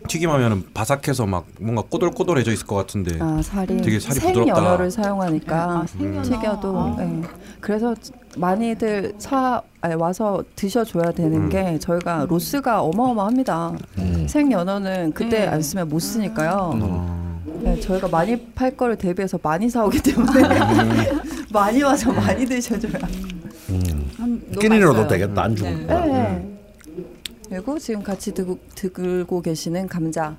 [0.07, 3.17] 튀김하면 바삭해서 막 뭔가 꼬들꼬들해져 있을 것 같은데.
[3.19, 4.63] 아, 살이, 되게 살이 생 부드럽다.
[4.63, 6.21] 연어를 사용하니까 아, 생연어.
[6.23, 6.95] 튀겨도 아.
[6.99, 7.21] 네.
[7.59, 7.93] 그래서
[8.37, 13.73] 많이들 사 아니, 와서 드셔줘야 되는 게 저희가 로스가 어마어마합니다.
[14.27, 15.47] 생 연어는 그때 네.
[15.47, 16.71] 안 쓰면 못 쓰니까요.
[16.81, 20.41] 어, 네, 저희가 많이 팔 거를 대비해서 많이 사오기 때문에
[21.51, 22.93] 많이 와서 많이 드셔줘야.
[23.69, 25.07] 음, 끼니로도.
[25.07, 25.63] 되겠다 안주.
[25.63, 25.75] 네.
[25.85, 26.56] 네.
[27.49, 30.35] 그리고 지금 같이 들고, 들고 계시는 감자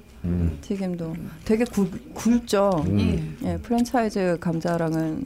[0.60, 1.14] 튀김도
[1.44, 2.84] 되게 굵, 굵죠.
[3.44, 5.24] 예, 프랜차이즈 감자랑은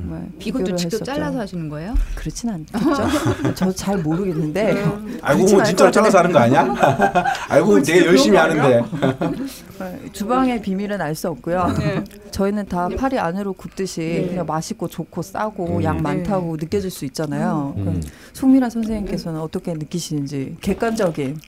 [0.00, 1.04] 정말 이것도 비교를 직접 했었죠.
[1.04, 1.94] 잘라서 하시는 거예요?
[2.14, 3.08] 그렇진 않겠죠.
[3.54, 4.72] 저 잘 모르겠는데
[5.22, 6.74] 알고 그렇진 보면 진짜로 것 잘라서 하는 거 아니야?
[7.48, 8.82] 알고 보면 되게 열심히 하는데.
[9.80, 11.66] 네, 주방의 비밀은 알 수 없고요.
[12.30, 17.74] 저희는 다 팔이 안으로 굽듯이 그냥 맛있고 좋고 싸고 양 많다고 느껴질 수 있잖아요.
[17.76, 18.00] 그럼
[18.34, 21.38] 송미라 선생님께서는 어떻게 느끼시는지 객관적인.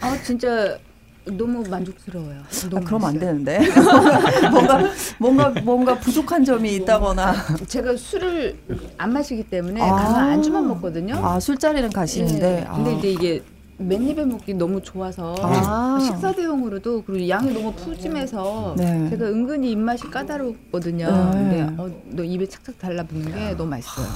[0.00, 0.76] 아 진짜
[1.24, 2.40] 너무 만족스러워요.
[2.40, 3.18] 아, 너무 그럼 안.
[3.18, 3.60] 되는데
[4.50, 4.80] 뭔가
[5.18, 7.34] 뭔가 뭔가 부족한 점이 있다거나
[7.66, 8.56] 제가 술을
[8.96, 9.94] 안 마시기 때문에 아.
[9.94, 11.14] 가면 안주만 먹거든요.
[11.16, 12.66] 아 술자리는 가시는데 네.
[12.74, 12.94] 근데 아.
[12.94, 13.42] 이제 이게
[13.76, 15.98] 맨 입에 먹기 너무 좋아서 아.
[16.04, 19.08] 식사 대용으로도 그리고 양이 너무 푸짐해서 네.
[19.10, 21.06] 제가 은근히 입맛이 까다롭거든요.
[21.06, 21.32] 네.
[21.32, 24.06] 근데 어, 너 입에 착착 달라붙는 게 너무 맛있어요.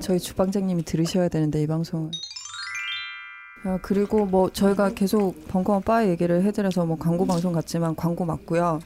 [0.00, 2.10] 저희 주방장님이 들으셔야 되는데 이 방송을.
[3.64, 8.80] 아, 그리고 뭐 저희가 계속 벙커원 바 얘기를 해드려서 뭐 광고 방송 같지만 광고 맞고요.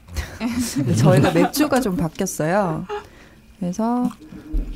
[0.74, 2.84] 근데 저희가 맥주가 좀 바뀌었어요.
[3.60, 4.10] 그래서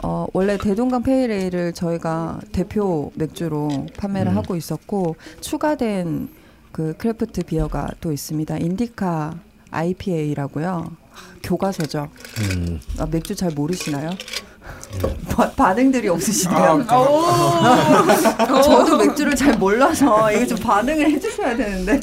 [0.03, 6.29] 어, 원래 대동강 페이레이를 저희가 대표 맥주로 판매를 하고 있었고 추가된
[6.71, 8.57] 그 craft beer가 또 있습니다.
[8.59, 9.35] 인디카
[9.71, 10.93] IPA라고요.
[11.43, 12.09] 교과서죠.
[12.57, 12.81] 음.
[12.99, 14.11] 아, 맥주 잘 모르시나요?
[15.29, 16.85] 바- 반응들이 없으시네요.
[18.65, 22.01] 저도 맥주를 잘 몰라서 이거 좀 반응을 해주셔야 되는데.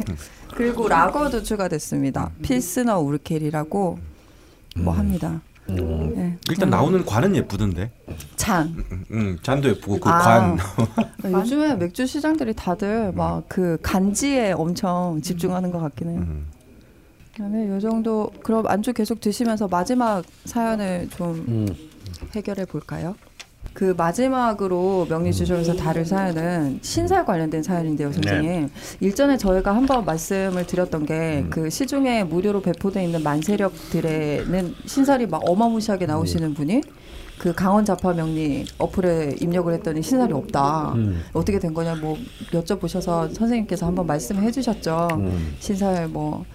[0.55, 2.31] 그리고 라거도 추가됐습니다.
[2.41, 3.99] 필스너 우르켈이라고
[4.77, 5.41] 뭐 합니다.
[5.67, 6.37] 네.
[6.49, 7.91] 일단 나오는 관은 예쁘던데.
[8.35, 8.67] 잔.
[8.91, 10.19] 음, 음, 잔도 예쁘고 그 아.
[10.19, 10.57] 관.
[11.33, 16.19] 요즘에 맥주 시장들이 다들 막 그 간지에 엄청 집중하는 것 같긴 해요.
[16.19, 16.45] 음.
[17.33, 21.67] 그다음에 요 정도 그럼 안주 계속 드시면서 마지막 사연을 좀 음.
[22.35, 23.15] 해결해 볼까요?
[23.73, 28.69] 그 마지막으로 명리 주시면서 다룰 사연은 신살 관련된 사연인데요, 선생님.
[29.01, 36.53] 일전에 저희가 한번 말씀을 드렸던 게그 시중에 무료로 배포돼 있는 만세력들에는 신살이 막 어마무시하게 나오시는
[36.53, 36.81] 분이
[37.37, 40.93] 그 강원 자파 명리 어플에 입력을 했더니 신살이 없다.
[40.93, 41.21] 음.
[41.33, 42.17] 어떻게 된 거냐 뭐
[42.51, 45.09] 여쭤보셔서 선생님께서 한번 말씀해 주셨죠.
[45.13, 45.55] 음.
[45.59, 46.45] 신살 뭐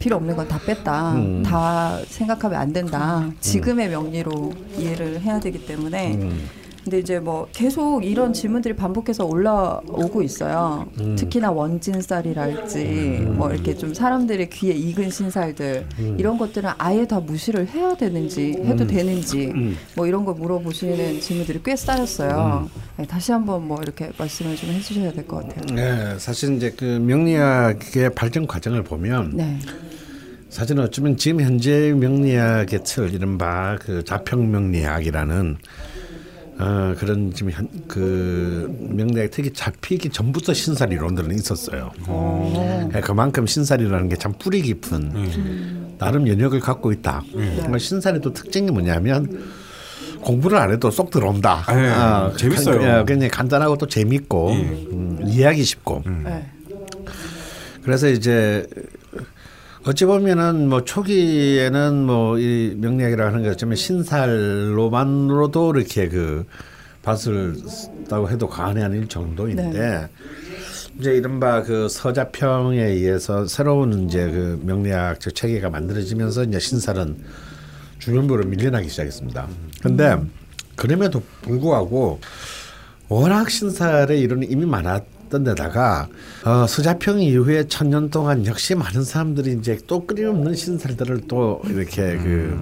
[0.00, 1.12] 필요 없는 건 다 뺐다.
[1.12, 1.42] 음.
[1.44, 3.30] 다 생각하면 안 된다.
[3.40, 6.14] 지금의 명리로 이해를 해야 되기 때문에.
[6.14, 6.48] 음.
[6.90, 10.88] 근데 이제 뭐 계속 이런 질문들이 반복해서 올라오고 있어요.
[10.98, 11.14] 음.
[11.14, 15.86] 특히나 원진살이랄지 뭐 이렇게 좀 사람들의 귀에 익은 신살들
[16.18, 19.76] 이런 것들은 아예 다 무시를 해야 되는지 해도 되는지 음.
[19.94, 22.68] 뭐 이런 걸 물어보시는 질문들이 꽤 쌓였어요.
[22.96, 25.76] 네, 다시 한번 뭐 이렇게 말씀을 좀 해주셔야 될 것 같아요.
[25.76, 29.60] 네, 사실 이제 그 명리학의 발전 과정을 보면 네.
[30.48, 35.56] 사실은 어쩌면 지금 현재 명리학의 틀 이른바 그 자평 명리학이라는
[36.60, 41.90] 어, 그런 지금 현, 그 명리학 특히 잡히기 전부터 신살 이론들은 있었어요.
[42.94, 45.12] 예, 그만큼 신살이라는 게 참 뿌리 깊은
[45.98, 47.22] 나름 연역을 갖고 있다.
[47.32, 49.42] 그러니까 신살의 또 특징이 뭐냐면
[50.20, 51.64] 공부를 안 해도 쏙 들어온다.
[51.70, 52.80] 예, 아, 재밌어요.
[52.80, 56.02] 간- 예, 굉장히 간단하고 또 재밌고 음, 이해하기 쉽고.
[56.24, 56.46] 네.
[57.82, 58.66] 그래서 이제
[59.84, 66.44] 어찌 보면은 뭐 초기에는 뭐 이 명리학이라고 하는 것처럼 신살로만으로도 이렇게 그
[67.02, 70.08] 밭을 썼다고 해도 과언이 아닐 정도인데
[70.98, 77.16] 이제 이른바 그 서자평에 의해서 새로운 이제 그 명리학적 체계가 만들어지면서 이제 신살은
[77.98, 79.48] 주변부로 밀려나기 시작했습니다.
[79.82, 80.16] 근데
[80.76, 82.20] 그럼에도 불구하고
[83.08, 86.08] 워낙 신살의 이론이 이미 많았 던 데다가
[86.44, 92.60] 어, 서자평 이후에 천년 동안 역시 많은 사람들이 이제 또 끊임없는 신살들을 또 이렇게 그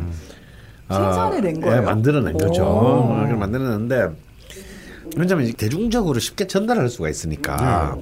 [0.91, 1.83] 신선해낸 예, 거예요?
[1.83, 2.63] 만들어낸 거죠.
[2.63, 2.67] 오.
[2.67, 4.09] 어, 만들어냈는데
[5.17, 7.97] 왜냐면 이제 대중적으로 쉽게 전달할 수가 있으니까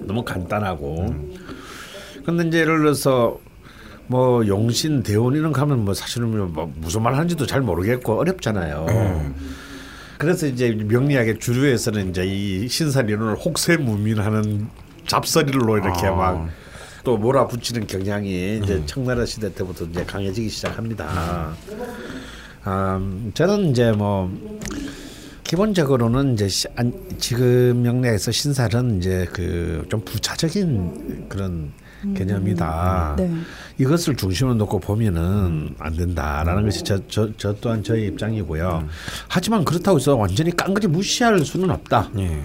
[0.00, 1.14] 너무 간단하고.
[2.24, 3.38] 근데 이제 예를 들어서
[4.06, 8.86] 뭐 용신 대원 이런 거 하면 뭐 사실은 뭐 무슨 말 하는지도 잘 모르겠고 어렵잖아요.
[10.18, 14.68] 그래서 이제 명리학의 주류에서는 이제 이 신살 이론을 혹세무민하는
[15.06, 16.12] 잡설로 이렇게 아.
[16.96, 21.54] 막또 몰아붙이는 경향이 이제 청나라 시대 때부터 이제 강해지기 시작합니다.
[22.64, 23.00] 아,
[23.34, 24.30] 저는 이제 뭐
[25.44, 31.72] 기본적으로는 이제 시- 안- 지금 명리학에서 신살은 이제 그 좀 부차적인 그런
[32.14, 33.14] 개념이다.
[33.18, 33.30] 네.
[33.78, 38.88] 이것을 중심으로 놓고 보면은 안 된다라는 것이 저, 저, 저 또한 저의 입장이고요.
[39.28, 42.10] 하지만 그렇다고 해서 완전히 깡그리 무시할 수는 없다.
[42.18, 42.42] 예.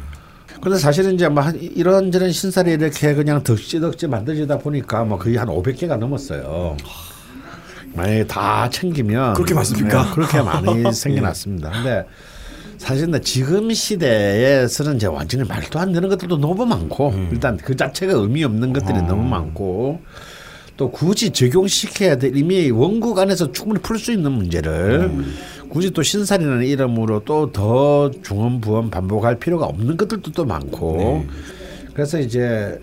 [0.61, 5.97] 그런데 사실은 이제 뭐한 이런저런 신살이 이렇게 그냥 덕지덕지 만들어지다 보니까 뭐 거의 한 500개가
[5.97, 6.77] 넘었어요.
[7.95, 10.03] 만약에 다 챙기면 그렇게 많습니까?
[10.03, 11.69] 네, 그렇게 많이 생겨났습니다.
[11.69, 12.05] 근데
[12.83, 18.11] 사실 근데 지금 시대에서는 이제 완전히 말도 안 되는 것들도 너무 많고 일단 그 자체가
[18.13, 20.01] 의미 없는 것들이 너무 많고
[20.75, 25.09] 또 굳이 적용시켜야 될 이미 원국 안에서 충분히 풀 수 있는 문제를
[25.69, 31.25] 굳이 또 신살이라는 이름으로 또 더 중언부언 반복할 필요가 없는 것들도 또 많고.
[31.93, 32.81] 그래서 이제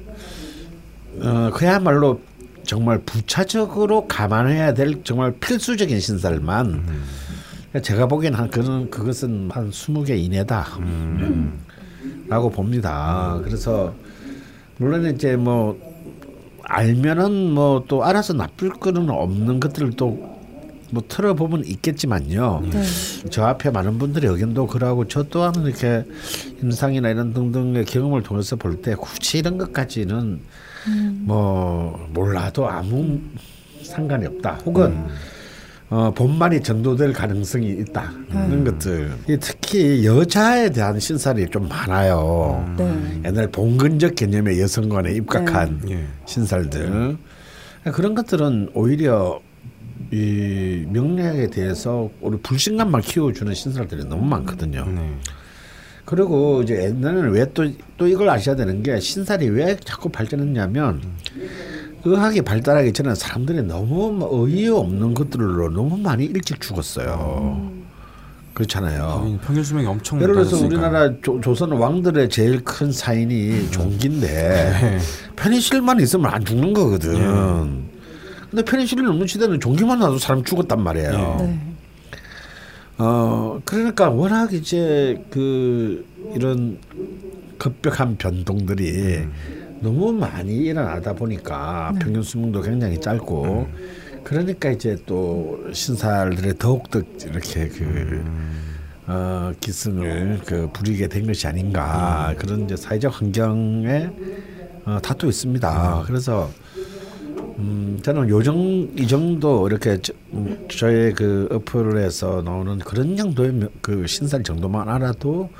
[1.20, 2.20] 어 그야말로
[2.64, 6.84] 정말 부차적으로 감안해야 될 정말 필수적인 신살만
[7.82, 10.66] 제가 보기엔 한 그는 그것은 한 20개 이내다.
[12.28, 13.40] 라고 봅니다.
[13.44, 13.94] 그래서
[14.78, 15.78] 물론 이제 뭐
[16.64, 22.62] 알면은 뭐 또 알아서 나쁠 거는 없는 것들을 또뭐 틀어보면 있겠지만요.
[22.70, 22.82] 네.
[23.30, 26.04] 저 앞에 많은 분들의 의견도 그러하고 저 또한 이렇게
[26.62, 30.40] 임상이나 이런 등등의 경험을 통해서 볼 때 굳이 이런 것까지는
[31.20, 33.18] 뭐 몰라도 아무
[33.82, 34.54] 상관이 없다.
[34.64, 35.06] 혹은
[35.90, 38.12] 어, 본말이 전도될 가능성이 있다.
[38.30, 39.10] 이런 것들.
[39.28, 42.64] 이 특히 여자에 대한 신살이 좀 많아요.
[42.78, 43.20] 네.
[43.24, 46.06] 옛날 봉건적 개념의 여성관에 입각한 예.
[46.26, 47.16] 신살들
[47.92, 49.40] 그런 것들은 오히려
[50.12, 54.84] 이 명리학에 대해서 우리 불신감만 키워주는 신살들이 너무 많거든요.
[54.86, 55.16] 네.
[56.04, 57.64] 그리고 이제 옛날에는 왜 또
[57.98, 61.02] 또 이걸 아셔야 되는 게 신살이 왜 자꾸 발전했냐면
[62.04, 67.70] 의학이 발달하기 전에 사람들이 너무 어이없는 것들로 너무 많이 일찍 죽었어요.
[68.54, 69.04] 그렇잖아요.
[69.04, 70.64] 하긴 평균 수명이 엄청 예를 들어서.
[70.64, 74.98] 우리나라 조, 조선 왕들의 제일 큰 사인이 종기인데
[75.36, 77.88] 페니실만 있으면 안 죽는 거거든.
[78.50, 81.36] 근데 페니실린 없는 시대는 종기만 나도 사람 죽었단 말이에요.
[81.40, 81.60] 네.
[82.98, 86.04] 어 그러니까 워낙 이제 그
[86.34, 86.78] 이런
[87.58, 89.20] 급격한 변동들이
[89.80, 93.68] 너무 많이 일어나다 보니까 평균 수명도 굉장히 짧고
[94.24, 98.22] 그러니까 이제 또 신살들의 더욱더 이렇게 그
[99.06, 104.10] 어, 기승을 그 부리게 된 것이 아닌가 그런 이제 사회적 환경에
[104.84, 106.04] 어, 다투 있습니다.
[106.06, 106.50] 그래서
[107.58, 108.56] 음, 저는 요정
[108.96, 114.88] 이 정도 이렇게 저, 음, 저의 그 어플에서 나오는 그런 정도의 명- 그 신살 정도만
[114.88, 115.50] 알아도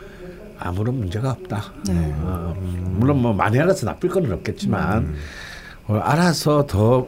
[0.60, 1.72] 아무런 문제가 없다.
[2.22, 2.54] 어,
[2.98, 5.14] 물론 뭐 많이 알아서 나쁠 건 없겠지만
[5.88, 7.06] 어, 알아서 더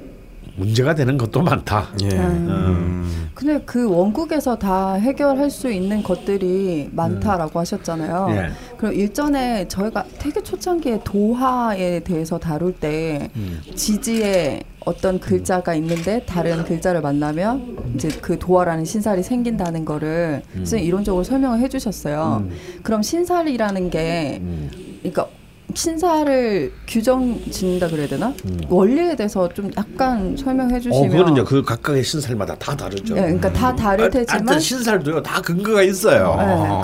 [0.57, 1.89] 문제가 되는 것도 많다.
[2.03, 2.09] 예.
[2.17, 3.31] 음.
[3.35, 8.27] 근데 그 원국에서 다 해결할 수 있는 것들이 많다라고 하셨잖아요.
[8.31, 8.51] 예.
[8.77, 13.61] 그럼 일전에 저희가 되게 초창기에 도화에 대해서 다룰 때 음.
[13.75, 20.59] 지지에 어떤 글자가 있는데 다른 글자를 만나면 이제 그 도화라는 신살이 생긴다는 거를 음.
[20.59, 22.47] 선생님 이론적으로 설명을 해주셨어요.
[22.83, 24.71] 그럼 신살이라는 게 음.
[25.01, 25.29] 그러니까
[25.75, 28.33] 신사를 규정 짓는다 그래야 되나?
[28.69, 30.77] 원리에 대해서 좀 약간 설명해 음.
[30.77, 33.15] 어, 주시면 그거는 이제 그 각각의 신살마다 다 다르죠.
[33.15, 36.37] 네, 그러니까 다 다를 아, 테지만 하여튼 신살도요 다 근거가 있어요.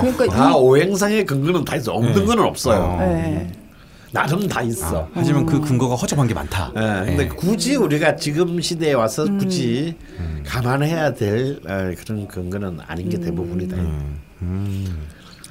[0.02, 1.93] 네, 그러니까 다 이 오행상의 근거는 다 있어.
[1.93, 2.24] 없는 네.
[2.24, 2.81] 건 없어요.
[2.81, 2.98] 어.
[3.01, 3.52] 네.
[4.10, 5.06] 나름 다 있어.
[5.12, 6.73] 하지만 그 근거가 허접한 게 많다.
[6.77, 7.28] 예, 근데 예.
[7.28, 9.97] 굳이 우리가 지금 시대에 와서 굳이
[10.47, 13.77] 감안해야 될 에, 그런 근거는 아닌 게 대부분이다.
[13.77, 14.98] 음.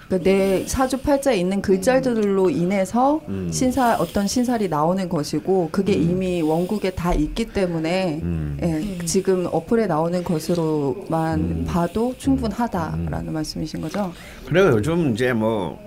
[0.08, 3.50] 그러니까 내 사주팔자에 있는 글자들로 인해서 음.
[3.52, 8.58] 신사 어떤 신살이 나오는 것이고 그게 이미 원국에 다 있기 때문에 음.
[8.62, 11.66] 예, 지금 어플에 나오는 것으로만 음.
[11.68, 14.14] 봐도 충분하다라는 말씀이신 거죠?
[14.46, 14.72] 그래요.
[14.72, 15.78] 요즘 이제 뭐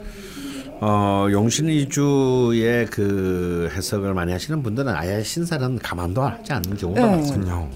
[0.83, 7.07] 어, 용신이주의 그 해석을 많이 하시는 분들은 아예 신사는 가만도 하지 않는 경우가 네.
[7.17, 7.67] 많습니다.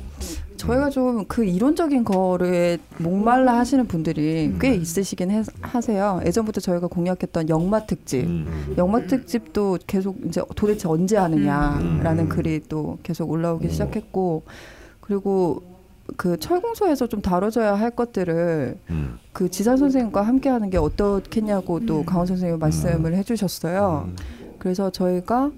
[0.67, 4.59] 저희가 좀 그 이론적인 거를 목말라 하시는 분들이 음.
[4.61, 6.21] 꽤 있으시긴 해- 하세요.
[6.25, 8.75] 예전부터 저희가 공략했던 영마 특집, 음.
[8.79, 12.29] 영마 특집도 계속 이제 도대체 언제 하느냐라는 음.
[12.29, 14.43] 글이 또 계속 올라오기 시작했고
[15.01, 15.63] 그리고
[16.17, 19.19] 그 철공소에서 좀 다뤄져야 할 것들을 음.
[19.33, 24.05] 그 지산 선생님과 함께 하는 게 어떻겠냐고 또 강원 선생님 말씀을 해주셨어요.
[24.09, 24.17] 음.
[24.59, 25.51] 그래서 저희가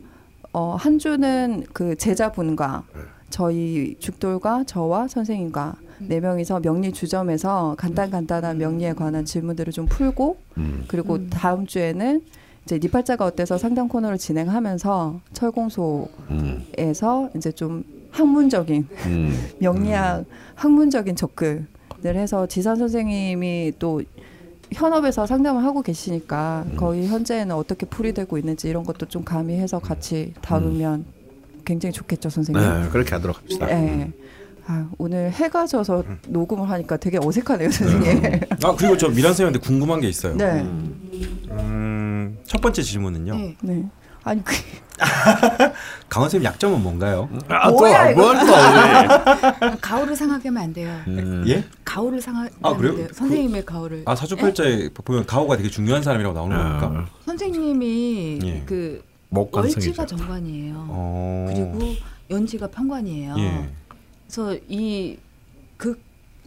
[0.53, 2.85] 어, 한 주는 그 제자분과
[3.37, 10.39] 저희 죽돌과 저와 선생님과 네 명이서 명리 주점에서 간단 간단한 명리에 관한 질문들을 좀 풀고
[10.57, 10.85] 음.
[10.89, 12.23] 그리고 다음 주에는
[12.65, 17.31] 이제 니팔자가 어때서 상담 코너를 진행하면서 철공소에서 음.
[17.37, 19.35] 이제 좀 학문적인 음.
[19.61, 21.67] 명리학 학문적인 접근을
[22.05, 24.01] 해서 지산 선생님이 또
[24.73, 26.77] 현업에서 상담을 하고 계시니까 음.
[26.79, 31.17] 거의 현재는 어떻게 풀이되고 있는지 이런 것도 좀 가미해서 같이 다루면
[31.67, 32.63] 굉장히 좋겠죠 선생님.
[32.63, 33.67] 네, 그렇게 하도록 합시다.
[33.67, 34.11] 네.
[34.69, 38.41] 아, 오늘 해가 져서 녹음을 하니까 되게 어색하네요 선생님.
[38.65, 40.35] 아 그리고 저 미란 쌤한테 궁금한 게 있어요.
[40.37, 40.63] 네.
[41.51, 43.35] 음, 첫 번째 질문은요.
[43.37, 43.57] 네.
[43.61, 43.85] 네.
[44.25, 44.55] 아니 그,
[46.09, 47.29] 강원 쌤 약점은 뭔가요?
[47.47, 48.23] 아, 또 뭐야, 이거.
[48.23, 49.79] 뭘 또?
[49.81, 51.01] 가오를 상하게 하면 안 돼요.
[51.07, 51.45] 음.
[51.47, 51.63] 예?
[51.85, 52.93] 가오를 상하게 아, 하면 그래요?
[52.93, 53.09] 안 돼요.
[53.13, 54.03] 선생님의 가오를.
[54.05, 56.87] 아 사주팔자에 보면 가오가 되게 중요한 사람이라고 나오는 겁니까?
[56.93, 58.63] 아, 선생님이 예.
[58.67, 59.01] 그
[59.37, 59.79] 목 관성이죠.
[59.79, 60.87] 월지가 정관이에요.
[60.89, 61.47] 어.
[61.49, 61.95] 그리고
[62.31, 63.35] 연지가 편관이에요.
[63.39, 63.69] 예.
[64.27, 66.01] 그래서 이그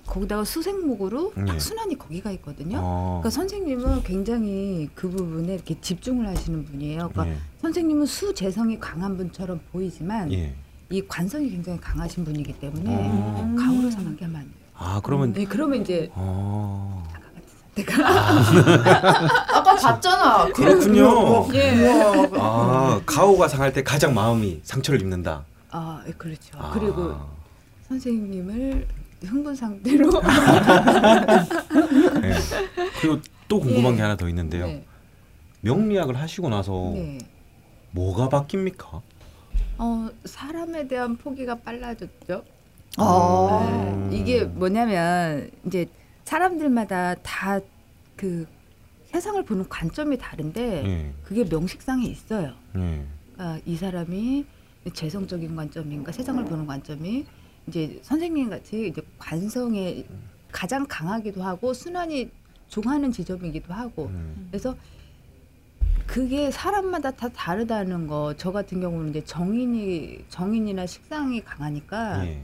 [0.07, 1.60] 거기다가 수생목으로 딱 예.
[1.60, 2.80] 순환이 거기가 있거든요.
[2.82, 3.20] 어.
[3.22, 7.10] 그러니까 선생님은 굉장히 그 부분에 이렇게 집중을 하시는 분이에요.
[7.14, 7.38] 그러니까 예.
[7.61, 10.56] 선생님은 수재성이 강한 분처럼 보이지만 예.
[10.90, 13.56] 이 관성이 굉장히 강하신 분이기 때문에 어.
[13.57, 14.53] 가오를 상하게 하면 안 돼요.
[14.74, 17.03] 아 그러면 네, 그러면 이제 어.
[17.78, 20.46] 아 까 봤잖아.
[20.54, 21.48] 그렇군요.
[21.54, 22.30] 예.
[22.38, 25.46] 아 가오가 상할 때 가장 마음이 상처를 입는다.
[25.72, 26.58] 아, 예, 그렇죠.
[26.58, 26.72] 아.
[26.74, 27.16] 그리고
[27.88, 28.88] 선생님을
[29.24, 30.10] 흥분 상태로
[32.24, 32.34] 예.
[33.02, 33.98] 그리고 또 궁금한 예.
[33.98, 34.66] 게 하나 더 있는데요.
[34.68, 34.86] 네.
[35.62, 37.18] 명리학을 하시고 나서 네.
[37.91, 39.02] 뭐가 바뀝니까?
[39.78, 42.44] 어, 사람에 대한 포기가 빨라졌죠.
[42.98, 44.08] 아.
[44.10, 44.18] 네.
[44.18, 45.88] 이게 뭐냐면 이제
[46.30, 48.45] 사람들마다 다그
[49.06, 51.14] 세상을 보는 관점이 다른데 예.
[51.23, 52.53] 그게 명식상에 있어요.
[52.76, 53.03] 예.
[53.34, 54.45] 그러니까 이 사람이
[54.93, 57.26] 재성적인 관점인가 세상을 보는 관점이
[57.68, 60.06] 이제 선생님 같이 이제 관성에
[60.51, 62.30] 가장 강하기도 하고 순환이
[62.68, 64.49] 종하는 지점이기도 하고 음.
[64.51, 64.76] 그래서
[66.06, 68.35] 그게 사람마다 다 다르다는 거.
[68.38, 72.43] 저 같은 경우는 이제 정인이 정인이나 식상이 강하니까 예.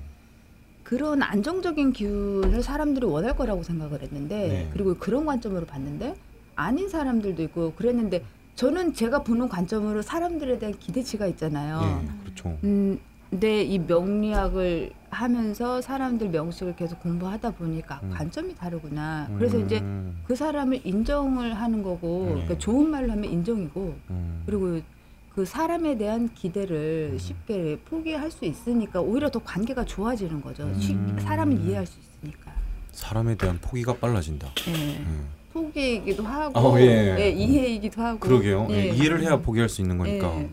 [0.86, 4.70] 그런 안정적인 기운을 사람들이 원할 거라고 생각을 했는데 네.
[4.72, 6.16] 그리고 그런 관점으로 봤는데
[6.56, 11.82] 아닌 사람들도 있고 그랬는데 저는 제가 보는 관점으로 사람들에 대한 기대치가 있잖아요.
[11.82, 12.24] 예.
[12.24, 12.58] 그렇죠.
[12.64, 13.00] 음,
[13.32, 18.12] 근데 이 명리학을 하면서 사람들 명식을 계속 공부하다 보니까 음.
[18.14, 19.28] 관점이 다르구나.
[19.38, 20.22] 그래서 이제 음.
[20.26, 22.34] 그 사람을 인정을 하는 거고 네.
[22.34, 24.44] 그러니까 좋은 말로 하면 인정이고 음.
[24.46, 24.80] 그리고
[25.36, 30.64] 그 사람에 대한 기대를 쉽게 포기할 수 있으니까 오히려 더 관계가 좋아지는 거죠.
[30.80, 31.18] 쉽- 음.
[31.20, 32.54] 사람을 이해할 수 있으니까.
[32.94, 34.48] 사람에 대한 포기가 빨라진다.
[34.70, 34.72] 예.
[35.00, 35.28] 음.
[35.52, 37.18] 포기이기도 하고 어, 예.
[37.20, 38.68] 예, 이해이기도 하고 그러게요.
[38.70, 38.88] 예, 예.
[38.92, 40.28] 이해를 해야 포기할 수 있는 거니까.
[40.40, 40.50] 예.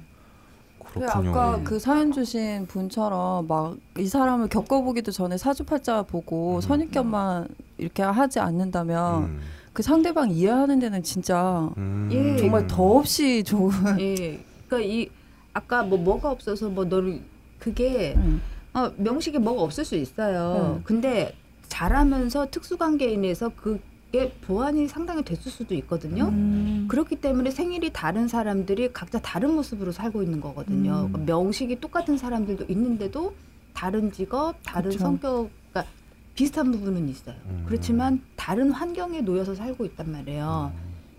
[0.80, 1.30] 그렇군요.
[1.30, 1.62] 아까 예.
[1.62, 6.60] 그 사연 주신 분처럼 막 이 사람을 겪어보기도 전에 사주팔자 보고 음.
[6.60, 7.46] 선입견만
[7.78, 9.40] 이렇게 하지 않는다면 음.
[9.72, 12.08] 그 상대방 이해하는 데는 진짜 음.
[12.10, 12.36] 예.
[12.36, 14.42] 정말 더없이 좋은 예.
[14.72, 15.08] 그러니까 이
[15.52, 17.20] 아까 뭐 뭐가 없어서 뭐 너를
[17.58, 18.40] 그게 음.
[18.72, 20.78] 어, 명식에 뭐가 없을 수 있어요.
[20.78, 20.82] 음.
[20.84, 21.34] 근데
[21.68, 26.28] 잘하면서 특수관계인에서 그게 보완이 상당히 됐을 수도 있거든요.
[26.28, 26.86] 음.
[26.88, 31.02] 그렇기 때문에 생일이 다른 사람들이 각자 다른 모습으로 살고 있는 거거든요.
[31.06, 31.12] 음.
[31.12, 33.34] 그러니까 명식이 똑같은 사람들도 있는데도
[33.74, 35.00] 다른 직업, 다른 그쵸.
[35.00, 35.92] 성격, 그러니까
[36.34, 37.36] 비슷한 부분은 있어요.
[37.46, 37.64] 음.
[37.66, 40.72] 그렇지만 다른 환경에 놓여서 살고 있단 말이에요.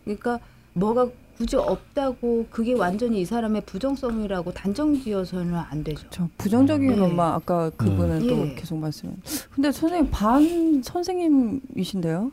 [0.05, 0.39] 그러니까
[0.73, 6.05] 뭐가 굳이 없다고 그게 완전히 이 사람의 부정성이라고 단정지어서는 안 되죠.
[6.09, 6.95] 저 부정적인 네.
[6.95, 8.27] 것만 아까 그분은 음.
[8.27, 8.55] 또 예.
[8.55, 9.15] 계속 말씀.
[9.53, 12.31] 근데 선생님 반 선생님이신데요?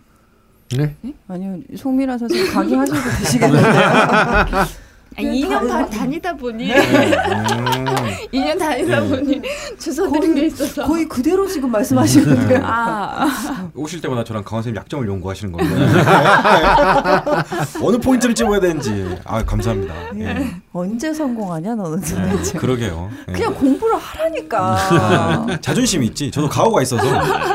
[0.76, 0.94] 네?
[1.26, 3.72] 아니요 송미란 선생님 강의하시고 계시겠는데요?
[5.16, 7.84] 아, 2년 반 다니다 보니 음.
[8.32, 9.42] 2년 다니다 보니
[9.78, 12.60] 주워 들은 게 있어서 거의 그대로 지금 말씀하시는데요.
[12.62, 13.28] 아
[13.74, 15.74] 오실 때마다 저랑 강원 선생님 약점을 연구하시는 건데
[17.82, 19.94] 어느 포인트를 찝어야 되는지 아 감사합니다.
[20.20, 20.46] 예.
[20.72, 22.58] 언제 성공하냐 너는 네, 도대체.
[22.58, 23.10] 그러게요.
[23.28, 23.32] 예.
[23.32, 24.76] 그냥 공부를 하라니까.
[24.76, 26.30] 아, 자존심이 있지.
[26.30, 27.02] 저도 가오가 있어서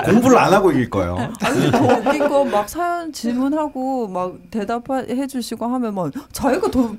[0.03, 1.31] 공부를 안 하고 이길 거예요.
[1.41, 6.91] 아니 더 웃긴 거 막 사연 질문하고 막 대답해 주시고 하면 막 자기가 더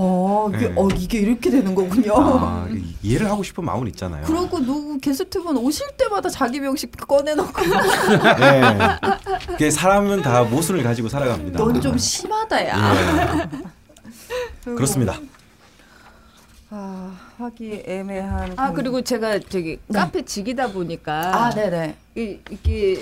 [0.00, 0.74] 어, 이게, 네.
[0.76, 2.12] 어, 이게 이렇게 되는 거군요.
[2.16, 2.68] 아,
[3.02, 4.24] 이해를 하고 싶은 마음은 있잖아요.
[4.24, 7.62] 그러고 누구 게스트분 오실 때마다 자기 명식 꺼내놓고
[9.58, 9.70] 네.
[9.70, 11.58] 사람은 다 모순을 가지고 살아갑니다.
[11.58, 12.94] 넌 좀 심하다 야.
[12.94, 13.48] 예.
[14.74, 15.14] 그렇습니다.
[16.70, 18.52] 아 하기 애매한.
[18.56, 19.98] 아 공- 그리고 제가 저기 네.
[19.98, 21.96] 카페 직이다 보니까 아 네네.
[22.16, 23.00] 이- 이게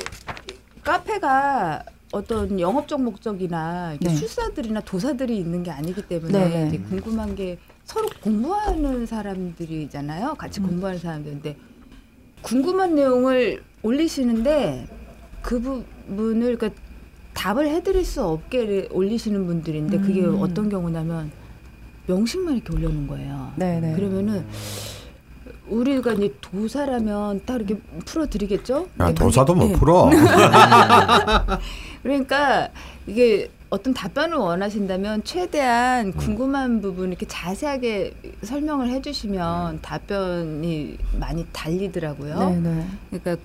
[0.84, 1.82] 카페가
[2.12, 4.14] 어떤 영업적 목적이나 네.
[4.14, 6.68] 술사들이나 도사들이 있는 게 아니기 때문에 네.
[6.68, 10.34] 이제 궁금한 게 서로 공부하는 사람들이잖아요.
[10.34, 10.68] 같이 음.
[10.68, 11.56] 공부하는 사람들인데
[12.42, 14.86] 궁금한 내용을 올리시는데
[15.42, 16.80] 그 부분을 그러니까
[17.34, 20.40] 답을 해드릴 수 없게 올리시는 분들인데 그게 음.
[20.40, 21.30] 어떤 경우냐면
[22.06, 23.52] 명식만 이렇게 올려놓은 거예요.
[23.56, 23.94] 네네.
[23.94, 24.44] 그러면은
[25.68, 28.82] 우리가 이제 도사라면 딱 이렇게 풀어드리겠죠?
[29.00, 29.76] 야 근데 도사도 그게- 못 예.
[29.78, 30.10] 풀어.
[32.02, 32.68] 그러니까
[33.06, 35.22] 이게 어떤 답변을 원하신다면 음.
[35.24, 42.38] 최대한 궁금한 부분 이렇게 자세하게 설명을 해주시면 답변이 많이 달리더라고요.
[42.38, 42.86] 네네.
[43.10, 43.36] 그러니까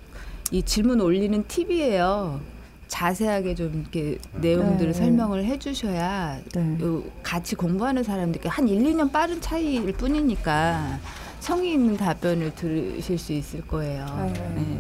[0.52, 2.40] 이 질문 올리는 팁이에요.
[2.88, 5.00] 자세하게 좀 이렇게 내용들을 네.
[5.00, 6.78] 설명을 해주셔야 네.
[6.82, 11.00] 요 같이 공부하는 사람들께 한 1, 2년 빠른 차이일 뿐이니까
[11.42, 14.06] 성의 있는 답변을 들으실 수 있을 거예요.
[14.34, 14.54] 네.
[14.56, 14.78] 네.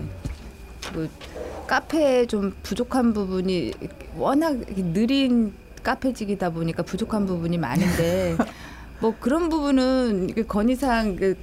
[0.93, 1.09] 그
[1.67, 3.73] 카페에 좀 부족한 부분이
[4.15, 8.37] 워낙 느린 카페직이다 보니까 부족한 부분이 많은데
[9.01, 11.35] 뭐 그런 부분은 건의사항 그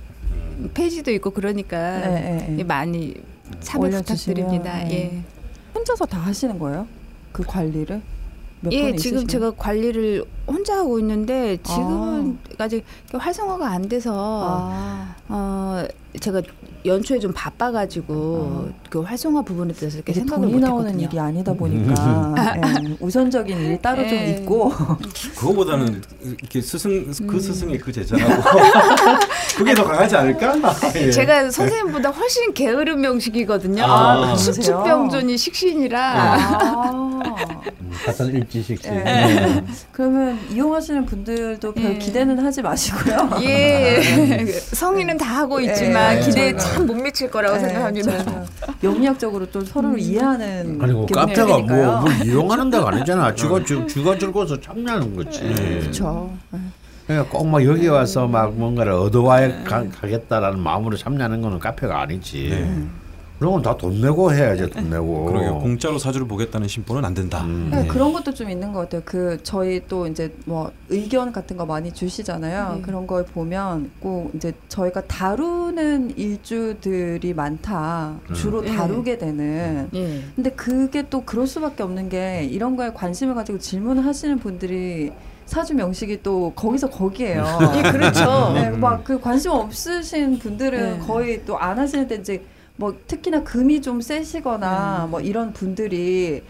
[0.75, 2.65] 페이지도 있고 그러니까 네, 네, 네.
[2.65, 3.15] 많이
[3.59, 4.85] 참여 부탁드립니다.
[4.85, 4.93] 네.
[4.93, 5.23] 예.
[5.75, 6.87] 혼자서 다 하시는 거예요?
[7.33, 8.01] 그 관리를?
[8.61, 9.29] 몇 예, 분 지금 있으시면?
[9.29, 15.15] 제가 관리를 혼자 하고 있는데 지금은 아직 활성화가 안 돼서 아.
[15.29, 15.85] 어
[16.21, 16.41] 제가
[16.87, 20.99] 연초에 좀 바빠가지고 그 활성화 부분에 대해서 이렇게 생각을 돈이 나오는.
[20.99, 24.31] 일이 아니다 보니까 예, 우선적인 일이 따로 좀 예.
[24.31, 24.71] 있고
[25.37, 28.43] 그거보다는 이렇게 스승 그 스승의 그 제자라고
[29.57, 30.55] 그게 더 강하지 않을까?
[30.97, 31.11] 예.
[31.11, 33.85] 제가 선생님보다 훨씬 게으른 명식이거든요.
[33.85, 37.21] 아, 수축병존이 식신이라 아.
[38.07, 38.89] 같은 일지식시.
[38.89, 39.65] 예.
[39.93, 41.99] 그러면 이용하시는 분들도 별 예.
[41.99, 43.31] 기대는 하지 마시고요.
[43.45, 44.01] 예
[44.73, 48.11] 성의는 다 하고 있지만 예, 기대에 참 못 미칠 거라고 예, 생각합니다.
[48.25, 48.45] 저희가
[48.81, 52.01] 명리학적으로 좀 서로를 이해하는 아니 그게 카페가 뭐.
[52.01, 53.35] 뭘 이용하는 데가 아니잖아.
[53.35, 53.47] 쥐-
[53.89, 55.41] 쥐가 즐거워서 참여하는 거지.
[55.41, 56.33] 그렇죠.
[57.07, 62.67] 그러니까 꼭 막 여기 와서 막 뭔가를 얻어와야 가, 가겠다라는 마음으로 참여하는 거는 카페가 아니지.
[63.39, 63.47] 네.
[63.47, 65.27] 그런 건 다 돈 내고 해야지 돈 내고.
[65.27, 65.59] 그러게요.
[65.61, 67.45] 공짜로 사주를 보겠다는 심보는 안 된다.
[67.45, 67.71] 음.
[67.73, 69.03] 네, 그런 것도 좀 있는 것 같아요.
[69.05, 72.75] 그 저희 또 이제 뭐 의견 같은 거 많이 주시잖아요.
[72.77, 72.83] 네.
[72.83, 78.17] 그런 걸 보면 꼭 이제 저희가 다루는 일주들이 많다.
[78.35, 78.75] 주로 네.
[78.75, 79.89] 다루게 되는.
[79.95, 80.21] 예.
[80.35, 85.13] 근데 그게 또 그럴 수밖에 없는 게 이런 거에 관심을 가지고 질문하시는 분들이
[85.47, 87.45] 사주 명식이 또 거기서 거기에요.
[87.77, 88.53] 예, 그렇죠.
[88.55, 91.07] 네, 막 그 관심 없으신 분들은 네.
[91.07, 92.43] 거의 또 안 하시는데 이제
[92.79, 95.11] 뭐 특히나 금이 좀 세시거나 음.
[95.11, 96.43] 뭐 이런 분들이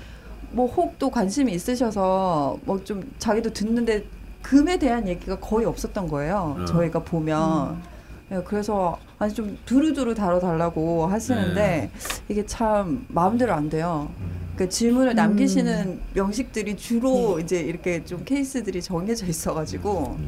[0.52, 4.04] 뭐 혹 또 관심이 있으셔서 뭐 좀 자기도 듣는데
[4.42, 6.54] 금에 대한 얘기가 거의 없었던 거예요.
[6.58, 6.66] 음.
[6.66, 7.82] 저희가 보면.
[8.30, 11.90] 네, 그래서 아니 좀 두루두루 다뤄달라고 하시는데
[12.28, 14.10] 이게 참 마음대로 안 돼요.
[14.54, 20.18] 그 질문을 남기시는 명식들이 주로 이제 이렇게 좀 케이스들이 정해져 있어가지고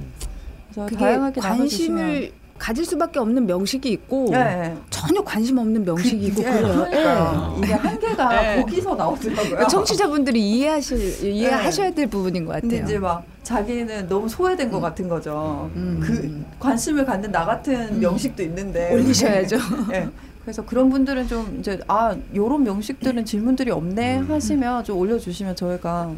[0.71, 4.77] 그래서 그게 다양하게 관심을 나눠주시면 가질 수밖에 없는 명식이 있고 네.
[4.91, 6.87] 전혀 관심 없는 명식이 있고 예, 그래요.
[6.91, 8.61] 그러니까 이게 한계가 네.
[8.61, 9.61] 거기서 나오더라고요.
[9.63, 9.67] 예.
[9.67, 12.85] 청취자분들이 이해하실 이해하셔야 될 부분인 것 같아요.
[12.85, 15.71] 이제 막 자기는 너무 소외된 것 같은 거죠.
[15.75, 16.01] 음.
[16.03, 19.57] 그 관심을 갖는 나 같은 명식도 있는데 올리셔야죠.
[19.95, 20.09] 예.
[20.43, 24.31] 그래서 그런 분들은 좀 이제 아 요런 명식들은 질문들이 없네 음.
[24.31, 26.13] 하시면 좀 올려주시면 저희가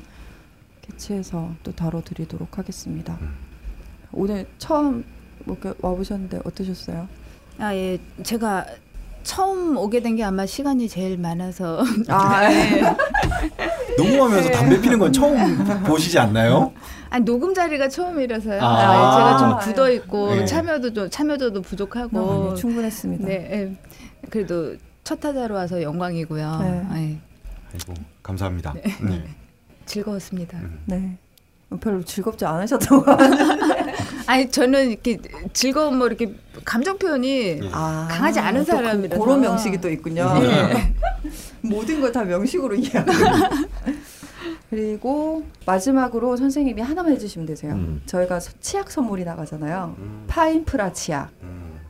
[0.82, 3.16] 개최해서 또 다뤄드리도록 하겠습니다.
[3.20, 3.32] 음.
[4.10, 5.05] 오늘 처음
[5.44, 7.09] 뭐 와보셨는데 어떠셨어요?
[7.59, 8.66] 아 예, 제가
[9.22, 12.82] 처음 오게 된 게 아마 시간이 제일 많아서 아, 예.
[13.96, 16.72] 녹음하면서 담배 피는 건 처음 보시지 않나요?
[17.10, 18.60] 아니 녹음 자리가 처음이라서요.
[18.62, 18.66] 아.
[18.66, 20.44] 아, 제가 좀 아, 굳어 있고 네.
[20.44, 23.26] 참여도 좀 참여도도 부족하고 네, 충분했습니다.
[23.28, 23.76] 네, 예.
[24.30, 26.59] 그래도 첫 타자로 와서 영광이고요.
[26.62, 26.68] 네.
[26.68, 26.94] 예,
[27.74, 28.74] 아이고 감사합니다.
[29.02, 29.24] 네.
[29.86, 30.59] 즐거웠습니다.
[30.86, 31.16] 네.
[31.80, 33.81] 별로 즐겁지 않으셨던 것 같은데.
[34.27, 35.19] 아니 저는 이렇게
[35.53, 36.35] 즐거운 뭐 이렇게
[36.65, 39.23] 감정 표현이 아, 강하지 않은 또 그- 사람이라서.
[39.23, 40.32] 그런 명식이 또 있군요.
[40.39, 40.94] 네.
[41.61, 43.11] 모든 걸 다 명식으로 이해하고.
[44.70, 47.73] 그리고 마지막으로 선생님이 하나만 해주시면 되세요.
[47.74, 48.03] 음.
[48.07, 49.97] 저희가 서- 치약 선물이 나가잖아요.
[50.28, 51.31] 파인프라 치약.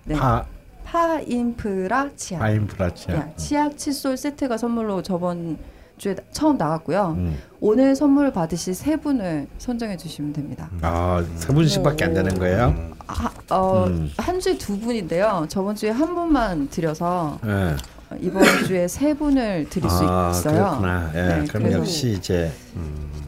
[0.04, 0.16] 네.
[0.16, 0.44] 파
[0.84, 2.40] 파인프라 치약.
[2.40, 3.14] 파인프라치아.
[3.14, 5.56] 네, 치약 칫솔 세트가 선물로 저번
[5.96, 7.16] 주에 나- 처음 나갔고요.
[7.62, 7.68] 음.
[7.68, 10.68] 오늘 선물 받으실 세 분을 선정해 주시면 됩니다.
[10.82, 12.74] 아 세 분씩밖에 안 되는 거예요?
[13.06, 14.10] 아, 어, 음.
[14.16, 15.46] 한 주에 두 분인데요.
[15.48, 17.76] 저번 주에 한 분만 드려서 예.
[18.20, 20.54] 이번 주에 세 분을 드릴 수 아, 있어요.
[20.54, 21.10] 그렇구나.
[21.14, 22.50] 예, 네, 그럼 그래서- 역시 이제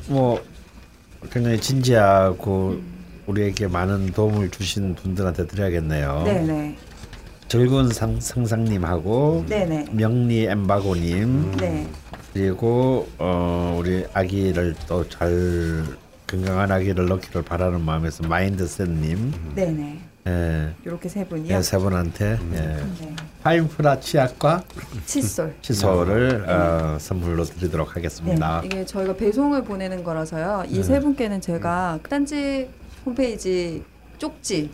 [0.08, 0.42] 뭐
[1.30, 2.76] 굉장히 진지하고
[3.26, 6.22] 우리에게 많은 도움을 주신 분들한테 드려야겠네요.
[6.26, 6.76] 네 네.
[7.48, 9.86] 즐거운 상, 상상님하고 네네.
[9.92, 11.86] 명리 엠바고님 네.
[12.32, 15.84] 그리고 어, 우리 아기를 또 잘
[16.26, 19.98] 건강한 아기를 낳기를 바라는 마음에서 마인드셋님 네네.
[20.26, 21.54] 예, 이렇게 세 분이요.
[21.54, 22.76] 예, 세 분한테 예, 네.
[23.42, 24.64] 파인프라 치약과
[25.04, 25.54] 칫솔.
[25.60, 27.92] 칫솔을 어, 선물로 드리도록 네.
[27.94, 28.62] 하겠습니다.
[28.64, 30.64] 이게 저희가 배송을 보내는 거라서요.
[30.70, 32.68] 이 세 분께는 제가 딴지
[33.04, 33.84] 홈페이지
[34.16, 34.70] 쪽지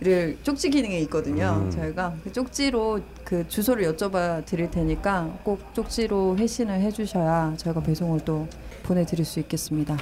[0.00, 1.60] 를 쪽지 기능에 있거든요.
[1.64, 1.70] 음.
[1.72, 8.46] 저희가 그 쪽지로 그 주소를 여쭤봐 드릴 테니까 꼭 쪽지로 회신을 해주셔야 저희가 배송을 또
[8.84, 9.96] 보내드릴 수 있겠습니다.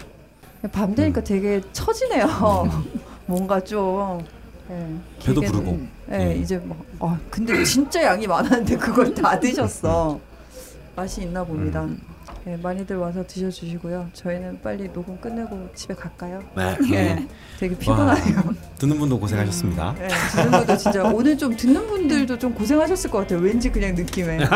[0.71, 2.27] 밤 되니까 되게 처지네요.
[3.25, 4.23] 뭔가 좀.
[4.69, 5.79] 네, 배도 부르고.
[6.09, 6.43] 네, 음.
[6.43, 10.21] 이제 뭐, 아 근데 진짜 양이 많았는데 그걸 다 드셨어.
[10.95, 11.89] 맛이 있나 봅니다.
[12.47, 14.07] 네, 많이들 와서 드셔주시고요.
[14.13, 16.41] 저희는 빨리 녹음 끝내고 집에 갈까요?
[16.57, 16.77] 네.
[16.89, 17.27] 네,
[17.59, 18.55] 되게 피곤하네요.
[18.79, 19.97] 듣는 분도 고생하셨습니다.
[19.99, 23.41] 네, 듣는 분도 진짜 오늘 좀 듣는 분들도 좀 고생하셨을 것 같아요.
[23.41, 24.37] 왠지 그냥 느낌에.
[24.39, 24.47] 네,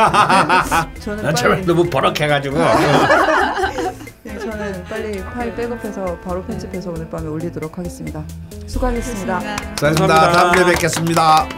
[1.00, 2.58] 저는 나 정말 빨리 너무 버럭해가지고
[4.22, 8.22] 네, 저는 빨리 파일 백업해서 바로 편집해서 오늘 밤에 올리도록 하겠습니다.
[8.68, 9.40] 수고하셨습니다.
[9.74, 10.30] 수고하셨습니다.
[10.30, 11.48] 다음 주에 뵙겠습니다.